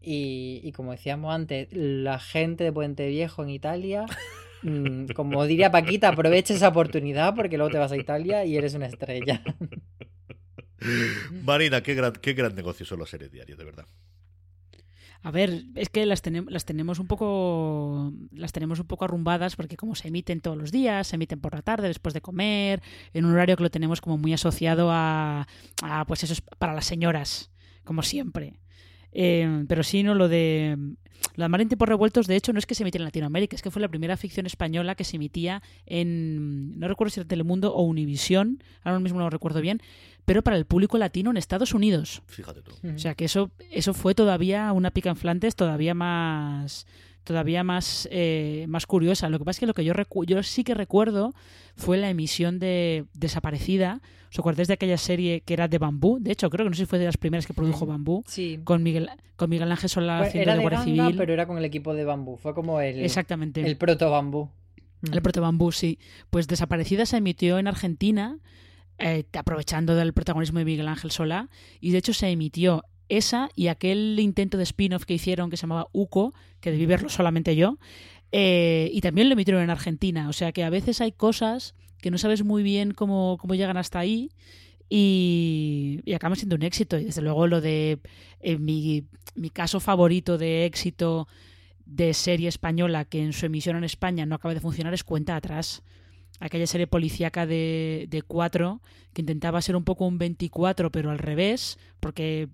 Y, 0.00 0.60
y 0.62 0.72
como 0.72 0.92
decíamos 0.92 1.34
antes, 1.34 1.68
la 1.72 2.20
gente 2.20 2.62
de 2.62 2.72
Puente 2.72 3.08
Viejo 3.08 3.42
en 3.42 3.50
Italia 3.50 4.06
mm, 4.62 5.06
como 5.06 5.44
diría 5.44 5.72
Paquita, 5.72 6.10
aprovecha 6.10 6.54
esa 6.54 6.68
oportunidad 6.68 7.34
porque 7.34 7.56
luego 7.56 7.72
te 7.72 7.78
vas 7.78 7.90
a 7.90 7.96
Italia 7.96 8.44
y 8.44 8.56
eres 8.56 8.74
una 8.74 8.86
estrella. 8.86 9.42
Marina, 11.44 11.82
qué 11.82 11.94
gran, 11.94 12.12
qué 12.12 12.32
gran 12.32 12.54
negocio 12.54 12.86
son 12.86 13.00
las 13.00 13.10
series 13.10 13.30
diarias, 13.30 13.58
de 13.58 13.64
verdad. 13.64 13.86
A 15.22 15.32
ver, 15.32 15.64
es 15.74 15.88
que 15.88 16.06
las, 16.06 16.22
tenemos 16.22 16.52
las 16.52 16.64
tenemos 16.64 17.00
un 17.00 17.08
poco 17.08 18.12
las 18.32 18.52
tenemos 18.52 18.78
un 18.78 18.86
poco 18.86 19.04
arrumbadas 19.04 19.56
porque 19.56 19.76
como 19.76 19.96
se 19.96 20.08
emiten 20.08 20.40
todos 20.40 20.56
los 20.56 20.70
días, 20.70 21.08
se 21.08 21.16
emiten 21.16 21.40
por 21.40 21.54
la 21.54 21.62
tarde 21.62 21.88
después 21.88 22.14
de 22.14 22.20
comer, 22.20 22.82
en 23.12 23.24
un 23.24 23.32
horario 23.32 23.56
que 23.56 23.64
lo 23.64 23.70
tenemos 23.70 24.00
como 24.00 24.16
muy 24.16 24.32
asociado 24.32 24.90
a, 24.92 25.48
a 25.82 26.04
pues 26.06 26.22
eso 26.22 26.34
es 26.34 26.40
para 26.40 26.72
las 26.72 26.86
señoras, 26.86 27.50
como 27.82 28.02
siempre. 28.02 28.60
Eh, 29.12 29.64
pero 29.68 29.82
sí, 29.82 30.02
no 30.02 30.14
lo 30.14 30.28
de 30.28 30.76
la 31.34 31.48
Mar 31.48 31.60
en 31.60 31.68
tiempos 31.68 31.88
revueltos, 31.88 32.26
de 32.26 32.36
hecho, 32.36 32.52
no 32.52 32.58
es 32.58 32.66
que 32.66 32.74
se 32.74 32.82
emitiera 32.82 33.02
en 33.02 33.06
Latinoamérica, 33.06 33.56
es 33.56 33.62
que 33.62 33.70
fue 33.70 33.82
la 33.82 33.88
primera 33.88 34.16
ficción 34.16 34.46
española 34.46 34.94
que 34.94 35.04
se 35.04 35.16
emitía 35.16 35.62
en, 35.86 36.78
no 36.78 36.88
recuerdo 36.88 37.10
si 37.10 37.20
era 37.20 37.28
Telemundo 37.28 37.74
o 37.74 37.82
Univisión, 37.82 38.62
ahora 38.82 39.00
mismo 39.00 39.18
no 39.18 39.24
lo 39.24 39.30
recuerdo 39.30 39.60
bien, 39.60 39.80
pero 40.24 40.42
para 40.42 40.56
el 40.56 40.66
público 40.66 40.98
latino 40.98 41.30
en 41.30 41.36
Estados 41.36 41.74
Unidos. 41.74 42.22
Fíjate 42.26 42.62
tú. 42.62 42.72
O 42.94 42.98
sea 42.98 43.14
que 43.14 43.24
eso, 43.24 43.50
eso 43.70 43.94
fue 43.94 44.14
todavía 44.14 44.72
una 44.72 44.90
pica 44.90 45.10
en 45.10 45.16
Flantes 45.16 45.56
todavía 45.56 45.94
más 45.94 46.86
todavía 47.28 47.62
más, 47.62 48.08
eh, 48.10 48.64
más 48.68 48.86
curiosa. 48.86 49.28
Lo 49.28 49.38
que 49.38 49.44
pasa 49.44 49.56
es 49.56 49.60
que 49.60 49.66
lo 49.66 49.74
que 49.74 49.84
yo, 49.84 49.92
yo 50.24 50.42
sí 50.42 50.64
que 50.64 50.72
recuerdo 50.72 51.34
fue 51.76 51.98
la 51.98 52.08
emisión 52.08 52.58
de 52.58 53.04
Desaparecida. 53.12 54.00
¿Os 54.32 54.38
acordáis 54.38 54.66
de 54.66 54.74
aquella 54.74 54.96
serie 54.96 55.42
que 55.42 55.52
era 55.52 55.68
de 55.68 55.76
Bambú? 55.76 56.18
De 56.20 56.32
hecho, 56.32 56.48
creo 56.48 56.64
que 56.64 56.70
no 56.70 56.74
sé 56.74 56.84
si 56.84 56.86
fue 56.86 56.98
de 56.98 57.04
las 57.04 57.18
primeras 57.18 57.46
que 57.46 57.52
produjo 57.52 57.84
Bambú. 57.84 58.24
Sí. 58.26 58.60
Con 58.64 58.82
Miguel, 58.82 59.10
con 59.36 59.50
Miguel 59.50 59.70
Ángel 59.70 59.90
Solá 59.90 60.20
haciendo 60.20 60.54
de, 60.54 60.60
Guardia 60.60 60.84
Civil. 60.84 61.14
pero 61.18 61.34
era 61.34 61.46
con 61.46 61.58
el 61.58 61.66
equipo 61.66 61.92
de 61.92 62.04
Bambú. 62.04 62.38
Fue 62.38 62.54
como 62.54 62.80
el, 62.80 63.04
Exactamente. 63.04 63.60
el 63.60 63.76
proto 63.76 64.10
Bambú. 64.10 64.48
El 65.12 65.20
proto 65.20 65.42
Bambú, 65.42 65.70
sí. 65.70 65.98
Pues 66.30 66.48
Desaparecida 66.48 67.04
se 67.04 67.18
emitió 67.18 67.58
en 67.58 67.68
Argentina. 67.68 68.38
Eh, 69.00 69.26
aprovechando 69.38 69.94
del 69.94 70.12
protagonismo 70.12 70.58
de 70.58 70.64
Miguel 70.64 70.88
Ángel 70.88 71.12
Solá, 71.12 71.48
y 71.80 71.92
de 71.92 71.98
hecho 71.98 72.12
se 72.12 72.30
emitió 72.30 72.82
esa 73.08 73.50
y 73.54 73.68
aquel 73.68 74.18
intento 74.20 74.56
de 74.56 74.64
spin-off 74.64 75.04
que 75.04 75.14
hicieron 75.14 75.50
que 75.50 75.56
se 75.56 75.62
llamaba 75.62 75.88
UCO, 75.92 76.34
que 76.60 76.70
debí 76.70 76.86
verlo 76.86 77.08
solamente 77.08 77.56
yo, 77.56 77.78
eh, 78.32 78.90
y 78.92 79.00
también 79.00 79.28
lo 79.28 79.34
emitieron 79.34 79.62
en 79.62 79.70
Argentina. 79.70 80.28
O 80.28 80.32
sea 80.32 80.52
que 80.52 80.64
a 80.64 80.70
veces 80.70 81.00
hay 81.00 81.12
cosas 81.12 81.74
que 82.00 82.10
no 82.10 82.18
sabes 82.18 82.44
muy 82.44 82.62
bien 82.62 82.92
cómo, 82.92 83.38
cómo 83.40 83.54
llegan 83.54 83.76
hasta 83.76 83.98
ahí 83.98 84.30
y, 84.88 86.00
y 86.04 86.14
acaban 86.14 86.36
siendo 86.36 86.56
un 86.56 86.62
éxito. 86.62 86.98
Y 86.98 87.04
desde 87.04 87.22
luego 87.22 87.46
lo 87.46 87.60
de 87.60 87.98
eh, 88.40 88.58
mi, 88.58 89.04
mi 89.34 89.50
caso 89.50 89.80
favorito 89.80 90.38
de 90.38 90.64
éxito 90.64 91.28
de 91.86 92.12
serie 92.12 92.48
española 92.48 93.04
que 93.04 93.22
en 93.22 93.32
su 93.32 93.46
emisión 93.46 93.76
en 93.76 93.84
España 93.84 94.26
no 94.26 94.34
acaba 94.34 94.54
de 94.54 94.60
funcionar 94.60 94.92
es 94.92 95.04
Cuenta 95.04 95.36
Atrás 95.36 95.82
aquella 96.40 96.66
serie 96.66 96.86
policíaca 96.86 97.46
de, 97.46 98.06
de 98.08 98.22
4 98.22 98.80
que 99.12 99.22
intentaba 99.22 99.62
ser 99.62 99.76
un 99.76 99.84
poco 99.84 100.06
un 100.06 100.18
24 100.18 100.90
pero 100.90 101.10
al 101.10 101.18
revés 101.18 101.78
porque 102.00 102.48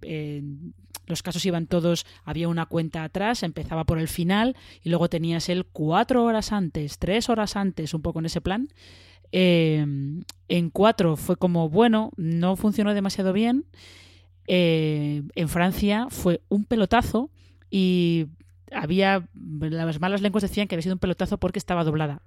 los 1.07 1.22
casos 1.22 1.45
iban 1.45 1.66
todos 1.66 2.07
había 2.24 2.49
una 2.49 2.66
cuenta 2.66 3.05
atrás 3.05 3.43
empezaba 3.43 3.85
por 3.85 3.99
el 3.99 4.09
final 4.09 4.57
y 4.82 4.89
luego 4.89 5.09
tenías 5.09 5.49
el 5.49 5.66
cuatro 5.66 6.24
horas 6.24 6.53
antes 6.53 6.99
tres 6.99 7.28
horas 7.28 7.57
antes 7.57 7.95
un 7.95 8.03
poco 8.03 8.20
en 8.20 8.26
ese 8.26 8.41
plan. 8.41 8.68
Eh, 9.37 9.85
en 10.49 10.70
4 10.70 11.16
fue 11.16 11.37
como 11.37 11.68
bueno 11.68 12.12
no 12.16 12.57
funcionó 12.57 12.95
demasiado 12.95 13.32
bien. 13.32 13.64
Eh, 14.47 15.22
en 15.35 15.49
Francia 15.49 16.07
fue 16.11 16.41
un 16.49 16.64
pelotazo 16.64 17.30
y 17.70 18.26
había 18.70 19.28
las 19.35 20.01
malas 20.01 20.20
lenguas 20.20 20.43
decían 20.43 20.68
que 20.68 20.74
había 20.74 20.82
sido 20.82 20.95
un 20.95 21.01
pelotazo 21.01 21.39
porque 21.39 21.59
estaba 21.59 21.85
doblada 21.85 22.22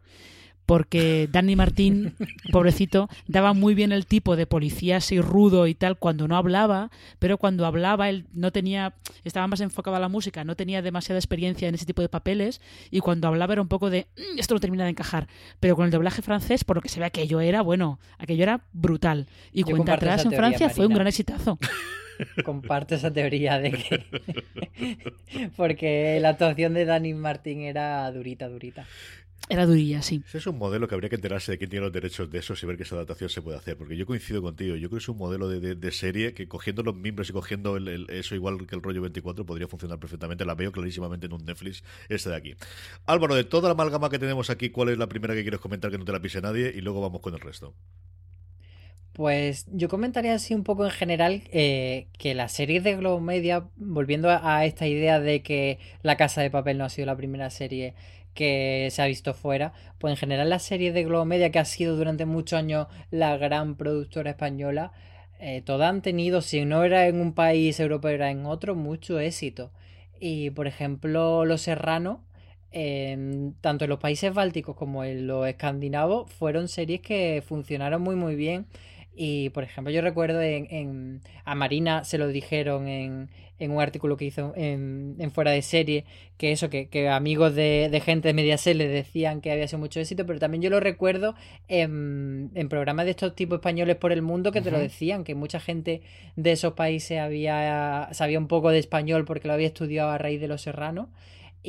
porque 0.67 1.29
Danny 1.31 1.55
Martín, 1.55 2.13
pobrecito, 2.51 3.09
daba 3.25 3.53
muy 3.53 3.73
bien 3.73 3.93
el 3.93 4.05
tipo 4.05 4.35
de 4.35 4.45
policía 4.45 4.97
así 4.97 5.19
rudo 5.19 5.65
y 5.65 5.73
tal 5.73 5.97
cuando 5.97 6.27
no 6.27 6.35
hablaba, 6.35 6.91
pero 7.19 7.37
cuando 7.37 7.65
hablaba 7.65 8.09
él 8.09 8.25
no 8.33 8.51
tenía, 8.51 8.93
estaba 9.23 9.47
más 9.47 9.61
enfocado 9.61 9.95
a 9.95 9.99
la 10.01 10.09
música, 10.09 10.43
no 10.43 10.55
tenía 10.55 10.81
demasiada 10.81 11.19
experiencia 11.19 11.69
en 11.69 11.75
ese 11.75 11.85
tipo 11.85 12.01
de 12.01 12.09
papeles 12.09 12.61
y 12.91 12.99
cuando 12.99 13.29
hablaba 13.29 13.53
era 13.53 13.61
un 13.61 13.69
poco 13.69 13.89
de, 13.89 14.07
mm, 14.17 14.39
esto 14.39 14.55
no 14.55 14.59
termina 14.59 14.83
de 14.83 14.89
encajar, 14.89 15.29
pero 15.61 15.77
con 15.77 15.85
el 15.85 15.91
doblaje 15.91 16.21
francés, 16.21 16.65
por 16.65 16.75
lo 16.75 16.81
que 16.81 16.89
se 16.89 16.99
ve 16.99 17.05
aquello 17.05 17.39
era, 17.39 17.61
bueno, 17.61 17.99
aquello 18.17 18.43
era 18.43 18.65
brutal. 18.73 19.27
Y 19.53 19.63
cuenta 19.63 19.93
atrás 19.93 20.25
en 20.25 20.33
Francia 20.33 20.69
fue 20.69 20.85
un 20.85 20.93
gran 20.93 21.07
exitazo. 21.07 21.57
Comparto 22.43 22.95
esa 22.95 23.13
teoría 23.13 23.59
de 23.59 23.71
que. 23.71 24.97
Porque 25.55 26.19
la 26.19 26.29
actuación 26.29 26.73
de 26.73 26.83
Danny 26.83 27.13
Martín 27.13 27.61
era 27.61 28.11
durita, 28.11 28.49
durita. 28.49 28.85
Era 29.49 29.65
durilla, 29.65 30.01
sí. 30.01 30.21
Ese 30.27 30.39
es 30.39 30.47
un 30.47 30.57
modelo 30.57 30.89
que 30.89 30.95
habría 30.95 31.09
que 31.09 31.15
enterarse 31.15 31.53
de 31.53 31.57
quién 31.57 31.69
tiene 31.69 31.85
los 31.85 31.93
derechos 31.93 32.29
de 32.29 32.39
esos 32.39 32.61
y 32.61 32.65
ver 32.65 32.75
qué 32.75 32.83
esa 32.83 32.95
adaptación 32.95 33.29
se 33.29 33.41
puede 33.41 33.57
hacer. 33.57 33.77
Porque 33.77 33.95
yo 33.95 34.05
coincido 34.05 34.41
contigo. 34.41 34.75
Yo 34.75 34.89
creo 34.89 34.97
que 34.97 35.03
es 35.03 35.09
un 35.09 35.17
modelo 35.17 35.47
de, 35.47 35.91
serie 35.91 36.33
que 36.33 36.49
cogiendo 36.49 36.83
los 36.83 36.95
miembros 36.95 37.29
y 37.29 37.33
cogiendo 37.33 37.77
eso 37.77 38.35
igual 38.35 38.67
que 38.67 38.75
el 38.75 38.81
rollo 38.81 39.01
24 39.01 39.45
podría 39.45 39.67
funcionar 39.67 39.99
perfectamente. 39.99 40.43
La 40.43 40.55
veo 40.55 40.73
clarísimamente 40.73 41.27
en 41.27 41.33
un 41.33 41.45
Netflix 41.45 41.83
este 42.09 42.29
de 42.29 42.35
aquí. 42.35 42.55
Álvaro, 43.05 43.35
de 43.35 43.45
toda 43.45 43.69
la 43.69 43.73
amalgama 43.73 44.09
que 44.09 44.19
tenemos 44.19 44.49
aquí, 44.49 44.69
¿cuál 44.69 44.89
es 44.89 44.97
la 44.97 45.07
primera 45.07 45.33
que 45.33 45.43
quieres 45.43 45.61
comentar 45.61 45.91
que 45.91 45.97
no 45.97 46.03
te 46.03 46.11
la 46.11 46.19
pise 46.19 46.41
nadie? 46.41 46.73
Y 46.75 46.81
luego 46.81 46.99
vamos 46.99 47.21
con 47.21 47.33
el 47.33 47.39
resto. 47.39 47.73
Pues 49.17 49.65
yo 49.71 49.89
comentaría 49.89 50.35
así 50.35 50.53
un 50.53 50.63
poco 50.63 50.85
en 50.85 50.91
general 50.91 51.41
eh, 51.51 52.05
que 52.19 52.35
la 52.35 52.49
serie 52.49 52.81
de 52.81 52.97
Globo 52.97 53.19
Media, 53.19 53.65
volviendo 53.75 54.29
a, 54.29 54.63
esta 54.63 54.85
idea 54.85 55.19
de 55.19 55.41
que 55.41 55.79
La 56.03 56.17
Casa 56.17 56.41
de 56.41 56.51
Papel 56.51 56.77
no 56.77 56.85
ha 56.85 56.89
sido 56.89 57.07
la 57.07 57.17
primera 57.17 57.49
serie 57.49 57.95
que 58.37 58.87
se 58.91 59.01
ha 59.01 59.07
visto 59.07 59.33
fuera, 59.33 59.73
pues 59.99 60.11
en 60.13 60.17
general 60.17 60.49
la 60.49 60.59
serie 60.59 60.93
de 60.93 61.03
Globo 61.03 61.25
Media, 61.25 61.51
que 61.51 61.59
ha 61.59 61.65
sido 61.65 61.97
durante 61.97 62.25
muchos 62.25 62.59
años 62.59 62.87
la 63.11 63.35
gran 63.37 63.75
productora 63.75 64.31
española, 64.31 64.93
eh, 65.39 65.61
todas 65.65 65.89
han 65.89 66.01
tenido, 66.01 66.41
si 66.41 66.65
no 66.65 66.83
era 66.83 67.07
en 67.07 67.19
un 67.19 67.33
país 67.33 67.79
europeo, 67.79 68.11
era 68.11 68.31
en 68.31 68.45
otro, 68.45 68.75
mucho 68.75 69.19
éxito. 69.19 69.71
Y 70.19 70.51
por 70.51 70.67
ejemplo, 70.67 71.45
Los 71.45 71.61
Serranos, 71.61 72.19
tanto 73.61 73.85
en 73.85 73.89
los 73.89 73.99
países 73.99 74.33
bálticos 74.33 74.75
como 74.75 75.03
en 75.03 75.25
los 75.27 75.47
escandinavos, 75.47 76.31
fueron 76.31 76.67
series 76.67 77.01
que 77.01 77.43
funcionaron 77.45 78.01
muy 78.01 78.15
muy 78.15 78.35
bien 78.35 78.67
Y, 79.19 79.49
por 79.49 79.63
ejemplo, 79.63 79.91
yo 79.91 80.01
recuerdo 80.01 80.41
en, 80.41 81.21
a 81.43 81.55
Marina 81.55 82.03
se 82.03 82.19
lo 82.19 82.27
dijeron 82.27 82.87
en, 82.87 83.29
en 83.57 83.71
un 83.71 83.81
artículo 83.81 84.15
que 84.15 84.25
hizo 84.25 84.53
en, 84.55 85.15
en 85.17 85.31
Fuera 85.31 85.49
de 85.49 85.63
Serie, 85.63 86.05
que 86.37 86.51
eso, 86.51 86.69
que, 86.69 86.87
que 86.87 87.09
amigos 87.09 87.55
de, 87.55 87.89
de, 87.91 87.99
gente 87.99 88.27
de 88.27 88.35
Mediaset 88.35 88.75
le 88.75 88.87
decían 88.87 89.41
que 89.41 89.51
había 89.51 89.67
sido 89.67 89.79
mucho 89.79 89.99
éxito, 89.99 90.27
pero 90.27 90.37
también 90.37 90.61
yo 90.61 90.69
lo 90.69 90.79
recuerdo 90.79 91.33
en, 91.67 92.51
en 92.53 92.69
programas 92.69 93.05
de 93.05 93.11
estos 93.11 93.33
tipos 93.33 93.57
españoles 93.57 93.95
por 93.95 94.11
el 94.11 94.21
mundo 94.21 94.51
que 94.51 94.61
te 94.61 94.69
lo 94.69 94.77
decían, 94.77 95.23
que 95.23 95.33
mucha 95.33 95.59
gente 95.59 96.03
de 96.35 96.51
esos 96.51 96.73
países 96.73 97.19
había 97.19 98.09
sabía 98.11 98.37
un 98.37 98.47
poco 98.47 98.69
de 98.69 98.77
español 98.77 99.25
porque 99.25 99.47
lo 99.47 99.55
había 99.55 99.67
estudiado 99.67 100.11
a 100.11 100.19
raíz 100.19 100.39
de 100.39 100.47
Los 100.47 100.61
Serranos. 100.61 101.07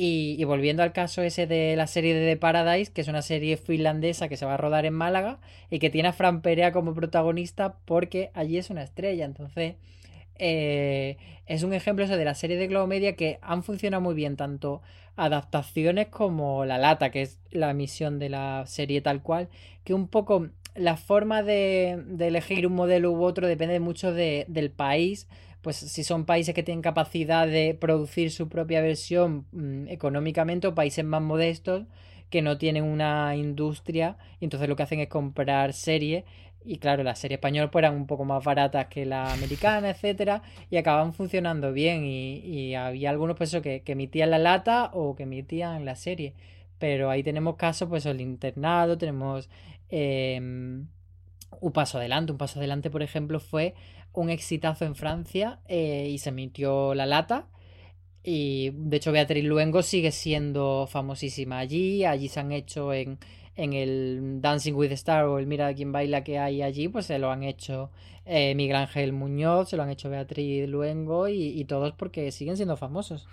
Y, 0.01 0.41
volviendo 0.45 0.81
al 0.81 0.93
caso 0.93 1.21
ese 1.23 1.45
de 1.45 1.75
la 1.75 1.85
serie 1.85 2.15
de 2.15 2.25
The 2.25 2.37
Paradise, 2.37 2.89
que 2.89 3.01
es 3.01 3.09
una 3.09 3.21
serie 3.21 3.57
finlandesa 3.57 4.29
que 4.29 4.37
se 4.37 4.45
va 4.45 4.53
a 4.53 4.57
rodar 4.57 4.85
en 4.85 4.93
Málaga 4.93 5.39
y 5.69 5.79
que 5.79 5.89
tiene 5.89 6.07
a 6.07 6.13
Fran 6.13 6.41
Perea 6.41 6.71
como 6.71 6.93
protagonista 6.93 7.75
porque 7.83 8.31
allí 8.33 8.57
es 8.57 8.69
una 8.69 8.81
estrella. 8.81 9.25
Entonces, 9.25 9.75
eh, 10.35 11.17
es 11.47 11.63
un 11.63 11.73
ejemplo 11.73 12.05
ese 12.05 12.15
de 12.15 12.23
la 12.23 12.33
serie 12.33 12.55
de 12.55 12.67
Globo 12.67 12.87
Media 12.87 13.17
que 13.17 13.39
han 13.41 13.61
funcionado 13.61 13.99
muy 13.99 14.15
bien, 14.15 14.37
tanto 14.37 14.81
adaptaciones 15.17 16.07
como 16.07 16.63
La 16.63 16.77
Lata, 16.77 17.11
que 17.11 17.23
es 17.23 17.41
la 17.51 17.73
misión 17.73 18.19
de 18.19 18.29
la 18.29 18.63
serie 18.67 19.01
tal 19.01 19.21
cual, 19.21 19.49
que 19.83 19.93
un 19.93 20.07
poco 20.07 20.47
la 20.75 20.95
forma 20.95 21.43
de, 21.43 22.01
elegir 22.19 22.65
un 22.67 22.75
modelo 22.75 23.11
u 23.11 23.21
otro 23.21 23.49
depende 23.49 23.81
mucho 23.81 24.13
del 24.13 24.71
país 24.71 25.27
pues 25.61 25.75
si 25.75 26.03
son 26.03 26.25
países 26.25 26.55
que 26.55 26.63
tienen 26.63 26.81
capacidad 26.81 27.47
de 27.47 27.73
producir 27.79 28.31
su 28.31 28.47
propia 28.47 28.81
versión 28.81 29.45
mm, 29.51 29.87
económicamente 29.87 30.67
o 30.67 30.75
países 30.75 31.03
más 31.03 31.21
modestos 31.21 31.85
que 32.29 32.41
no 32.41 32.57
tienen 32.57 32.83
una 32.83 33.35
industria 33.35 34.17
y 34.39 34.45
entonces 34.45 34.69
lo 34.69 34.75
que 34.75 34.83
hacen 34.83 34.99
es 34.99 35.09
comprar 35.09 35.73
series 35.73 36.23
y 36.63 36.77
claro, 36.77 37.03
las 37.03 37.19
series 37.19 37.37
españolas 37.37 37.71
pues 37.71 37.83
eran 37.83 37.95
un 37.95 38.05
poco 38.05 38.25
más 38.25 38.43
baratas 38.43 38.87
que 38.87 39.05
la 39.05 39.31
americana, 39.33 39.89
etcétera, 39.89 40.43
y 40.69 40.77
acababan 40.77 41.13
funcionando 41.13 41.71
bien 41.71 42.03
y, 42.05 42.75
había 42.75 43.09
algunos 43.09 43.37
pues 43.37 43.55
que, 43.61 43.81
emitían 43.85 44.29
la 44.29 44.39
lata 44.39 44.91
o 44.93 45.15
que 45.15 45.23
emitían 45.23 45.85
la 45.85 45.95
serie, 45.95 46.33
pero 46.77 47.09
ahí 47.09 47.23
tenemos 47.23 47.55
casos 47.55 47.89
pues 47.89 48.05
el 48.05 48.21
internado, 48.21 48.97
tenemos 48.97 49.49
em, 49.89 50.87
un 51.61 51.71
paso 51.73 51.97
adelante, 51.97 52.31
un 52.31 52.37
paso 52.37 52.59
adelante 52.59 52.89
por 52.89 53.03
ejemplo 53.03 53.39
fue 53.39 53.73
un 54.13 54.29
exitazo 54.29 54.85
en 54.85 54.95
Francia 54.95 55.59
eh, 55.67 56.07
y 56.09 56.17
se 56.17 56.29
emitió 56.29 56.93
La 56.95 57.05
Lata. 57.05 57.47
Y 58.23 58.71
de 58.73 58.97
hecho 58.97 59.11
Beatriz 59.11 59.45
Luengo 59.45 59.81
sigue 59.81 60.11
siendo 60.11 60.87
famosísima 60.89 61.59
allí. 61.59 62.05
Allí 62.05 62.27
se 62.27 62.39
han 62.39 62.51
hecho 62.51 62.93
en, 62.93 63.17
en 63.55 63.73
el 63.73 64.41
Dancing 64.41 64.73
with 64.73 64.89
the 64.89 64.95
Star 64.95 65.25
o 65.25 65.39
el 65.39 65.47
Mira 65.47 65.73
quién 65.73 65.91
baila 65.91 66.23
que 66.23 66.39
hay 66.39 66.61
allí, 66.61 66.87
pues 66.87 67.05
se 67.05 67.19
lo 67.19 67.31
han 67.31 67.43
hecho 67.43 67.91
eh, 68.25 68.55
Miguel 68.55 68.75
Ángel 68.77 69.13
Muñoz, 69.13 69.69
se 69.69 69.77
lo 69.77 69.83
han 69.83 69.89
hecho 69.89 70.09
Beatriz 70.09 70.67
Luengo 70.69 71.27
y, 71.27 71.59
y 71.59 71.65
todos 71.65 71.93
porque 71.93 72.31
siguen 72.31 72.57
siendo 72.57 72.77
famosos. 72.77 73.27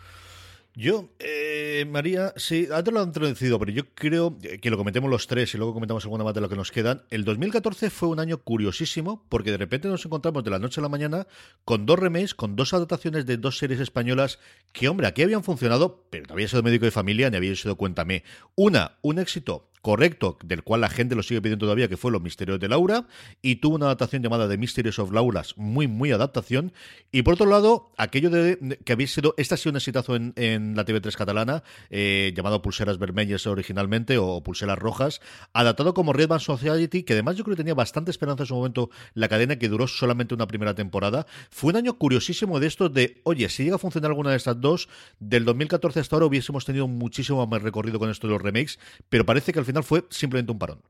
Yo, 0.78 1.08
eh, 1.20 1.86
María, 1.88 2.34
sí, 2.36 2.68
antes 2.70 2.92
lo 2.92 3.00
han 3.00 3.06
introducido, 3.06 3.58
pero 3.58 3.72
yo 3.72 3.84
creo 3.94 4.36
que 4.38 4.68
lo 4.68 4.76
comentemos 4.76 5.10
los 5.10 5.26
tres 5.26 5.54
y 5.54 5.56
luego 5.56 5.72
comentamos 5.72 6.04
alguna 6.04 6.22
más 6.22 6.34
de 6.34 6.42
lo 6.42 6.50
que 6.50 6.54
nos 6.54 6.70
quedan. 6.70 7.02
El 7.08 7.24
2014 7.24 7.88
fue 7.88 8.10
un 8.10 8.20
año 8.20 8.42
curiosísimo 8.42 9.24
porque 9.30 9.52
de 9.52 9.56
repente 9.56 9.88
nos 9.88 10.04
encontramos 10.04 10.44
de 10.44 10.50
la 10.50 10.58
noche 10.58 10.78
a 10.78 10.82
la 10.82 10.90
mañana 10.90 11.26
con 11.64 11.86
dos 11.86 11.98
remakes, 11.98 12.34
con 12.34 12.56
dos 12.56 12.74
adaptaciones 12.74 13.24
de 13.24 13.38
dos 13.38 13.56
series 13.56 13.80
españolas 13.80 14.38
que, 14.74 14.90
hombre, 14.90 15.06
aquí 15.06 15.22
habían 15.22 15.42
funcionado, 15.42 16.04
pero 16.10 16.26
no 16.28 16.34
había 16.34 16.46
sido 16.46 16.62
médico 16.62 16.84
de 16.84 16.90
familia 16.90 17.30
ni 17.30 17.38
había 17.38 17.56
sido 17.56 17.76
Cuéntame. 17.76 18.22
Una, 18.54 18.98
un 19.00 19.18
éxito 19.18 19.70
correcto, 19.86 20.36
del 20.44 20.64
cual 20.64 20.80
la 20.80 20.88
gente 20.88 21.14
lo 21.14 21.22
sigue 21.22 21.40
pidiendo 21.40 21.64
todavía, 21.64 21.86
que 21.86 21.96
fue 21.96 22.10
Los 22.10 22.20
Misterios 22.20 22.58
de 22.58 22.66
Laura, 22.66 23.06
y 23.40 23.56
tuvo 23.56 23.76
una 23.76 23.86
adaptación 23.86 24.20
llamada 24.20 24.48
The 24.48 24.58
Mysteries 24.58 24.98
of 24.98 25.12
Lauras, 25.12 25.56
muy, 25.56 25.86
muy 25.86 26.10
adaptación. 26.10 26.72
Y 27.12 27.22
por 27.22 27.34
otro 27.34 27.46
lado, 27.46 27.92
aquello 27.96 28.28
de 28.30 28.80
que 28.84 28.92
había 28.94 29.06
sido, 29.06 29.34
esta 29.36 29.54
ha 29.54 29.58
sido 29.58 29.70
un 29.70 29.76
exitazo 29.76 30.16
en, 30.16 30.74
la 30.74 30.84
TV3 30.84 31.14
catalana, 31.14 31.62
eh, 31.88 32.32
llamado 32.34 32.62
Pulseras 32.62 32.98
Vermellas 32.98 33.46
originalmente, 33.46 34.18
o 34.18 34.42
Pulseras 34.42 34.76
Rojas, 34.76 35.20
adaptado 35.52 35.94
como 35.94 36.12
Red 36.12 36.26
Band 36.26 36.40
Society, 36.40 37.04
que 37.04 37.12
además 37.12 37.36
yo 37.36 37.44
creo 37.44 37.54
que 37.54 37.62
tenía 37.62 37.74
bastante 37.74 38.10
esperanza 38.10 38.42
en 38.42 38.48
su 38.48 38.56
momento 38.56 38.90
la 39.14 39.28
cadena, 39.28 39.54
que 39.54 39.68
duró 39.68 39.86
solamente 39.86 40.34
una 40.34 40.48
primera 40.48 40.74
temporada. 40.74 41.28
Fue 41.48 41.70
un 41.70 41.76
año 41.76 41.96
curiosísimo 41.96 42.58
de 42.58 42.66
esto 42.66 42.88
de, 42.88 43.20
oye, 43.22 43.48
si 43.48 43.62
llega 43.62 43.76
a 43.76 43.78
funcionar 43.78 44.10
alguna 44.10 44.30
de 44.30 44.36
estas 44.38 44.60
dos, 44.60 44.88
del 45.20 45.44
2014 45.44 46.00
hasta 46.00 46.16
ahora 46.16 46.26
hubiésemos 46.26 46.64
tenido 46.64 46.88
muchísimo 46.88 47.46
más 47.46 47.62
recorrido 47.62 48.00
con 48.00 48.10
esto 48.10 48.26
de 48.26 48.32
los 48.32 48.42
remakes, 48.42 48.80
pero 49.08 49.24
parece 49.24 49.52
que 49.52 49.60
al 49.60 49.64
final 49.64 49.75
fue 49.82 50.04
simplemente 50.10 50.52
un 50.52 50.58
parón. 50.58 50.82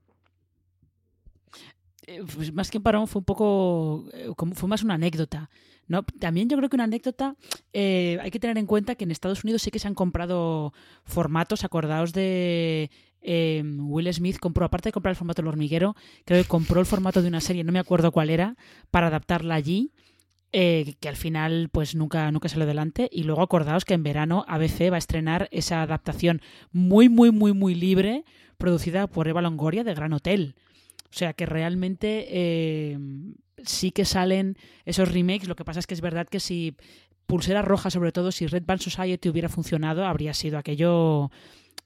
Eh, 2.07 2.23
pues 2.35 2.53
más 2.53 2.71
que 2.71 2.79
un 2.79 2.85
parón 2.85 3.09
fue 3.09 3.19
un 3.19 3.25
poco, 3.25 4.05
eh, 4.13 4.33
fue 4.55 4.69
más 4.69 4.83
una 4.83 4.95
anécdota. 4.95 5.51
¿no? 5.89 6.05
También 6.05 6.49
yo 6.49 6.57
creo 6.57 6.69
que 6.69 6.77
una 6.77 6.85
anécdota, 6.85 7.37
eh, 7.73 8.19
hay 8.21 8.31
que 8.31 8.41
tener 8.41 8.59
en 8.59 8.67
cuenta 8.67 8.95
que 8.95 9.05
en 9.05 9.11
Estados 9.11 9.45
Unidos 9.45 9.63
sí 9.63 9.71
que 9.71 9.79
se 9.79 9.89
han 9.89 9.95
comprado 9.95 10.73
formatos, 11.05 11.65
acordados 11.65 12.13
de 12.13 12.91
Will 13.23 14.13
Smith 14.13 14.39
compró, 14.39 14.65
aparte 14.65 14.89
de 14.89 14.93
comprar 14.93 15.11
el 15.11 15.17
formato 15.17 15.43
del 15.43 15.49
hormiguero, 15.49 15.97
creo 16.25 16.43
que 16.43 16.49
compró 16.49 16.81
el 16.81 16.87
formato 16.87 17.23
de 17.23 17.29
una 17.29 17.41
serie, 17.41 17.65
no 17.65 17.73
me 17.73 17.81
acuerdo 17.81 18.13
cuál 18.13 18.31
era, 18.31 18.57
para 18.91 19.09
adaptarla 19.09 19.55
allí. 19.57 19.93
Que 20.57 21.09
al 21.09 21.17
final 21.17 21.69
pues 21.71 21.95
nunca, 21.95 22.31
nunca 22.31 22.49
salió 22.49 22.65
adelante. 22.65 23.09
Y 23.13 23.25
luego 23.25 23.43
acordaos 23.43 23.85
que 23.85 23.95
en 23.95 24.03
verano 24.03 24.45
ABC 24.49 24.91
va 24.91 24.97
a 24.97 24.99
estrenar 24.99 25.49
esa 25.51 25.83
adaptación 25.83 26.41
muy, 26.73 27.09
muy, 27.09 27.31
muy, 27.31 27.53
muy 27.53 27.75
libre 27.75 28.25
producida 28.57 29.07
por 29.07 29.29
Eva 29.29 29.43
Longoria 29.43 29.85
de 29.85 29.95
Gran 29.95 30.15
Hotel. 30.15 30.55
O 31.11 31.19
sea 31.19 31.35
que 31.35 31.47
realmente 31.47 32.27
eh, 32.31 32.99
sí 33.65 33.91
que 33.91 34.05
salen 34.05 34.57
esos 34.85 35.13
remakes. 35.13 35.49
Lo 35.49 35.57
que 35.57 35.65
pasa 35.65 35.81
es 35.81 35.87
que 35.87 35.95
es 35.95 36.01
verdad 36.01 36.27
que 36.27 36.41
si 36.41 36.77
Pulsera 37.27 37.63
Roja, 37.63 37.91
sobre 37.91 38.13
todo, 38.13 38.33
si 38.33 38.47
Red 38.47 38.65
Band 38.65 38.81
Society 38.81 39.29
hubiera 39.29 39.49
funcionado, 39.49 40.07
habría 40.07 40.33
sido 40.35 40.59
aquello. 40.59 41.31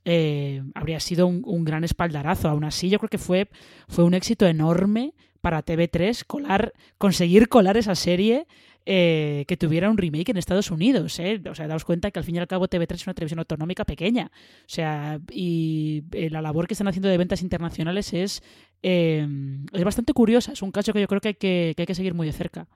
Eh, 0.05 0.63
habría 0.75 1.01
sido 1.01 1.27
un, 1.27 1.65
gran 1.65 1.85
espaldarazo. 1.85 2.49
Aún 2.49 2.65
así, 2.65 2.89
yo 2.89 2.99
creo 2.99 3.11
que 3.11 3.19
fue, 3.19 3.49
fue 3.89 4.05
un 4.05 4.15
éxito 4.15 4.47
enorme 4.47 5.15
para 5.41 5.65
TV3 5.65 6.25
colar, 6.27 6.73
conseguir 6.99 7.49
colar 7.49 7.77
esa 7.77 7.95
serie 7.95 8.47
eh, 8.87 9.45
que 9.47 9.57
tuviera 9.57 9.91
un 9.91 9.99
remake 9.99 10.31
en 10.31 10.37
Estados 10.37 10.71
Unidos. 10.71 11.19
¿eh? 11.19 11.41
O 11.51 11.55
sea, 11.55 11.69
daos 11.69 11.85
cuenta 11.85 12.11
que 12.11 12.19
al 12.19 12.25
fin 12.25 12.37
y 12.37 12.39
al 12.39 12.47
cabo 12.47 12.67
TV3 12.67 12.95
es 12.95 13.07
una 13.07 13.15
televisión 13.15 13.39
autonómica 13.39 13.85
pequeña. 13.85 14.31
O 14.35 14.69
sea, 14.69 15.21
y 15.31 16.05
eh, 16.13 16.31
la 16.31 16.43
labor 16.43 16.67
que 16.67 16.75
están 16.75 16.89
haciendo 16.89 17.09
de 17.09 17.19
ventas 17.19 17.43
internacionales 17.43 18.13
es, 18.13 18.43
es 18.83 19.85
bastante 19.85 20.13
curiosa. 20.13 20.53
Es 20.53 20.63
un 20.63 20.73
caso 20.73 20.93
que 20.93 21.01
yo 21.01 21.09
creo 21.09 21.21
que 21.21 21.29
hay 21.29 21.35
que, 21.35 21.75
que, 21.77 21.83
hay 21.83 21.87
que 21.87 21.95
seguir 21.95 22.15
muy 22.15 22.27
de 22.27 22.33
cerca. 22.33 22.67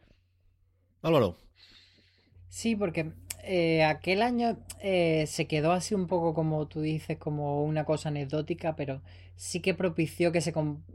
Álvaro. 1.02 1.36
Sí, 2.48 2.76
porque 2.76 3.12
eh, 3.46 3.84
aquel 3.84 4.22
año 4.22 4.58
eh, 4.80 5.26
se 5.26 5.46
quedó 5.46 5.72
así 5.72 5.94
un 5.94 6.06
poco 6.06 6.34
como 6.34 6.66
tú 6.66 6.80
dices, 6.80 7.18
como 7.18 7.64
una 7.64 7.84
cosa 7.84 8.08
anecdótica, 8.08 8.76
pero 8.76 9.02
sí 9.36 9.60
que 9.60 9.74
propició 9.74 10.32
que 10.32 10.40
se, 10.40 10.52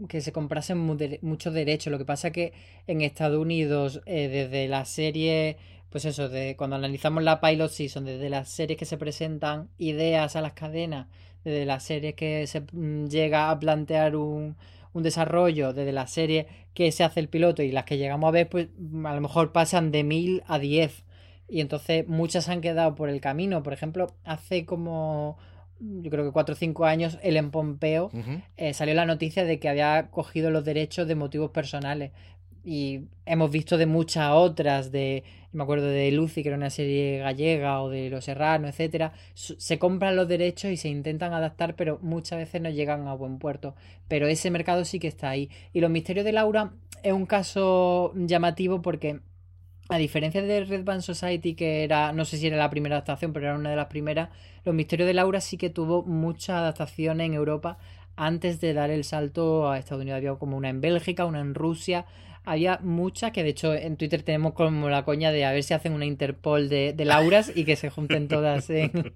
que 0.08 0.22
se 0.22 0.32
comprasen 0.32 0.78
muchos 0.78 1.54
derechos. 1.54 1.92
Lo 1.92 1.98
que 1.98 2.06
pasa 2.06 2.32
que 2.32 2.54
en 2.88 3.02
Estados 3.02 3.40
Unidos, 3.40 4.02
eh, 4.06 4.28
desde 4.28 4.68
la 4.68 4.86
serie, 4.86 5.58
pues 5.90 6.06
eso, 6.06 6.30
de 6.30 6.56
cuando 6.56 6.76
analizamos 6.76 7.24
la 7.24 7.42
pilot 7.42 7.70
season, 7.72 8.06
desde 8.06 8.30
las 8.30 8.50
series 8.50 8.78
que 8.78 8.86
se 8.86 8.98
presentan 8.98 9.70
ideas 9.78 10.36
a 10.36 10.42
las 10.42 10.54
cadenas, 10.54 11.08
desde 11.44 11.66
las 11.66 11.84
series 11.84 12.16
que 12.16 12.48
se 12.48 12.62
mm, 12.62 13.08
llega 13.08 13.52
a 13.52 13.60
plantear 13.60 14.16
un, 14.16 14.56
un 14.94 15.04
desarrollo, 15.04 15.74
desde 15.74 15.92
la 15.92 16.08
serie 16.08 16.48
que 16.74 16.92
se 16.92 17.04
hace 17.04 17.20
el 17.20 17.30
piloto 17.30 17.64
y 17.64 17.72
las 17.72 17.86
que 17.86 17.98
llegamos 17.98 18.28
a 18.28 18.32
ver, 18.32 18.50
pues 18.50 18.68
a 19.06 19.16
lo 19.16 19.22
mejor 19.22 19.52
pasan 19.52 19.92
de 19.92 20.04
mil 20.04 20.44
a 20.48 20.60
diez 20.60 21.04
y 21.50 21.62
entonces 21.62 22.08
muchas 22.08 22.50
han 22.50 22.62
quedado 22.62 22.96
por 22.96 23.10
el 23.10 23.22
camino. 23.22 23.64
Por 23.64 23.74
ejemplo, 23.74 24.08
hace 24.24 24.66
como 24.66 25.38
yo 25.80 26.12
creo 26.12 26.26
que 26.26 26.32
cuatro 26.32 26.54
o 26.54 26.58
cinco 26.58 26.86
años, 26.86 27.18
el 27.24 27.38
en 27.38 27.52
Pompeo 27.52 28.12
eh, 28.58 28.74
salió 28.74 28.94
la 28.94 29.06
noticia 29.06 29.46
de 29.46 29.60
que 29.60 29.70
había 29.70 30.10
cogido 30.12 30.52
los 30.52 30.66
derechos 30.66 31.08
de 31.08 31.16
motivos 31.16 31.52
personales. 31.52 32.12
Y 32.66 33.06
hemos 33.26 33.50
visto 33.50 33.78
de 33.78 33.86
muchas 33.86 34.32
otras, 34.34 34.92
de, 34.92 35.24
me 35.54 35.64
acuerdo 35.64 35.88
de 35.88 36.12
Lucy, 36.12 36.44
que 36.44 36.50
era 36.50 36.58
una 36.58 36.70
serie 36.70 37.20
gallega, 37.20 37.82
o 37.82 37.90
de 37.90 38.10
Los 38.10 38.26
Serranos, 38.26 38.72
etcétera. 38.72 39.14
Se 39.34 39.80
compran 39.80 40.18
los 40.18 40.28
derechos 40.28 40.70
y 40.70 40.78
se 40.78 40.90
intentan 40.90 41.34
adaptar, 41.34 41.76
pero 41.76 41.98
muchas 42.02 42.40
veces 42.40 42.62
no 42.62 42.70
llegan 42.70 43.08
a 43.08 43.14
buen 43.14 43.40
puerto. 43.40 43.76
Pero 44.10 44.28
ese 44.28 44.52
mercado 44.52 44.84
sí 44.84 45.00
que 45.00 45.08
está 45.08 45.30
ahí. 45.30 45.50
Y 45.72 45.80
Los 45.80 45.90
Misterios 45.90 46.26
de 46.26 46.34
Laura 46.34 46.74
es 47.02 47.14
un 47.14 47.26
caso 47.26 48.12
llamativo 48.16 48.82
porque 48.82 49.22
a 49.90 49.98
diferencia 49.98 50.42
de 50.44 50.64
Red 50.64 50.84
Band 50.84 51.02
Society, 51.02 51.56
que 51.56 51.84
era, 51.84 52.14
no 52.14 52.24
sé 52.24 52.38
si 52.38 52.48
era 52.48 52.58
la 52.58 52.70
primera 52.70 52.96
adaptación, 52.96 53.34
pero 53.34 53.48
era 53.48 53.56
una 53.56 53.72
de 53.72 53.76
las 53.76 53.88
primeras, 53.88 54.30
Los 54.64 54.76
Misterios 54.76 55.08
de 55.08 55.16
Laura 55.16 55.42
sí 55.42 55.58
que 55.58 55.72
tuvo 55.72 56.04
muchas 56.04 56.58
adaptaciones 56.58 57.26
en 57.26 57.34
Europa 57.34 57.80
antes 58.16 58.62
de 58.62 58.74
dar 58.74 58.92
el 58.92 59.04
salto 59.04 59.70
a 59.70 59.80
Estados 59.80 60.02
Unidos. 60.04 60.18
Había 60.18 60.36
como 60.36 60.58
una 60.58 60.70
en 60.70 60.80
Bélgica, 60.80 61.26
una 61.26 61.40
en 61.40 61.56
Rusia. 61.56 62.06
Había 62.46 62.80
muchas 62.84 63.32
que 63.32 63.44
de 63.44 63.50
hecho 63.50 63.74
en 63.74 63.98
Twitter 63.98 64.22
tenemos 64.22 64.54
como 64.54 64.90
la 64.90 65.06
coña 65.06 65.32
de 65.32 65.46
a 65.46 65.54
ver 65.54 65.64
si 65.64 65.74
hacen 65.74 65.94
una 65.94 66.06
Interpol 66.06 66.70
de, 66.70 66.94
Lauras 66.98 67.52
y 67.56 67.64
que 67.64 67.76
se 67.76 67.90
junten 67.90 68.28
todas 68.28 68.70
en, 68.70 69.14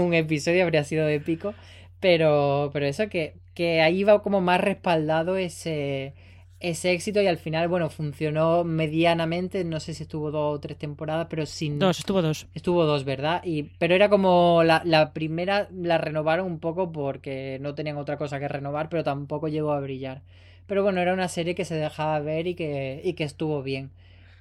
un 0.00 0.14
episodio, 0.14 0.62
habría 0.62 0.84
sido 0.84 1.08
épico. 1.08 1.54
Pero, 1.98 2.70
pero 2.72 2.86
eso 2.86 3.08
que, 3.08 3.34
que 3.54 3.80
ahí 3.80 4.04
va 4.04 4.22
como 4.22 4.40
más 4.40 4.60
respaldado 4.60 5.36
ese 5.36 6.14
ese 6.62 6.92
éxito 6.92 7.20
y 7.20 7.26
al 7.26 7.38
final, 7.38 7.68
bueno, 7.68 7.90
funcionó 7.90 8.64
medianamente, 8.64 9.64
no 9.64 9.80
sé 9.80 9.94
si 9.94 10.04
estuvo 10.04 10.30
dos 10.30 10.56
o 10.56 10.60
tres 10.60 10.78
temporadas, 10.78 11.26
pero 11.28 11.44
sin... 11.44 11.78
Dos, 11.78 11.98
estuvo 11.98 12.22
dos. 12.22 12.46
Estuvo 12.54 12.84
dos, 12.84 13.04
¿verdad? 13.04 13.42
Y, 13.44 13.64
pero 13.78 13.94
era 13.94 14.08
como 14.08 14.62
la, 14.64 14.82
la 14.84 15.12
primera, 15.12 15.68
la 15.72 15.98
renovaron 15.98 16.46
un 16.46 16.60
poco 16.60 16.92
porque 16.92 17.58
no 17.60 17.74
tenían 17.74 17.96
otra 17.98 18.16
cosa 18.16 18.38
que 18.38 18.48
renovar, 18.48 18.88
pero 18.88 19.04
tampoco 19.04 19.48
llegó 19.48 19.72
a 19.72 19.80
brillar. 19.80 20.22
Pero 20.66 20.82
bueno, 20.82 21.00
era 21.00 21.12
una 21.12 21.28
serie 21.28 21.54
que 21.54 21.64
se 21.64 21.74
dejaba 21.74 22.20
ver 22.20 22.46
y 22.46 22.54
que, 22.54 23.00
y 23.04 23.14
que 23.14 23.24
estuvo 23.24 23.62
bien. 23.62 23.90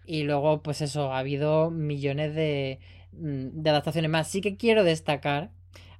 Y 0.05 0.23
luego, 0.23 0.61
pues 0.63 0.81
eso, 0.81 1.11
ha 1.13 1.19
habido 1.19 1.71
millones 1.71 2.35
de, 2.35 2.79
mm, 3.13 3.61
de 3.61 3.69
adaptaciones 3.69 4.11
más. 4.11 4.27
Sí 4.27 4.41
que 4.41 4.57
quiero 4.57 4.83
destacar, 4.83 5.51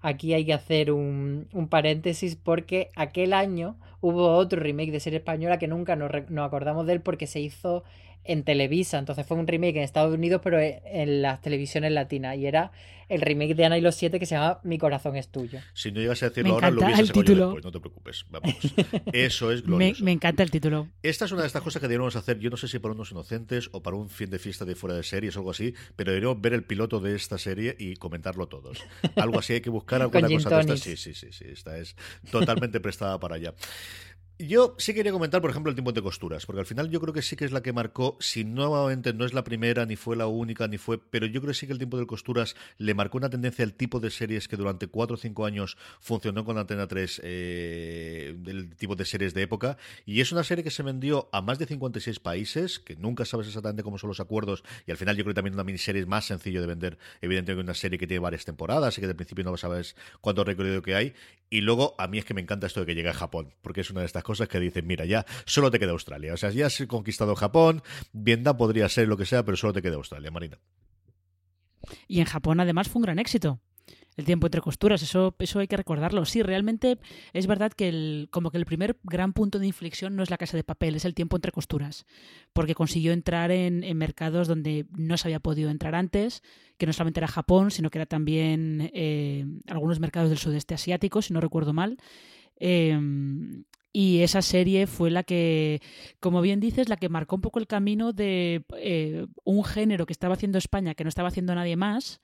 aquí 0.02 0.34
hay 0.34 0.46
que 0.46 0.54
hacer 0.54 0.92
un, 0.92 1.48
un 1.54 1.68
paréntesis 1.68 2.36
porque 2.36 2.92
aquel 2.96 3.34
año 3.34 3.78
hubo 4.02 4.36
otro 4.36 4.60
remake 4.62 4.92
de 4.92 5.00
serie 5.00 5.20
española 5.20 5.60
que 5.60 5.68
nunca 5.68 5.96
nos, 5.96 6.12
nos 6.30 6.48
acordamos 6.48 6.86
de 6.88 6.94
él 6.94 7.02
porque 7.02 7.28
se 7.28 7.40
hizo 7.40 7.84
en 8.24 8.44
Televisa. 8.44 9.00
Entonces 9.00 9.26
fue 9.26 9.38
un 9.38 9.48
remake 9.48 9.78
en 9.78 9.84
Estados 9.84 10.14
Unidos, 10.14 10.42
pero 10.44 10.60
e, 10.60 10.82
en 10.86 11.22
las 11.22 11.42
televisiones 11.42 11.92
latinas. 11.92 12.38
Y 12.38 12.46
era 12.46 12.72
el 13.12 13.20
remake 13.20 13.56
de 13.56 13.66
Ana 13.66 13.78
y 13.78 13.82
los 13.82 13.96
siete 13.96 14.20
que 14.20 14.26
se 14.26 14.36
llama 14.36 14.62
Mi 14.64 14.78
corazón 14.78 15.18
es 15.18 15.28
tuyo. 15.28 15.60
Si 15.74 15.92
no 15.92 16.00
llegas 16.00 16.24
a 16.24 16.30
decirlo 16.30 16.54
ahora, 16.54 16.72
lo 16.72 16.82
hubiese 16.82 17.12
título. 17.12 17.58
no 17.62 17.72
te 17.72 17.80
preocupes. 17.82 18.26
Vamos. 18.30 18.56
Eso 19.12 19.52
es 19.52 19.62
glorioso. 19.66 20.04
Me, 20.06 20.14
encanta 20.14 20.44
el 20.44 20.50
título. 20.50 20.88
Esta 21.04 21.26
es 21.26 21.32
una 21.34 21.42
de 21.42 21.48
estas 21.48 21.62
cosas 21.62 21.82
que 21.82 21.90
deberíamos 21.90 22.16
hacer, 22.16 22.40
yo 22.40 22.50
no 22.50 22.56
sé 22.56 22.70
si 22.70 22.80
para 22.80 22.94
unos 22.94 23.12
inocentes 23.12 23.70
o 23.74 23.84
para 23.84 23.98
un 23.98 24.10
fin 24.10 24.30
de 24.30 24.40
fiesta 24.40 24.64
de 24.64 24.76
fuera 24.76 24.96
de 24.96 25.04
series 25.04 25.36
o 25.36 25.40
algo 25.40 25.52
así, 25.52 25.74
pero 25.98 26.12
deberíamos 26.12 26.40
ver 26.40 26.54
el 26.54 26.64
piloto 26.64 27.02
de 27.02 27.16
esta 27.16 27.38
serie 27.38 27.76
y 27.78 27.96
comentarlo 27.98 28.48
todos. 28.48 28.82
Algo 29.18 29.40
así 29.40 29.54
hay 29.54 29.62
que 29.62 29.70
buscar 29.70 30.02
alguna 30.02 30.30
cosa 30.30 30.50
de 30.50 30.62
esta. 30.62 30.78
Sí, 30.78 30.96
sí, 30.96 31.14
sí, 31.14 31.28
sí. 31.32 31.46
Esta 31.50 31.78
es 31.78 31.98
totalmente 32.32 32.80
prestada 32.80 33.20
para 33.20 33.36
allá. 33.36 33.54
Yo 34.48 34.76
sí 34.80 34.96
quería 34.96 35.12
comentar, 35.12 35.40
por 35.40 35.52
ejemplo, 35.52 35.70
el 35.70 35.76
tiempo 35.76 35.92
de 35.92 36.02
costuras, 36.02 36.48
porque 36.48 36.62
al 36.62 36.66
final 36.66 36.90
yo 36.90 37.00
creo 37.00 37.14
que 37.14 37.22
sí 37.22 37.36
que 37.36 37.46
es 37.46 37.52
la 37.52 37.62
que 37.62 37.74
marcó, 37.74 38.18
si 38.20 38.44
nuevamente 38.44 39.14
no 39.14 39.24
es 39.24 39.34
la 39.34 39.44
primera, 39.44 39.86
ni 39.86 39.96
fue 39.96 40.16
la 40.16 40.26
única, 40.26 40.68
ni 40.68 40.80
fue, 40.80 40.98
pero 40.98 41.28
yo 41.28 41.42
creo 41.42 41.52
que 41.52 41.60
sí 41.60 41.68
que 41.68 41.74
el 41.74 41.78
tiempo 41.78 42.00
de 42.00 42.08
costuras 42.08 42.56
le 42.80 42.96
marcó 42.96 43.20
una 43.20 43.30
tendencia 43.30 43.64
al 43.64 43.74
tipo 43.74 44.00
de 44.00 44.10
series 44.10 44.48
que 44.48 44.58
durante 44.58 44.88
cuatro 44.88 45.14
o 45.14 45.18
cinco 45.18 45.46
años 45.46 45.78
funcionó 46.00 46.44
con 46.44 46.58
Antena 46.58 46.88
3, 46.88 47.22
eh, 47.24 48.36
del 48.40 48.76
tipo 48.76 48.96
de 48.96 49.06
series 49.06 49.36
de 49.36 49.44
época, 49.44 49.78
y 50.08 50.22
es 50.22 50.32
una 50.32 50.44
serie 50.44 50.64
que 50.64 50.72
se 50.72 50.82
vendió 50.82 51.30
a 51.32 51.44
más 51.44 51.60
de 51.60 51.68
56 51.68 52.20
países, 52.20 52.80
que 52.80 52.96
nunca 52.96 53.26
sabes 53.26 53.46
exactamente 53.46 53.84
cómo 53.84 54.00
son 54.00 54.08
los 54.08 54.20
acuerdos, 54.20 54.64
y 54.88 54.92
al 54.92 54.98
final 54.98 55.18
yo 55.18 55.24
creo 55.24 55.34
que 55.34 55.38
también 55.38 55.54
una 55.54 55.64
miniserie 55.64 56.02
es 56.02 56.08
más 56.08 56.26
sencillo 56.26 56.62
de 56.62 56.68
vender, 56.68 56.98
evidentemente, 57.22 57.64
una 57.64 57.76
serie 57.76 58.00
que 58.00 58.08
tiene 58.08 58.20
varias 58.20 58.46
temporadas 58.46 58.98
y 58.98 59.02
que 59.02 59.08
de 59.08 59.14
principio 59.14 59.44
no 59.44 59.56
sabes 59.56 59.96
cuánto 60.20 60.44
recorrido 60.44 60.82
que 60.82 60.96
hay, 60.96 61.14
y 61.52 61.62
luego 61.62 61.94
a 62.00 62.08
mí 62.08 62.18
es 62.18 62.26
que 62.26 62.34
me 62.34 62.42
encanta 62.42 62.66
esto 62.66 62.80
de 62.80 62.88
que 62.88 62.96
llegue 62.96 63.10
a 63.10 63.14
Japón, 63.14 63.54
porque 63.62 63.82
es 63.82 63.92
una 63.92 64.00
de 64.00 64.08
estas 64.08 64.24
cosas 64.24 64.31
cosas 64.32 64.48
que 64.48 64.60
dicen, 64.60 64.88
mira, 64.88 65.06
ya 65.06 65.26
solo 65.46 65.72
te 65.72 65.80
queda 65.80 65.92
Australia. 65.92 66.34
O 66.34 66.38
sea, 66.38 66.50
ya 66.52 66.68
has 66.68 66.84
conquistado 66.88 67.36
Japón, 67.36 67.84
Vietnam 68.14 68.58
podría 68.58 68.90
ser 68.90 69.08
lo 69.08 69.18
que 69.18 69.26
sea, 69.26 69.44
pero 69.44 69.58
solo 69.58 69.74
te 69.74 69.82
queda 69.82 69.96
Australia, 69.96 70.32
Marina. 70.32 70.60
Y 72.08 72.20
en 72.20 72.26
Japón 72.26 72.60
además 72.60 72.90
fue 72.90 73.00
un 73.00 73.04
gran 73.04 73.20
éxito 73.20 73.60
el 74.18 74.26
tiempo 74.26 74.48
entre 74.48 74.62
costuras, 74.62 75.02
eso, 75.02 75.36
eso 75.40 75.60
hay 75.60 75.68
que 75.68 75.78
recordarlo. 75.78 76.26
Sí, 76.26 76.42
realmente 76.44 76.98
es 77.34 77.48
verdad 77.48 77.72
que 77.72 77.90
el, 77.90 78.28
como 78.32 78.52
que 78.52 78.58
el 78.58 78.66
primer 78.66 78.98
gran 79.04 79.34
punto 79.34 79.60
de 79.60 79.68
inflexión 79.68 80.16
no 80.16 80.24
es 80.24 80.30
la 80.30 80.38
casa 80.38 80.58
de 80.58 80.64
papel, 80.64 80.96
es 80.96 81.06
el 81.06 81.14
tiempo 81.14 81.38
entre 81.38 81.52
costuras, 81.52 82.06
porque 82.54 82.76
consiguió 82.76 83.14
entrar 83.14 83.52
en, 83.52 83.82
mercados 83.98 84.48
donde 84.48 84.86
no 84.98 85.18
se 85.18 85.28
había 85.28 85.40
podido 85.40 85.70
entrar 85.70 85.96
antes, 85.96 86.44
que 86.78 86.86
no 86.86 86.94
solamente 86.94 87.20
era 87.20 87.28
Japón, 87.28 87.72
sino 87.72 87.90
que 87.90 88.00
era 88.00 88.06
también 88.06 88.92
eh, 88.94 89.46
algunos 89.68 90.00
mercados 90.00 90.30
del 90.30 90.40
sudeste 90.40 90.74
asiático, 90.74 91.22
si 91.22 91.34
no 91.34 91.42
recuerdo 91.42 91.74
mal. 91.74 91.98
Eh, 92.58 93.00
y 93.94 94.22
esa 94.22 94.42
serie 94.42 94.88
fue 94.88 95.12
la 95.12 95.24
que, 95.24 95.82
como 96.20 96.42
bien 96.42 96.60
dices, 96.60 96.90
la 96.90 96.98
que 96.98 97.10
marcó 97.10 97.36
un 97.36 97.42
poco 97.42 97.60
el 97.60 97.68
camino 97.68 98.14
de 98.14 98.64
eh, 98.78 99.28
un 99.44 99.64
género 99.64 100.06
que 100.06 100.14
estaba 100.14 100.36
haciendo 100.36 100.58
España, 100.58 100.96
que 100.96 101.04
no 101.04 101.10
estaba 101.10 101.28
haciendo 101.28 101.54
nadie 101.56 101.76
más, 101.76 102.22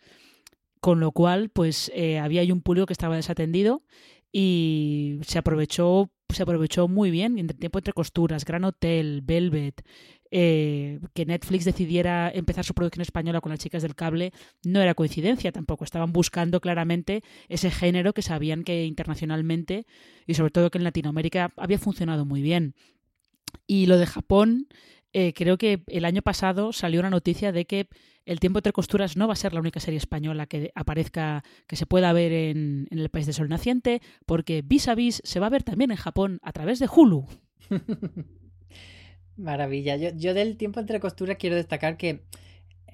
con 0.79 0.99
lo 0.99 1.11
cual, 1.11 1.49
pues 1.49 1.91
eh, 1.93 2.19
había 2.19 2.41
ahí 2.41 2.51
un 2.51 2.61
público 2.61 2.85
que 2.85 2.93
estaba 2.93 3.15
desatendido 3.15 3.83
y 4.31 5.19
se 5.23 5.39
aprovechó, 5.39 6.09
se 6.29 6.43
aprovechó 6.43 6.87
muy 6.87 7.11
bien, 7.11 7.37
entre 7.37 7.57
tiempo 7.57 7.79
entre 7.79 7.93
costuras, 7.93 8.45
Gran 8.45 8.63
Hotel, 8.63 9.21
Velvet, 9.23 9.83
eh, 10.31 10.99
que 11.13 11.25
Netflix 11.25 11.65
decidiera 11.65 12.29
empezar 12.33 12.65
su 12.65 12.73
producción 12.73 13.01
española 13.01 13.41
con 13.41 13.49
las 13.49 13.59
chicas 13.59 13.81
del 13.81 13.95
cable 13.95 14.33
no 14.63 14.81
era 14.81 14.93
coincidencia 14.93 15.51
tampoco. 15.51 15.83
Estaban 15.83 16.11
buscando 16.11 16.59
claramente 16.59 17.23
ese 17.47 17.71
género 17.71 18.13
que 18.13 18.21
sabían 18.21 18.63
que 18.63 18.85
internacionalmente 18.85 19.85
y 20.25 20.33
sobre 20.33 20.51
todo 20.51 20.69
que 20.69 20.77
en 20.77 20.83
Latinoamérica 20.83 21.53
había 21.55 21.79
funcionado 21.79 22.25
muy 22.25 22.41
bien. 22.41 22.75
Y 23.65 23.85
lo 23.85 23.97
de 23.97 24.05
Japón, 24.05 24.67
eh, 25.13 25.33
creo 25.33 25.57
que 25.57 25.83
el 25.87 26.05
año 26.05 26.21
pasado 26.21 26.73
salió 26.73 26.99
una 26.99 27.09
noticia 27.09 27.51
de 27.51 27.65
que 27.65 27.87
El 28.25 28.41
tiempo 28.41 28.59
entre 28.59 28.73
costuras 28.73 29.15
no 29.15 29.25
va 29.25 29.33
a 29.33 29.37
ser 29.37 29.53
la 29.53 29.61
única 29.61 29.79
serie 29.79 29.97
española 29.97 30.47
que 30.47 30.73
aparezca, 30.75 31.45
que 31.65 31.77
se 31.77 31.85
pueda 31.85 32.11
ver 32.11 32.33
en, 32.33 32.87
el 32.91 33.09
país 33.09 33.25
de 33.25 33.31
sol 33.31 33.47
naciente, 33.47 34.01
porque 34.25 34.61
Vis 34.65 34.89
a 34.89 34.95
Vis 34.95 35.21
se 35.23 35.39
va 35.39 35.47
a 35.47 35.49
ver 35.49 35.63
también 35.63 35.91
en 35.91 35.97
Japón 35.97 36.39
a 36.43 36.51
través 36.51 36.79
de 36.79 36.89
Hulu. 36.93 37.25
Maravilla. 39.37 39.95
Yo, 39.97 40.09
yo 40.15 40.33
del 40.33 40.57
tiempo 40.57 40.79
entre 40.79 40.99
costuras 40.99 41.37
quiero 41.37 41.55
destacar 41.55 41.97
que 41.97 42.21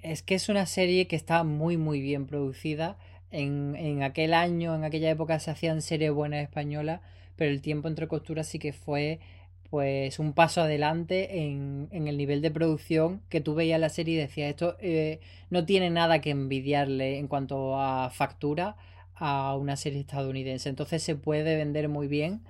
es 0.03 0.23
que 0.23 0.35
es 0.35 0.49
una 0.49 0.65
serie 0.65 1.07
que 1.07 1.15
está 1.15 1.43
muy 1.43 1.77
muy 1.77 2.01
bien 2.01 2.27
producida. 2.27 2.97
En, 3.31 3.75
en 3.77 4.03
aquel 4.03 4.33
año, 4.33 4.75
en 4.75 4.83
aquella 4.83 5.09
época 5.09 5.39
se 5.39 5.51
hacían 5.51 5.81
series 5.81 6.11
buenas 6.11 6.43
españolas, 6.43 7.01
pero 7.35 7.51
el 7.51 7.61
tiempo 7.61 7.87
entre 7.87 8.07
costuras 8.07 8.47
sí 8.47 8.59
que 8.59 8.73
fue 8.73 9.19
pues 9.69 10.19
un 10.19 10.33
paso 10.33 10.61
adelante 10.61 11.43
en, 11.45 11.87
en 11.91 12.07
el 12.07 12.17
nivel 12.17 12.41
de 12.43 12.51
producción 12.51 13.21
que 13.29 13.41
tú 13.41 13.55
veías 13.55 13.79
la 13.79 13.89
serie 13.89 14.15
y 14.15 14.17
decías 14.17 14.51
esto 14.51 14.77
eh, 14.81 15.19
no 15.49 15.65
tiene 15.65 15.89
nada 15.89 16.21
que 16.21 16.29
envidiarle 16.31 17.17
en 17.17 17.27
cuanto 17.27 17.79
a 17.79 18.11
factura 18.11 18.75
a 19.15 19.55
una 19.55 19.75
serie 19.77 20.01
estadounidense. 20.01 20.69
Entonces 20.69 21.01
se 21.03 21.15
puede 21.15 21.55
vender 21.55 21.89
muy 21.89 22.07
bien 22.07 22.41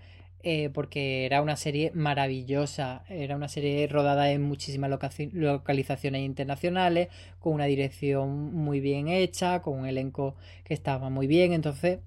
eh, 0.43 0.69
porque 0.73 1.25
era 1.25 1.41
una 1.41 1.55
serie 1.55 1.91
maravillosa, 1.93 3.05
era 3.07 3.35
una 3.37 3.47
serie 3.47 3.87
rodada 3.87 4.29
en 4.31 4.41
muchísimas 4.41 4.91
localizaciones 5.31 6.21
internacionales, 6.21 7.07
con 7.39 7.53
una 7.53 7.65
dirección 7.65 8.53
muy 8.53 8.81
bien 8.81 9.07
hecha, 9.07 9.61
con 9.61 9.79
un 9.79 9.85
elenco 9.85 10.35
que 10.65 10.73
estaba 10.73 11.09
muy 11.09 11.27
bien, 11.27 11.53
entonces 11.53 11.99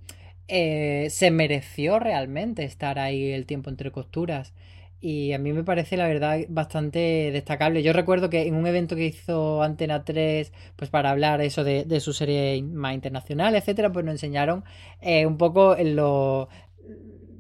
eh, 0.49 1.09
se 1.11 1.31
mereció 1.31 1.99
realmente 1.99 2.65
estar 2.65 2.99
ahí 2.99 3.33
el 3.33 3.47
tiempo 3.47 3.71
entre 3.71 3.91
costuras. 3.91 4.53
Y 5.01 5.33
a 5.33 5.39
mí 5.39 5.53
me 5.53 5.63
parece, 5.63 5.97
la 5.97 6.09
verdad, 6.09 6.41
bastante 6.49 7.31
destacable. 7.33 7.83
Yo 7.83 7.93
recuerdo 7.93 8.31
que 8.31 8.47
en 8.47 8.55
un 8.55 8.67
evento 8.67 8.97
que 8.97 9.07
hizo 9.07 9.63
Antena 9.63 10.05
3, 10.05 10.53
pues 10.75 10.91
para 10.91 11.11
hablar 11.11 11.41
eso 11.43 11.65
de, 11.65 12.01
su 12.01 12.13
serie 12.13 12.63
más 12.63 12.95
internacional, 12.95 13.55
etcétera, 13.55 13.93
pues 13.93 14.05
nos 14.05 14.15
enseñaron 14.15 14.65
eh, 15.03 15.27
un 15.27 15.37
poco 15.37 15.77
lo, 15.79 16.49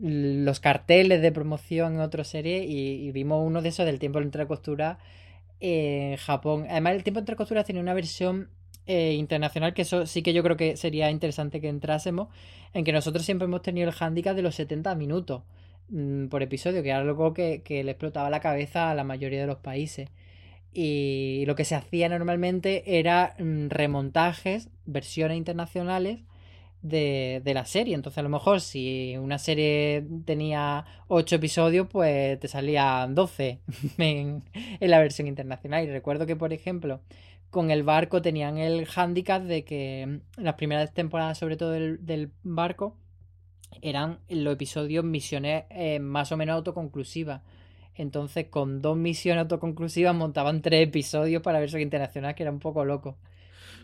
los 0.00 0.60
carteles 0.60 1.22
de 1.22 1.32
promoción 1.32 1.94
en 1.94 2.00
otra 2.00 2.24
serie 2.24 2.64
y, 2.64 3.10
vimos 3.12 3.44
uno 3.44 3.62
de 3.62 3.70
esos 3.70 3.86
del 3.86 3.98
tiempo 3.98 4.18
entre 4.20 4.46
costuras 4.46 4.98
en 5.60 6.16
Japón. 6.16 6.66
Además, 6.68 6.94
el 6.94 7.02
tiempo 7.02 7.20
entre 7.20 7.36
costuras 7.36 7.64
tiene 7.64 7.80
una 7.80 7.94
versión 7.94 8.50
eh, 8.86 9.14
internacional 9.14 9.74
que 9.74 9.82
eso 9.82 10.06
sí 10.06 10.22
que 10.22 10.32
yo 10.32 10.42
creo 10.42 10.56
que 10.56 10.76
sería 10.76 11.10
interesante 11.10 11.60
que 11.60 11.68
entrásemos, 11.68 12.28
en 12.74 12.84
que 12.84 12.92
nosotros 12.92 13.24
siempre 13.24 13.46
hemos 13.46 13.62
tenido 13.62 13.88
el 13.88 13.94
hándicap 13.94 14.36
de 14.36 14.42
los 14.42 14.54
70 14.54 14.94
minutos 14.94 15.42
mm, 15.88 16.26
por 16.26 16.42
episodio, 16.42 16.82
que 16.82 16.90
era 16.90 16.98
algo 16.98 17.34
que, 17.34 17.62
que 17.62 17.82
le 17.84 17.92
explotaba 17.92 18.30
la 18.30 18.40
cabeza 18.40 18.90
a 18.90 18.94
la 18.94 19.04
mayoría 19.04 19.40
de 19.40 19.46
los 19.46 19.58
países. 19.58 20.10
Y 20.72 21.44
lo 21.46 21.54
que 21.54 21.64
se 21.64 21.74
hacía 21.74 22.08
normalmente 22.08 22.98
era 22.98 23.34
mm, 23.38 23.68
remontajes, 23.68 24.68
versiones 24.84 25.38
internacionales 25.38 26.20
de, 26.88 27.52
la 27.54 27.64
serie. 27.64 27.94
Entonces, 27.94 28.18
a 28.18 28.22
lo 28.22 28.28
mejor 28.28 28.60
si 28.60 29.16
una 29.18 29.38
serie 29.38 30.06
tenía 30.24 30.84
8 31.08 31.36
episodios, 31.36 31.86
pues 31.90 32.38
te 32.40 32.48
salían 32.48 33.14
12 33.14 33.60
en, 33.98 34.42
la 34.80 34.98
versión 34.98 35.28
internacional. 35.28 35.84
Y 35.84 35.90
recuerdo 35.90 36.26
que, 36.26 36.36
por 36.36 36.52
ejemplo, 36.52 37.00
con 37.50 37.70
el 37.70 37.82
barco 37.82 38.22
tenían 38.22 38.58
el 38.58 38.86
handicap 38.94 39.42
de 39.42 39.64
que 39.64 40.20
las 40.36 40.54
primeras 40.54 40.92
temporadas, 40.92 41.38
sobre 41.38 41.56
todo 41.56 41.70
del, 41.70 42.04
del 42.04 42.30
barco, 42.42 42.96
eran 43.82 44.18
los 44.28 44.54
episodios 44.54 45.04
misiones 45.04 45.64
eh, 45.70 45.98
más 45.98 46.32
o 46.32 46.36
menos 46.36 46.54
autoconclusivas. 46.54 47.42
Entonces, 47.94 48.46
con 48.48 48.82
dos 48.82 48.96
misiones 48.96 49.42
autoconclusivas 49.42 50.14
montaban 50.14 50.60
tres 50.60 50.86
episodios 50.86 51.42
para 51.42 51.60
versión 51.60 51.80
internacional, 51.80 52.34
que 52.34 52.42
era 52.42 52.52
un 52.52 52.58
poco 52.58 52.84
loco. 52.84 53.16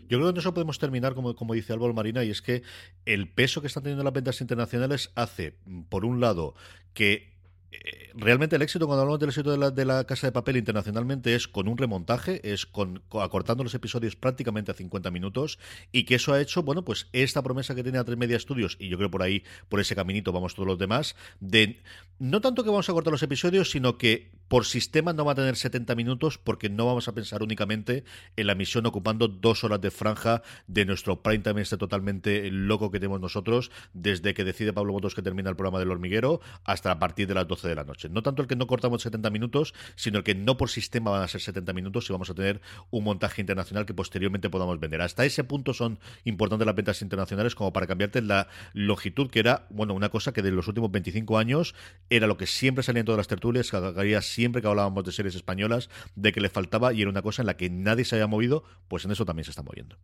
Yo 0.09 0.17
creo 0.17 0.23
que 0.25 0.31
en 0.31 0.37
eso 0.37 0.53
podemos 0.53 0.79
terminar, 0.79 1.15
como, 1.15 1.35
como 1.35 1.53
dice 1.53 1.73
Álvaro 1.73 1.93
Marina, 1.93 2.23
y 2.23 2.29
es 2.29 2.41
que 2.41 2.63
el 3.05 3.29
peso 3.29 3.61
que 3.61 3.67
están 3.67 3.83
teniendo 3.83 4.03
las 4.03 4.13
ventas 4.13 4.41
internacionales 4.41 5.11
hace, 5.15 5.55
por 5.89 6.05
un 6.05 6.19
lado, 6.19 6.55
que 6.93 7.33
eh, 7.73 8.11
realmente 8.13 8.55
el 8.55 8.61
éxito, 8.61 8.85
cuando 8.85 9.01
hablamos 9.01 9.19
del 9.19 9.29
éxito 9.29 9.51
de 9.51 9.57
la, 9.57 9.71
de 9.71 9.85
la, 9.85 10.03
Casa 10.03 10.27
de 10.27 10.31
Papel 10.31 10.57
internacionalmente, 10.57 11.33
es 11.33 11.47
con 11.47 11.67
un 11.67 11.77
remontaje, 11.77 12.39
es 12.53 12.65
con, 12.65 13.01
acortando 13.19 13.63
los 13.63 13.73
episodios 13.73 14.15
prácticamente 14.15 14.71
a 14.71 14.75
50 14.75 15.09
minutos, 15.09 15.57
y 15.91 16.03
que 16.03 16.15
eso 16.15 16.33
ha 16.33 16.41
hecho, 16.41 16.61
bueno, 16.61 16.85
pues 16.85 17.07
esta 17.13 17.41
promesa 17.41 17.73
que 17.73 17.83
tiene 17.83 17.97
a 17.97 18.03
tres 18.03 18.17
media 18.17 18.37
estudios, 18.37 18.77
y 18.79 18.89
yo 18.89 18.97
creo 18.97 19.09
por 19.09 19.23
ahí, 19.23 19.43
por 19.69 19.79
ese 19.79 19.95
caminito 19.95 20.31
vamos 20.31 20.53
todos 20.53 20.67
los 20.67 20.77
demás, 20.77 21.15
de 21.39 21.81
no 22.19 22.41
tanto 22.41 22.63
que 22.63 22.69
vamos 22.69 22.89
a 22.89 22.93
cortar 22.93 23.11
los 23.11 23.23
episodios, 23.23 23.71
sino 23.71 23.97
que 23.97 24.31
por 24.47 24.65
sistema 24.65 25.13
no 25.13 25.25
va 25.25 25.33
a 25.33 25.35
tener 25.35 25.55
70 25.55 25.95
minutos 25.95 26.37
porque 26.37 26.69
no 26.69 26.85
vamos 26.85 27.07
a 27.07 27.13
pensar 27.13 27.43
únicamente 27.43 28.03
en 28.35 28.47
la 28.47 28.55
misión 28.55 28.85
ocupando 28.85 29.27
dos 29.27 29.63
horas 29.63 29.81
de 29.81 29.91
franja 29.91 30.41
de 30.67 30.85
nuestro 30.85 31.21
prime 31.21 31.39
time 31.39 31.61
este 31.61 31.77
totalmente 31.77 32.49
loco 32.51 32.91
que 32.91 32.99
tenemos 32.99 33.21
nosotros 33.21 33.71
desde 33.93 34.33
que 34.33 34.43
decide 34.43 34.73
Pablo 34.73 34.93
Motos 34.93 35.15
que 35.15 35.21
termina 35.21 35.49
el 35.49 35.55
programa 35.55 35.79
del 35.79 35.91
hormiguero 35.91 36.41
hasta 36.63 36.91
a 36.91 36.99
partir 36.99 37.27
de 37.27 37.33
las 37.33 37.47
12 37.47 37.67
de 37.67 37.75
la 37.75 37.83
noche. 37.83 38.09
No 38.09 38.21
tanto 38.21 38.41
el 38.41 38.47
que 38.47 38.55
no 38.55 38.67
cortamos 38.67 39.01
70 39.01 39.29
minutos, 39.29 39.73
sino 39.95 40.19
el 40.19 40.23
que 40.23 40.35
no 40.35 40.57
por 40.57 40.69
sistema 40.69 41.11
van 41.11 41.23
a 41.23 41.27
ser 41.27 41.41
70 41.41 41.73
minutos 41.73 42.09
y 42.09 42.13
vamos 42.13 42.29
a 42.29 42.33
tener 42.33 42.61
un 42.91 43.03
montaje 43.03 43.41
internacional 43.41 43.85
que 43.85 43.93
posteriormente 43.93 44.49
podamos 44.49 44.79
vender. 44.79 45.01
Hasta 45.01 45.25
ese 45.25 45.43
punto 45.43 45.73
son 45.73 45.99
importantes 46.23 46.65
las 46.65 46.75
ventas 46.75 47.01
internacionales 47.01 47.55
como 47.55 47.73
para 47.73 47.87
cambiarte 47.87 48.21
la 48.21 48.47
longitud 48.73 49.29
que 49.29 49.39
era, 49.39 49.67
bueno, 49.69 49.93
una 49.93 50.09
cosa 50.09 50.33
que 50.33 50.41
de 50.41 50.51
los 50.51 50.67
últimos 50.67 50.91
25 50.91 51.37
años 51.37 51.75
era 52.09 52.27
lo 52.27 52.37
que 52.37 52.47
siempre 52.47 52.83
salía 52.83 52.99
en 52.99 53.05
todas 53.05 53.17
las 53.17 53.27
tertulias, 53.27 53.71
que 53.71 54.21
siempre 54.21 54.42
que 54.51 54.67
hablábamos 54.67 55.03
de 55.03 55.11
series 55.11 55.35
españolas, 55.35 55.89
de 56.15 56.31
que 56.31 56.41
le 56.41 56.49
faltaba 56.49 56.93
y 56.93 57.01
era 57.01 57.09
una 57.09 57.21
cosa 57.21 57.41
en 57.41 57.47
la 57.47 57.57
que 57.57 57.69
nadie 57.69 58.05
se 58.05 58.15
había 58.15 58.27
movido, 58.27 58.63
pues 58.87 59.05
en 59.05 59.11
eso 59.11 59.25
también 59.25 59.45
se 59.45 59.51
está 59.51 59.63
moviendo. 59.63 59.97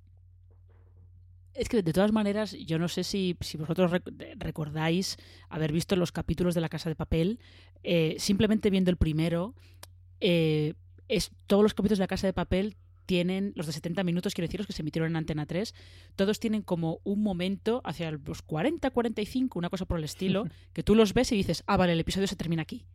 Es 1.54 1.68
que 1.68 1.82
de 1.82 1.94
todas 1.94 2.14
maneras, 2.14 2.54
yo 2.54 2.80
no 2.80 2.88
sé 2.88 3.04
si, 3.04 3.36
si 3.42 3.58
vosotros 3.58 3.92
recordáis 4.38 5.18
haber 5.50 5.74
visto 5.74 5.96
los 5.96 6.12
capítulos 6.12 6.56
de 6.56 6.62
La 6.62 6.70
Casa 6.70 6.90
de 6.90 6.96
Papel, 6.96 7.40
eh, 7.84 8.16
simplemente 8.18 8.70
viendo 8.70 8.92
el 8.92 8.98
primero, 8.98 9.56
eh, 10.22 10.76
es, 11.10 11.32
todos 11.48 11.64
los 11.64 11.74
capítulos 11.74 11.98
de 11.98 12.04
La 12.04 12.08
Casa 12.08 12.28
de 12.28 12.34
Papel 12.34 12.78
tienen, 13.10 13.54
los 13.56 13.66
de 13.66 13.74
70 13.74 14.04
minutos, 14.04 14.36
quiero 14.36 14.46
deciros 14.46 14.68
que 14.68 14.74
se 14.74 14.84
emitieron 14.84 15.10
en 15.10 15.16
Antena 15.16 15.48
3, 15.48 15.74
todos 16.16 16.40
tienen 16.40 16.62
como 16.62 17.00
un 17.04 17.24
momento 17.24 17.82
hacia 17.84 18.12
los 18.12 18.44
40, 18.44 18.92
45, 18.92 19.58
una 19.58 19.72
cosa 19.72 19.86
por 19.86 19.98
el 19.98 20.04
estilo, 20.04 20.46
que 20.74 20.84
tú 20.84 20.94
los 20.94 21.16
ves 21.16 21.32
y 21.32 21.36
dices, 21.36 21.64
ah, 21.66 21.76
vale, 21.76 21.94
el 21.94 22.00
episodio 22.00 22.28
se 22.28 22.36
termina 22.36 22.62
aquí. 22.62 22.86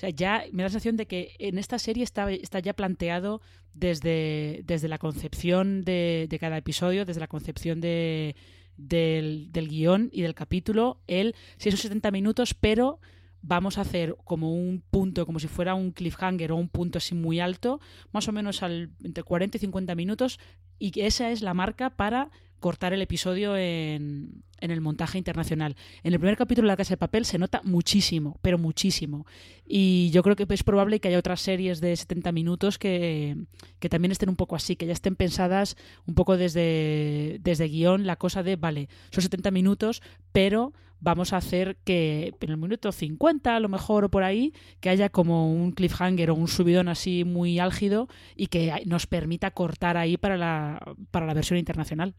O 0.00 0.06
sea, 0.08 0.08
ya 0.08 0.44
me 0.52 0.62
da 0.62 0.68
la 0.68 0.70
sensación 0.70 0.96
de 0.96 1.06
que 1.06 1.36
en 1.38 1.58
esta 1.58 1.78
serie 1.78 2.04
está, 2.04 2.30
está 2.32 2.58
ya 2.58 2.72
planteado 2.72 3.42
desde, 3.74 4.62
desde 4.64 4.88
la 4.88 4.96
concepción 4.96 5.82
de, 5.82 6.26
de 6.30 6.38
cada 6.38 6.56
episodio, 6.56 7.04
desde 7.04 7.20
la 7.20 7.28
concepción 7.28 7.82
de, 7.82 8.34
del, 8.78 9.52
del 9.52 9.68
guion 9.68 10.08
y 10.10 10.22
del 10.22 10.34
capítulo, 10.34 11.02
el 11.06 11.34
si 11.58 11.68
esos 11.68 11.80
70 11.80 12.12
minutos, 12.12 12.54
pero 12.54 12.98
vamos 13.42 13.76
a 13.76 13.82
hacer 13.82 14.16
como 14.24 14.54
un 14.54 14.82
punto, 14.90 15.26
como 15.26 15.38
si 15.38 15.48
fuera 15.48 15.74
un 15.74 15.92
cliffhanger 15.92 16.52
o 16.52 16.56
un 16.56 16.70
punto 16.70 16.96
así 16.96 17.14
muy 17.14 17.38
alto, 17.38 17.78
más 18.10 18.26
o 18.26 18.32
menos 18.32 18.62
al, 18.62 18.92
entre 19.04 19.22
40 19.22 19.58
y 19.58 19.60
50 19.60 19.94
minutos, 19.96 20.40
y 20.78 20.98
esa 20.98 21.30
es 21.30 21.42
la 21.42 21.52
marca 21.52 21.90
para 21.90 22.30
cortar 22.60 22.92
el 22.92 23.02
episodio 23.02 23.56
en, 23.56 24.44
el 24.60 24.80
montaje 24.80 25.18
internacional. 25.18 25.74
En 26.02 26.12
el 26.12 26.20
primer 26.20 26.36
capítulo 26.36 26.66
de 26.66 26.72
La 26.72 26.76
Casa 26.76 26.94
de 26.94 26.98
Papel 26.98 27.24
se 27.24 27.38
nota 27.38 27.62
muchísimo, 27.64 28.38
pero 28.42 28.58
muchísimo. 28.58 29.26
Y 29.66 30.10
yo 30.10 30.22
creo 30.22 30.36
que 30.36 30.46
es 30.48 30.62
probable 30.62 31.00
que 31.00 31.08
haya 31.08 31.18
otras 31.18 31.40
series 31.40 31.80
de 31.80 31.96
70 31.96 32.30
minutos 32.32 32.78
que, 32.78 33.36
que 33.78 33.88
también 33.88 34.12
estén 34.12 34.28
un 34.28 34.36
poco 34.36 34.54
así, 34.54 34.76
que 34.76 34.86
ya 34.86 34.92
estén 34.92 35.16
pensadas 35.16 35.76
un 36.06 36.14
poco 36.14 36.36
desde, 36.36 37.38
desde 37.42 37.68
guion, 37.68 38.06
la 38.06 38.16
cosa 38.16 38.42
de, 38.42 38.56
vale, 38.56 38.88
son 39.10 39.22
70 39.22 39.50
minutos, 39.50 40.02
pero 40.32 40.72
vamos 41.00 41.32
a 41.32 41.38
hacer 41.38 41.76
que 41.84 42.34
en 42.40 42.50
el 42.50 42.56
minuto 42.56 42.92
50 42.92 43.56
a 43.56 43.60
lo 43.60 43.68
mejor 43.68 44.04
o 44.04 44.10
por 44.10 44.22
ahí, 44.22 44.52
que 44.80 44.90
haya 44.90 45.08
como 45.08 45.50
un 45.52 45.72
cliffhanger 45.72 46.30
o 46.30 46.34
un 46.34 46.48
subidón 46.48 46.88
así 46.88 47.24
muy 47.24 47.58
álgido 47.58 48.08
y 48.36 48.46
que 48.48 48.82
nos 48.86 49.06
permita 49.06 49.50
cortar 49.50 49.96
ahí 49.96 50.16
para 50.16 50.36
la, 50.36 50.94
para 51.10 51.26
la 51.26 51.34
versión 51.34 51.58
internacional. 51.58 52.14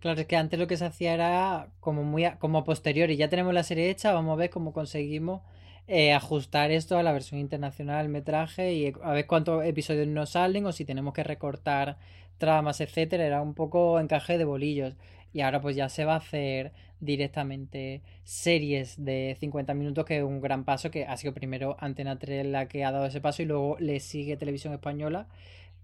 Claro, 0.00 0.20
es 0.20 0.26
que 0.26 0.36
antes 0.36 0.58
lo 0.58 0.66
que 0.66 0.76
se 0.76 0.86
hacía 0.86 1.14
era 1.14 1.68
como 1.80 2.02
muy 2.04 2.24
como 2.38 2.64
posterior 2.64 3.10
y 3.10 3.16
ya 3.16 3.28
tenemos 3.28 3.52
la 3.52 3.62
serie 3.62 3.90
hecha, 3.90 4.12
vamos 4.12 4.32
a 4.32 4.36
ver 4.36 4.50
cómo 4.50 4.72
conseguimos 4.72 5.42
eh, 5.86 6.12
ajustar 6.14 6.70
esto 6.70 6.96
a 6.98 7.02
la 7.02 7.12
versión 7.12 7.40
internacional, 7.40 8.08
metraje 8.08 8.72
y 8.72 8.92
a 9.02 9.12
ver 9.12 9.26
cuántos 9.26 9.64
episodios 9.64 10.06
nos 10.08 10.30
salen 10.30 10.64
o 10.66 10.72
si 10.72 10.84
tenemos 10.84 11.12
que 11.12 11.24
recortar 11.24 11.98
tramas, 12.38 12.80
etcétera, 12.80 13.26
era 13.26 13.42
un 13.42 13.54
poco 13.54 14.00
encaje 14.00 14.38
de 14.38 14.44
bolillos. 14.44 14.94
Y 15.32 15.42
ahora 15.42 15.60
pues 15.60 15.76
ya 15.76 15.88
se 15.90 16.04
va 16.04 16.14
a 16.14 16.16
hacer 16.18 16.72
directamente 17.00 18.02
series 18.24 19.02
de 19.04 19.36
50 19.38 19.74
minutos, 19.74 20.04
que 20.06 20.18
es 20.18 20.22
un 20.24 20.40
gran 20.40 20.64
paso, 20.64 20.90
que 20.90 21.04
ha 21.04 21.16
sido 21.16 21.34
primero 21.34 21.76
Antena 21.80 22.18
3 22.18 22.46
la 22.46 22.68
que 22.68 22.84
ha 22.84 22.92
dado 22.92 23.06
ese 23.06 23.20
paso 23.20 23.42
y 23.42 23.46
luego 23.46 23.76
le 23.78 24.00
sigue 24.00 24.36
Televisión 24.36 24.72
Española, 24.72 25.28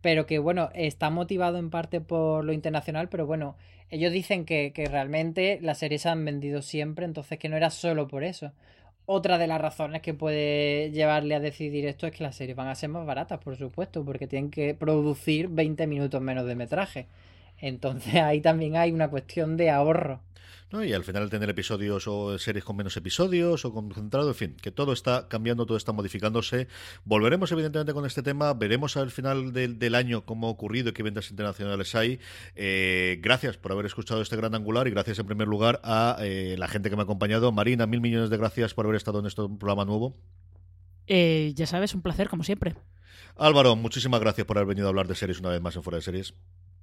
pero 0.03 0.27
que 0.27 0.39
bueno, 0.39 0.71
está 0.75 1.11
motivado 1.11 1.59
en 1.59 1.71
parte 1.71 2.01
por 2.01 2.45
lo 2.45 2.53
internacional, 2.53 3.09
pero 3.09 3.27
bueno, 3.27 3.57
ellos 3.91 4.13
dicen 4.13 4.45
que, 4.45 4.73
que 4.75 4.87
realmente 4.87 5.59
las 5.63 5.79
series 5.79 6.03
se 6.03 6.09
han 6.11 6.25
vendido 6.25 6.63
siempre, 6.63 7.05
entonces 7.07 7.39
que 7.39 7.49
no 7.49 7.57
era 7.57 7.71
solo 7.71 8.09
por 8.09 8.25
eso. 8.25 8.53
Otra 9.07 9.39
de 9.39 9.47
las 9.47 9.61
razones 9.61 10.03
que 10.03 10.15
puede 10.15 10.91
llevarle 10.93 11.35
a 11.35 11.41
decidir 11.41 11.87
esto 11.87 12.07
es 12.07 12.13
que 12.13 12.23
las 12.23 12.37
series 12.37 12.57
van 12.57 12.69
a 12.69 12.75
ser 12.75 12.89
más 12.89 13.05
baratas, 13.07 13.41
por 13.41 13.57
supuesto, 13.57 14.05
porque 14.05 14.27
tienen 14.29 14.51
que 14.51 14.75
producir 14.75 15.49
20 15.49 15.87
minutos 15.87 16.21
menos 16.21 16.47
de 16.47 16.55
metraje. 16.55 17.07
Entonces 17.63 18.17
ahí 18.17 18.43
también 18.43 18.77
hay 18.77 18.93
una 18.93 19.09
cuestión 19.09 19.57
de 19.57 19.71
ahorro. 19.71 20.21
Y 20.73 20.95
al 20.95 21.05
final 21.05 21.29
tener 21.29 21.51
episodios 21.51 22.09
o 22.09 22.39
series 22.39 22.65
con 22.65 22.77
menos 22.77 22.97
episodios 22.97 23.67
o 23.67 23.75
concentrado, 23.75 24.29
en 24.29 24.35
fin, 24.35 24.57
que 24.57 24.71
todo 24.71 24.95
está 24.95 25.29
cambiando, 25.29 25.67
todo 25.67 25.77
está 25.77 25.93
modificándose. 25.93 26.67
Volveremos 27.05 27.53
evidentemente 27.53 27.93
con 27.93 28.07
este 28.07 28.23
tema, 28.23 28.55
veremos 28.55 28.97
al 28.97 29.11
final 29.11 29.53
del, 29.53 29.95
año 29.95 30.25
cómo 30.25 30.47
ha 30.47 30.51
ocurrido 30.51 30.89
y 30.89 30.93
qué 30.95 31.03
ventas 31.03 31.31
internacionales 31.31 31.95
hay. 31.95 32.21
Eh, 32.57 33.19
gracias 33.21 33.59
por 33.59 33.73
haber 33.73 33.85
escuchado 33.85 34.23
este 34.23 34.35
gran 34.35 34.55
angular 34.55 34.89
y 34.89 34.93
gracias 34.93 35.19
en 35.19 35.27
primer 35.27 35.47
lugar 35.47 35.79
a 35.85 36.17
eh, 36.21 36.57
la 36.59 36.69
gente 36.69 36.89
que 36.89 36.97
me 36.97 37.03
ha 37.03 37.05
acompañado. 37.05 37.53
Marina, 37.53 37.87
mil 37.87 38.01
millones 38.01 38.31
de 38.31 38.39
gracias 38.39 38.73
por 38.73 38.87
haber 38.87 38.97
estado 38.97 39.21
en 39.21 39.27
este 39.27 39.43
programa 39.43 39.85
nuevo. 39.85 40.17
Eh, 41.07 41.53
ya 41.55 41.67
sabes, 41.67 41.95
un 41.95 42.01
placer 42.01 42.31
como 42.31 42.45
siempre. 42.45 42.77
Álvaro, 43.37 43.77
muchísimas 43.77 44.21
gracias 44.21 44.47
por 44.47 44.57
haber 44.57 44.69
venido 44.69 44.87
a 44.87 44.89
hablar 44.89 45.07
de 45.07 45.17
series 45.17 45.39
una 45.39 45.51
vez 45.51 45.61
más 45.61 45.77
en 45.77 45.83
Fuera 45.83 45.99
de 45.99 46.03
Series. 46.03 46.35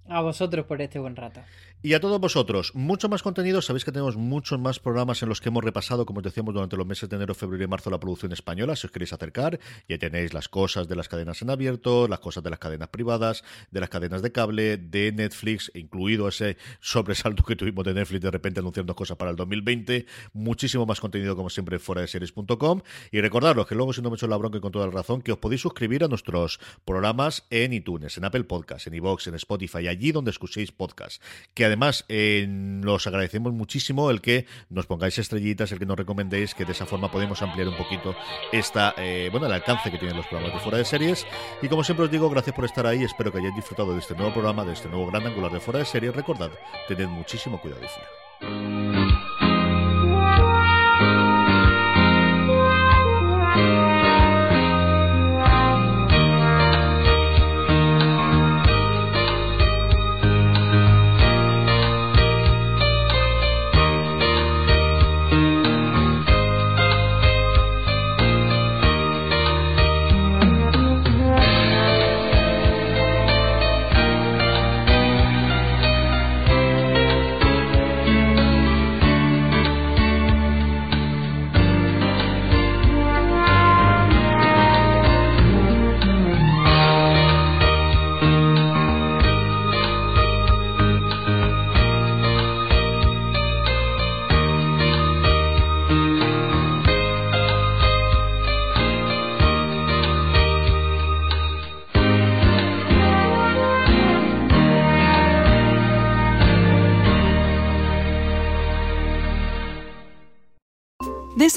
A 0.10 0.22
vosotros 0.22 0.66
por 0.66 0.82
este 0.82 0.98
buen 0.98 1.16
rato. 1.16 1.42
Y 1.82 1.94
a 1.94 2.02
todos 2.02 2.20
vosotros, 2.20 2.74
mucho 2.76 3.08
más 3.08 3.24
contenido. 3.24 3.62
Sabéis 3.62 3.86
que 3.86 3.92
tenemos 3.92 4.18
muchos 4.18 4.60
más 4.60 4.80
programas 4.80 5.22
en 5.24 5.30
los 5.30 5.40
que 5.40 5.50
hemos 5.50 5.64
repasado, 5.64 6.06
como 6.06 6.18
os 6.18 6.24
decíamos, 6.24 6.54
durante 6.54 6.76
los 6.76 6.86
meses 6.86 7.08
de 7.08 7.16
enero, 7.16 7.36
febrero 7.36 7.64
y 7.64 7.68
marzo, 7.68 7.90
la 7.90 8.00
producción 8.00 8.34
española. 8.34 8.76
Si 8.76 8.88
os 8.88 8.92
queréis 8.92 9.14
acercar, 9.14 9.60
ya 9.88 9.98
tenéis 9.98 10.34
las 10.34 10.50
cosas 10.50 10.88
de 10.88 10.96
las 10.96 11.08
cadenas 11.08 11.42
en 11.42 11.52
abierto, 11.52 12.08
las 12.08 12.20
cosas 12.20 12.44
de 12.44 12.50
las 12.50 12.60
cadenas 12.60 12.90
privadas, 12.90 13.44
de 13.72 13.80
las 13.80 13.90
cadenas 13.90 14.22
de 14.22 14.32
cable, 14.32 14.78
de 14.78 15.12
Netflix, 15.12 15.72
incluido 15.76 16.28
ese 16.28 16.58
sobresalto 16.82 17.44
que 17.44 17.56
tuvimos 17.56 17.86
de 17.86 17.94
Netflix 17.94 18.22
de 18.22 18.32
repente 18.32 18.60
anunciando 18.60 18.96
cosas 18.96 19.16
para 19.16 19.32
el 19.32 19.38
2020. 19.38 20.06
Muchísimo 20.34 20.86
más 20.86 21.00
contenido, 21.00 21.36
como 21.36 21.50
siempre, 21.50 21.80
fuera 21.80 22.02
de 22.02 22.08
series.com. 22.08 22.82
Y 23.12 23.22
recordaros 23.22 23.68
que 23.68 23.76
luego, 23.76 23.94
si 23.94 24.02
no 24.02 24.10
me 24.10 24.16
he 24.16 24.18
hecho 24.18 24.28
la 24.28 24.38
bronca 24.38 24.58
y 24.58 24.62
con 24.62 24.72
toda 24.72 24.88
la 24.88 24.92
razón, 24.92 25.22
que 25.22 25.32
os 25.32 25.38
podéis 25.38 25.62
suscribir 25.62 26.04
a 26.04 26.08
nuestros 26.08 26.60
programas 26.84 27.46
en 27.52 27.72
iTunes, 27.72 28.18
en 28.18 28.26
Apple 28.26 28.44
Podcasts, 28.46 28.88
en 28.88 28.96
iVoox, 28.96 29.28
en 29.28 29.36
Spotify, 29.36 29.99
allí 30.00 30.12
donde 30.12 30.32
escuchéis 30.32 30.72
podcast. 30.72 31.22
Que 31.54 31.66
además, 31.66 32.06
eh, 32.08 32.46
nos 32.48 33.06
agradecemos 33.06 33.54
muchísimo 33.54 34.10
el 34.10 34.22
que 34.22 34.46
nos 34.70 34.88
pongáis 34.88 35.18
estrellitas, 35.20 35.72
el 35.72 35.80
que 35.80 35.86
nos 35.86 35.98
recomendéis, 35.98 36.56
que 36.56 36.66
de 36.66 36.72
esa 36.72 36.86
forma 36.86 37.12
podemos 37.12 37.42
ampliar 37.42 37.68
un 37.68 37.78
poquito 37.78 38.16
esta, 38.52 38.96
eh, 38.98 39.28
bueno, 39.32 39.48
el 39.48 39.54
alcance 39.54 39.92
que 39.92 39.98
tienen 39.98 40.18
los 40.18 40.26
programas 40.28 40.56
de 40.56 40.62
fuera 40.62 40.78
de 40.78 40.86
series. 40.86 41.28
Y 41.62 41.68
como 41.68 41.84
siempre 41.84 42.06
os 42.06 42.12
digo, 42.12 42.30
gracias 42.30 42.56
por 42.56 42.66
estar 42.66 42.88
ahí. 42.88 43.04
Espero 43.04 43.32
que 43.32 43.40
hayáis 43.40 43.56
disfrutado 43.56 43.94
de 43.94 44.00
este 44.00 44.16
nuevo 44.16 44.34
programa, 44.34 44.64
de 44.64 44.74
este 44.74 44.88
nuevo 44.88 45.08
gran 45.08 45.28
angular 45.28 45.52
de 45.52 45.60
fuera 45.60 45.80
de 45.80 45.86
series. 45.86 46.16
Recordad, 46.16 46.52
tened 46.88 47.08
muchísimo 47.08 47.60
cuidado 47.60 47.82
y 47.84 47.88
fuera. 47.88 48.69